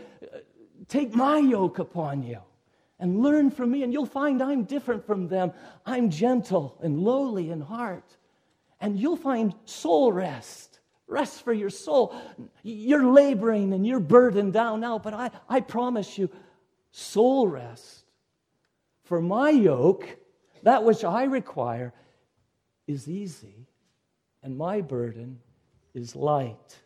Take 0.89 1.15
my 1.15 1.39
yoke 1.39 1.79
upon 1.79 2.25
you 2.25 2.41
and 2.99 3.23
learn 3.23 3.53
from 3.53 3.71
me, 3.71 3.85
and 3.85 3.93
you'll 3.93 4.05
find 4.05 4.43
I'm 4.43 4.65
different 4.65 5.07
from 5.07 5.29
them. 5.29 5.53
I'm 5.85 6.11
gentle 6.11 6.77
and 6.83 6.99
lowly 6.99 7.51
in 7.51 7.61
heart, 7.61 8.17
and 8.81 8.99
you'll 8.99 9.17
find 9.17 9.55
soul 9.65 10.11
rest, 10.13 10.81
rest 11.07 11.45
for 11.45 11.53
your 11.53 11.71
soul. 11.71 12.13
You're 12.65 13.13
laboring 13.13 13.73
and 13.73 13.87
you're 13.87 14.01
burdened 14.01 14.53
down 14.53 14.81
now, 14.81 14.99
but 14.99 15.15
I, 15.15 15.31
I 15.49 15.61
promise 15.61 16.19
you, 16.19 16.31
soul 16.91 17.47
rest. 17.47 18.03
For 19.05 19.21
my 19.21 19.51
yoke, 19.51 20.09
that 20.65 20.83
which 20.83 21.05
I 21.05 21.25
require, 21.25 21.95
is 22.89 23.09
easy, 23.09 23.69
and 24.43 24.59
my 24.59 24.81
burden 24.81 25.39
is 25.97 26.15
light. 26.15 26.77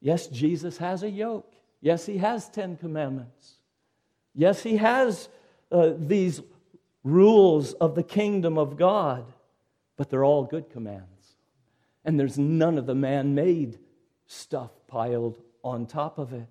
Yes, 0.00 0.28
Jesus 0.28 0.78
has 0.78 1.02
a 1.02 1.10
yoke. 1.10 1.52
Yes, 1.80 2.06
he 2.06 2.18
has 2.18 2.48
Ten 2.48 2.76
Commandments. 2.76 3.54
Yes, 4.34 4.62
he 4.62 4.76
has 4.76 5.28
uh, 5.72 5.90
these 5.98 6.40
rules 7.02 7.72
of 7.74 7.94
the 7.94 8.02
kingdom 8.02 8.56
of 8.56 8.76
God, 8.76 9.24
but 9.96 10.08
they're 10.08 10.24
all 10.24 10.44
good 10.44 10.70
commands. 10.70 11.04
And 12.04 12.18
there's 12.18 12.38
none 12.38 12.78
of 12.78 12.86
the 12.86 12.94
man 12.94 13.34
made 13.34 13.78
stuff 14.26 14.70
piled 14.86 15.38
on 15.64 15.86
top 15.86 16.18
of 16.18 16.32
it. 16.32 16.46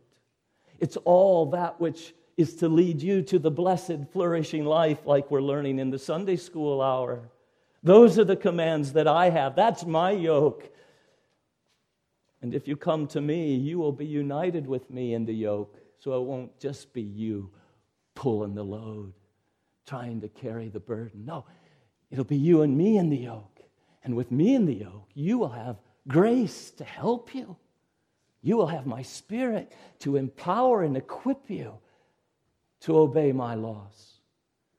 It's 0.80 0.98
all 0.98 1.48
that 1.52 1.80
which 1.80 2.14
is 2.36 2.56
to 2.56 2.68
lead 2.68 3.02
you 3.02 3.22
to 3.24 3.40
the 3.40 3.50
blessed, 3.50 4.12
flourishing 4.12 4.66
life, 4.66 5.00
like 5.06 5.32
we're 5.32 5.42
learning 5.42 5.80
in 5.80 5.90
the 5.90 5.98
Sunday 5.98 6.36
school 6.36 6.82
hour. 6.82 7.30
Those 7.84 8.20
are 8.20 8.26
the 8.26 8.36
commands 8.36 8.94
that 8.94 9.08
I 9.08 9.30
have. 9.30 9.56
That's 9.56 9.86
my 9.86 10.12
yoke. 10.12 10.70
And 12.42 12.54
if 12.54 12.68
you 12.68 12.76
come 12.76 13.08
to 13.08 13.22
me, 13.22 13.56
you 13.56 13.80
will 13.80 13.92
be 13.92 14.06
united 14.06 14.68
with 14.68 14.90
me 14.90 15.14
in 15.14 15.26
the 15.26 15.34
yoke. 15.34 15.78
So 16.00 16.20
it 16.20 16.26
won't 16.26 16.60
just 16.60 16.94
be 16.94 17.02
you 17.02 17.52
pulling 18.16 18.56
the 18.56 18.64
load, 18.64 19.14
trying 19.86 20.22
to 20.22 20.28
carry 20.28 20.70
the 20.70 20.80
burden. 20.80 21.26
No, 21.26 21.46
it'll 22.12 22.24
be 22.24 22.38
you 22.38 22.62
and 22.62 22.78
me 22.78 22.98
in 22.98 23.10
the 23.10 23.18
yoke. 23.18 23.60
And 24.04 24.16
with 24.16 24.32
me 24.32 24.56
in 24.56 24.66
the 24.66 24.76
yoke, 24.76 25.10
you 25.14 25.38
will 25.38 25.50
have 25.50 25.78
grace 26.08 26.72
to 26.72 26.84
help 26.84 27.34
you. 27.34 27.58
You 28.42 28.56
will 28.56 28.68
have 28.68 28.86
my 28.86 29.02
spirit 29.02 29.72
to 30.00 30.16
empower 30.16 30.84
and 30.84 30.96
equip 30.96 31.50
you 31.50 31.74
to 32.82 32.98
obey 32.98 33.32
my 33.32 33.56
laws. 33.56 34.20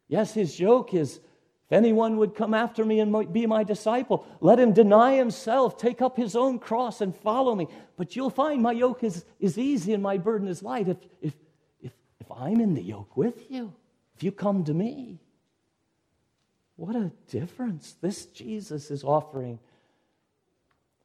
Yes, 0.07 0.33
his 0.33 0.59
yoke 0.59 0.95
is 0.95 1.21
if 1.69 1.73
anyone 1.77 2.17
would 2.17 2.35
come 2.35 2.55
after 2.55 2.85
me 2.85 3.01
and 3.01 3.33
be 3.33 3.47
my 3.47 3.63
disciple, 3.63 4.27
let 4.41 4.59
him 4.59 4.73
deny 4.73 5.17
himself, 5.17 5.77
take 5.77 6.01
up 6.01 6.17
his 6.17 6.35
own 6.35 6.59
cross, 6.59 7.01
and 7.01 7.15
follow 7.15 7.55
me. 7.55 7.69
But 7.97 8.17
you'll 8.17 8.31
find 8.31 8.63
my 8.63 8.73
yoke 8.73 9.05
is, 9.05 9.25
is 9.39 9.59
easy 9.59 9.93
and 9.93 10.03
my 10.03 10.17
burden 10.17 10.49
is 10.49 10.63
light 10.63 10.89
if, 10.89 10.97
if, 11.21 11.35
if 11.83 11.93
if 12.29 12.37
I'm 12.37 12.61
in 12.61 12.75
the 12.75 12.83
yoke 12.83 13.17
with 13.17 13.51
you, 13.51 13.73
if 14.15 14.23
you 14.23 14.33
come 14.33 14.65
to 14.65 14.75
me, 14.75 15.19
what 16.77 16.95
a 16.95 17.11
difference 17.31 17.97
this 18.01 18.27
Jesus 18.27 18.91
is 18.91 19.03
offering 19.03 19.59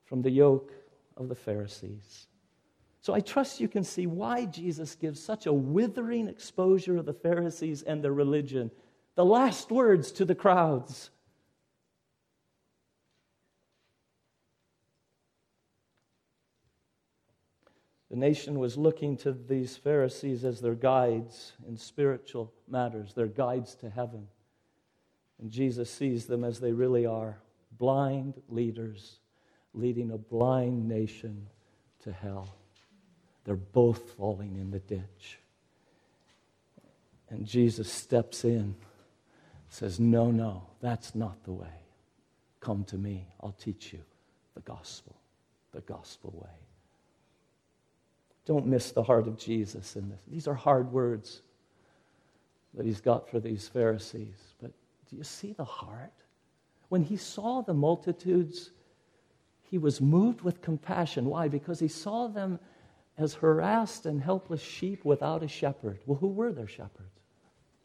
from 0.05 0.21
the 0.21 0.29
yoke 0.29 0.71
of 1.17 1.29
the 1.29 1.35
Pharisees. 1.35 2.27
So 3.01 3.13
I 3.13 3.19
trust 3.19 3.59
you 3.59 3.67
can 3.67 3.83
see 3.83 4.07
why 4.07 4.45
Jesus 4.45 4.95
gives 4.95 5.21
such 5.21 5.45
a 5.45 5.53
withering 5.53 6.27
exposure 6.27 6.97
of 6.97 7.05
the 7.05 7.13
Pharisees 7.13 7.81
and 7.83 8.03
their 8.03 8.13
religion. 8.13 8.71
The 9.15 9.25
last 9.25 9.71
words 9.71 10.11
to 10.13 10.25
the 10.25 10.35
crowds 10.35 11.11
The 18.13 18.19
nation 18.19 18.59
was 18.59 18.77
looking 18.77 19.17
to 19.17 19.31
these 19.31 19.75
Pharisees 19.75 20.45
as 20.45 20.61
their 20.61 20.75
guides 20.75 21.53
in 21.67 21.75
spiritual 21.75 22.53
matters, 22.67 23.15
their 23.15 23.25
guides 23.25 23.73
to 23.77 23.89
heaven. 23.89 24.27
And 25.41 25.49
Jesus 25.49 25.89
sees 25.89 26.27
them 26.27 26.43
as 26.43 26.59
they 26.59 26.73
really 26.73 27.07
are 27.07 27.39
blind 27.79 28.39
leaders 28.49 29.17
leading 29.73 30.11
a 30.11 30.17
blind 30.19 30.87
nation 30.87 31.47
to 32.03 32.11
hell. 32.11 32.55
They're 33.45 33.55
both 33.55 34.11
falling 34.11 34.57
in 34.57 34.69
the 34.69 34.77
ditch. 34.77 35.39
And 37.31 37.47
Jesus 37.47 37.91
steps 37.91 38.45
in, 38.45 38.75
says, 39.73 39.99
No, 39.99 40.31
no, 40.31 40.63
that's 40.81 41.15
not 41.15 41.43
the 41.43 41.51
way. 41.51 41.67
Come 42.59 42.83
to 42.85 42.97
me, 42.97 43.27
I'll 43.41 43.55
teach 43.59 43.91
you 43.93 43.99
the 44.55 44.61
gospel, 44.61 45.15
the 45.71 45.81
gospel 45.81 46.33
way. 46.35 46.53
Don't 48.45 48.67
miss 48.67 48.91
the 48.91 49.03
heart 49.03 49.27
of 49.27 49.37
Jesus 49.37 49.95
in 49.95 50.09
this. 50.09 50.21
These 50.27 50.47
are 50.47 50.53
hard 50.53 50.91
words 50.91 51.41
that 52.73 52.85
he's 52.85 53.01
got 53.01 53.29
for 53.29 53.39
these 53.39 53.67
Pharisees. 53.67 54.53
But 54.61 54.71
do 55.09 55.15
you 55.15 55.23
see 55.23 55.53
the 55.53 55.63
heart? 55.63 56.11
When 56.89 57.03
he 57.03 57.17
saw 57.17 57.61
the 57.61 57.73
multitudes, 57.73 58.71
he 59.63 59.77
was 59.77 60.01
moved 60.01 60.41
with 60.41 60.61
compassion. 60.61 61.25
Why? 61.25 61.47
Because 61.47 61.79
he 61.79 61.87
saw 61.87 62.27
them 62.27 62.59
as 63.17 63.33
harassed 63.33 64.05
and 64.05 64.21
helpless 64.21 64.61
sheep 64.61 65.05
without 65.05 65.43
a 65.43 65.47
shepherd. 65.47 65.99
Well, 66.05 66.17
who 66.17 66.27
were 66.27 66.51
their 66.51 66.67
shepherds? 66.67 67.19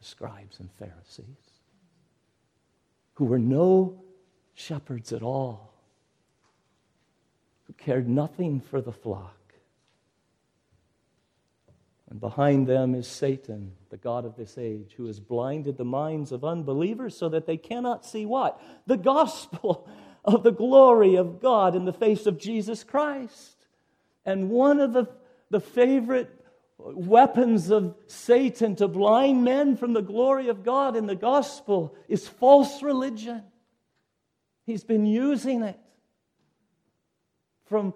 The 0.01 0.05
scribes 0.05 0.61
and 0.61 0.71
Pharisees, 0.73 1.48
who 3.19 3.25
were 3.25 3.39
no 3.39 4.01
shepherds 4.55 5.13
at 5.13 5.25
all, 5.25 5.75
who 7.65 7.73
cared 7.73 8.09
nothing 8.09 8.61
for 8.61 8.81
the 8.81 8.93
flock. 8.93 9.55
And 12.09 12.21
behind 12.21 12.69
them 12.69 12.95
is 12.95 13.09
Satan, 13.09 13.73
the 13.91 13.97
God 13.97 14.25
of 14.25 14.37
this 14.37 14.57
age, 14.57 14.95
who 14.97 15.07
has 15.07 15.19
blinded 15.19 15.77
the 15.77 15.85
minds 15.85 16.31
of 16.31 16.45
unbelievers 16.45 17.17
so 17.17 17.29
that 17.31 17.45
they 17.45 17.57
cannot 17.57 18.07
see 18.07 18.25
what? 18.25 18.63
The 18.87 18.97
gospel 18.97 19.89
of 20.25 20.45
the 20.45 20.53
glory 20.53 21.17
of 21.17 21.41
God 21.41 21.75
in 21.75 21.87
the 21.87 21.93
face 21.93 22.25
of 22.25 22.39
Jesus 22.39 22.85
Christ. 22.85 23.67
And 24.25 24.49
one 24.49 24.79
of 24.79 24.93
the, 24.93 25.09
the 25.51 25.61
favorite 25.61 26.38
weapons 26.79 27.71
of 27.71 27.97
Satan 28.07 28.77
to 28.77 28.89
blind 28.89 29.45
men 29.45 29.77
from 29.77 29.93
the 29.93 30.01
glory 30.01 30.49
of 30.49 30.65
God 30.65 30.97
in 30.97 31.07
the 31.07 31.17
gospel 31.17 31.95
is 32.09 32.29
false 32.29 32.83
religion. 32.83 33.43
He's 34.65 34.85
been 34.85 35.07
using 35.07 35.63
it 35.63 35.79
from 37.67 37.95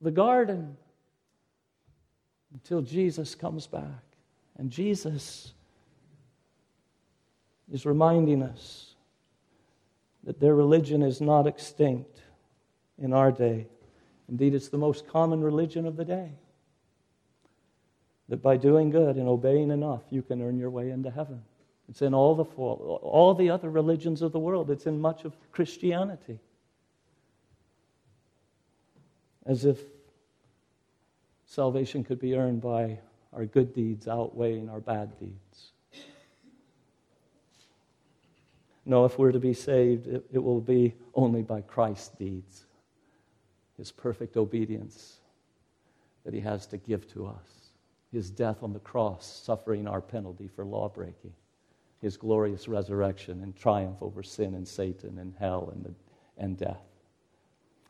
the 0.00 0.10
garden 0.10 0.76
until 2.52 2.82
Jesus 2.82 3.34
comes 3.34 3.66
back. 3.66 4.02
And 4.58 4.70
Jesus 4.70 5.54
is 7.72 7.86
reminding 7.86 8.42
us 8.42 8.94
that 10.24 10.38
their 10.38 10.54
religion 10.54 11.02
is 11.02 11.20
not 11.20 11.46
extinct 11.46 12.20
in 12.98 13.12
our 13.12 13.32
day. 13.32 13.66
Indeed, 14.28 14.54
it's 14.54 14.68
the 14.68 14.78
most 14.78 15.08
common 15.08 15.40
religion 15.40 15.86
of 15.86 15.96
the 15.96 16.04
day. 16.04 16.32
That 18.32 18.40
by 18.40 18.56
doing 18.56 18.88
good 18.88 19.16
and 19.16 19.28
obeying 19.28 19.70
enough, 19.70 20.00
you 20.08 20.22
can 20.22 20.40
earn 20.40 20.56
your 20.56 20.70
way 20.70 20.88
into 20.88 21.10
heaven. 21.10 21.42
It's 21.90 22.00
in 22.00 22.14
all 22.14 22.34
the, 22.34 22.44
all 22.44 23.34
the 23.34 23.50
other 23.50 23.68
religions 23.68 24.22
of 24.22 24.32
the 24.32 24.38
world, 24.38 24.70
it's 24.70 24.86
in 24.86 24.98
much 24.98 25.26
of 25.26 25.36
Christianity. 25.52 26.38
As 29.44 29.66
if 29.66 29.82
salvation 31.44 32.04
could 32.04 32.18
be 32.18 32.34
earned 32.34 32.62
by 32.62 33.00
our 33.34 33.44
good 33.44 33.74
deeds 33.74 34.08
outweighing 34.08 34.70
our 34.70 34.80
bad 34.80 35.10
deeds. 35.20 35.72
No, 38.86 39.04
if 39.04 39.18
we're 39.18 39.32
to 39.32 39.40
be 39.40 39.52
saved, 39.52 40.06
it, 40.06 40.24
it 40.32 40.42
will 40.42 40.62
be 40.62 40.94
only 41.14 41.42
by 41.42 41.60
Christ's 41.60 42.16
deeds, 42.16 42.64
his 43.76 43.92
perfect 43.92 44.38
obedience 44.38 45.18
that 46.24 46.32
he 46.32 46.40
has 46.40 46.64
to 46.68 46.78
give 46.78 47.06
to 47.12 47.26
us, 47.26 47.61
his 48.12 48.30
death 48.30 48.62
on 48.62 48.72
the 48.72 48.78
cross, 48.80 49.26
suffering 49.44 49.88
our 49.88 50.00
penalty 50.00 50.48
for 50.48 50.64
law 50.64 50.88
breaking. 50.88 51.32
his 52.00 52.16
glorious 52.16 52.66
resurrection 52.66 53.42
and 53.42 53.54
triumph 53.56 53.96
over 54.00 54.22
sin 54.24 54.54
and 54.54 54.66
Satan 54.66 55.18
and 55.18 55.32
hell 55.38 55.70
and, 55.72 55.84
the, 55.84 55.94
and 56.36 56.58
death. 56.58 56.82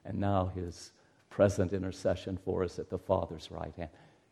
And 0.05 0.19
now 0.19 0.53
his 0.55 0.93
present 1.31 1.73
intercession 1.73 2.39
for 2.45 2.63
us 2.63 2.79
at 2.79 2.91
the 2.91 2.99
Father's 2.99 3.51
right 3.51 3.73
hand. 3.77 3.89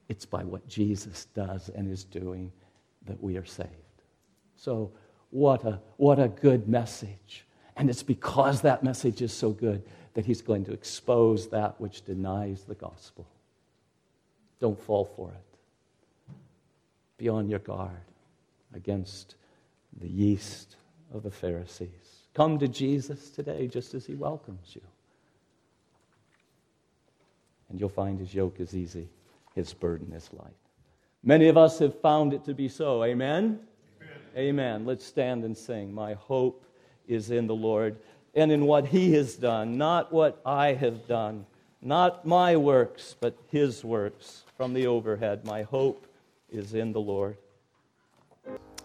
It's 0.09 0.27
by 0.27 0.45
what 0.45 0.69
Jesus 0.69 1.27
does 1.35 1.71
and 1.71 1.91
is 1.91 2.05
doing 2.05 2.53
that 3.07 3.23
we 3.23 3.39
are 3.39 3.45
saved. 3.45 3.71
So, 4.55 4.93
what 5.31 5.65
a, 5.65 5.81
what 5.97 6.19
a 6.19 6.29
good 6.29 6.69
message. 6.69 7.47
And 7.77 7.89
it's 7.89 8.03
because 8.03 8.61
that 8.63 8.83
message 8.83 9.23
is 9.23 9.33
so 9.33 9.51
good 9.51 9.83
that 10.13 10.27
he's 10.27 10.43
going 10.43 10.65
to 10.67 10.73
expose 10.73 11.49
that 11.49 11.81
which 11.81 12.05
denies 12.05 12.65
the 12.65 12.75
gospel. 12.75 13.27
Don't 14.59 14.79
fall 14.79 15.07
for 15.07 15.31
it. 15.31 15.50
Be 17.21 17.29
on 17.29 17.51
your 17.51 17.59
guard 17.59 17.91
against 18.75 19.35
the 20.01 20.09
yeast 20.09 20.77
of 21.13 21.23
the 21.23 21.31
Pharisees. 21.31 21.91
Come 22.33 22.59
to 22.59 22.67
Jesus 22.67 23.29
today 23.29 23.67
just 23.67 23.93
as 23.93 24.07
he 24.07 24.15
welcomes 24.15 24.75
you. 24.75 24.81
And 27.69 27.79
you'll 27.79 27.91
find 27.91 28.19
his 28.19 28.33
yoke 28.33 28.59
is 28.59 28.75
easy, 28.75 29.11
his 29.55 29.75
burden 29.75 30.15
is 30.15 30.31
light. 30.33 30.57
Many 31.23 31.49
of 31.49 31.59
us 31.59 31.79
have 31.81 32.01
found 32.01 32.33
it 32.33 32.43
to 32.47 32.55
be 32.55 32.71
so. 32.71 33.05
Amen? 33.05 33.61
Amen. 34.01 34.19
Amen. 34.39 34.87
Let's 34.87 35.05
stand 35.05 35.45
and 35.45 35.55
sing. 35.55 35.93
My 35.93 36.15
hope 36.15 36.65
is 37.07 37.31
in 37.31 37.47
the 37.47 37.55
Lord 37.55 37.99
and 38.35 38.51
in 38.51 38.65
what 38.65 38.87
he 38.87 39.13
has 39.13 39.35
done, 39.35 39.77
not 39.77 40.11
what 40.11 40.41
I 40.47 40.73
have 40.73 41.07
done, 41.07 41.45
not 41.83 42.25
my 42.25 42.57
works, 42.57 43.15
but 43.21 43.37
his 43.51 43.85
works 43.85 44.45
from 44.57 44.73
the 44.73 44.87
overhead. 44.87 45.45
My 45.45 45.65
hope 45.65 46.07
is 46.51 46.75
in 46.75 46.93
the 46.93 47.01
Lord. 47.01 47.37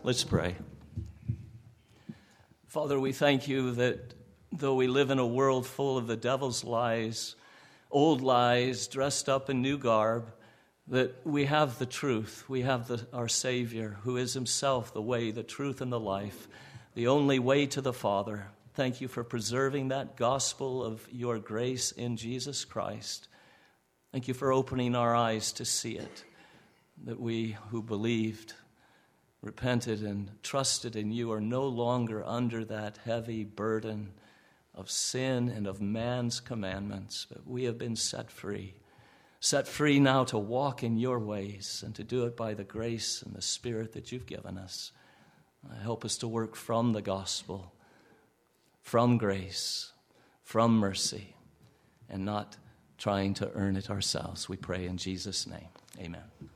Let's 0.03 0.23
pray. 0.23 0.55
Father, 2.67 2.99
we 2.99 3.11
thank 3.11 3.47
you 3.47 3.71
that 3.71 4.13
though 4.51 4.75
we 4.75 4.87
live 4.87 5.09
in 5.09 5.19
a 5.19 5.25
world 5.25 5.65
full 5.65 5.97
of 5.97 6.07
the 6.07 6.17
devil's 6.17 6.63
lies, 6.63 7.35
old 7.89 8.21
lies 8.21 8.87
dressed 8.87 9.29
up 9.29 9.49
in 9.49 9.61
new 9.61 9.77
garb, 9.77 10.31
that 10.87 11.15
we 11.25 11.45
have 11.45 11.79
the 11.79 11.85
truth. 11.85 12.43
We 12.47 12.61
have 12.61 12.87
the, 12.87 13.07
our 13.11 13.27
Savior, 13.27 13.97
who 14.03 14.17
is 14.17 14.33
Himself 14.33 14.93
the 14.93 15.01
way, 15.01 15.31
the 15.31 15.43
truth, 15.43 15.81
and 15.81 15.91
the 15.91 15.99
life, 15.99 16.47
the 16.93 17.07
only 17.07 17.39
way 17.39 17.65
to 17.67 17.81
the 17.81 17.93
Father. 17.93 18.47
Thank 18.75 19.01
you 19.01 19.07
for 19.07 19.23
preserving 19.23 19.87
that 19.87 20.17
gospel 20.17 20.83
of 20.83 21.07
your 21.11 21.39
grace 21.39 21.91
in 21.91 22.17
Jesus 22.17 22.65
Christ. 22.65 23.29
Thank 24.11 24.27
you 24.27 24.33
for 24.33 24.51
opening 24.51 24.95
our 24.95 25.15
eyes 25.15 25.53
to 25.53 25.65
see 25.65 25.97
it, 25.97 26.23
that 27.03 27.19
we 27.19 27.57
who 27.69 27.81
believed, 27.81 28.53
repented, 29.41 30.01
and 30.01 30.31
trusted 30.41 30.95
in 30.95 31.11
you 31.11 31.31
are 31.31 31.41
no 31.41 31.67
longer 31.67 32.23
under 32.23 32.63
that 32.65 32.99
heavy 33.03 33.43
burden 33.43 34.13
of 34.73 34.89
sin 34.89 35.49
and 35.49 35.67
of 35.67 35.81
man's 35.81 36.39
commandments, 36.39 37.27
but 37.29 37.45
we 37.47 37.65
have 37.65 37.77
been 37.77 37.95
set 37.95 38.31
free 38.31 38.75
set 39.45 39.67
free 39.67 39.99
now 39.99 40.23
to 40.23 40.37
walk 40.39 40.83
in 40.83 40.97
your 40.97 41.19
ways 41.19 41.83
and 41.85 41.93
to 41.93 42.03
do 42.03 42.25
it 42.25 42.35
by 42.35 42.55
the 42.55 42.63
grace 42.63 43.21
and 43.21 43.35
the 43.35 43.41
Spirit 43.41 43.93
that 43.93 44.11
you've 44.11 44.25
given 44.25 44.57
us. 44.57 44.91
Help 45.83 46.03
us 46.03 46.17
to 46.17 46.27
work 46.27 46.55
from 46.55 46.93
the 46.93 47.01
gospel, 47.01 47.71
from 48.81 49.17
grace, 49.17 49.91
from 50.43 50.77
mercy, 50.77 51.35
and 52.09 52.25
not 52.25 52.57
trying 52.97 53.35
to 53.35 53.51
earn 53.53 53.75
it 53.75 53.89
ourselves. 53.89 54.49
We 54.49 54.57
pray 54.57 54.85
in 54.85 54.97
Jesus' 54.97 55.45
name. 55.45 55.69
Amen. 55.99 56.54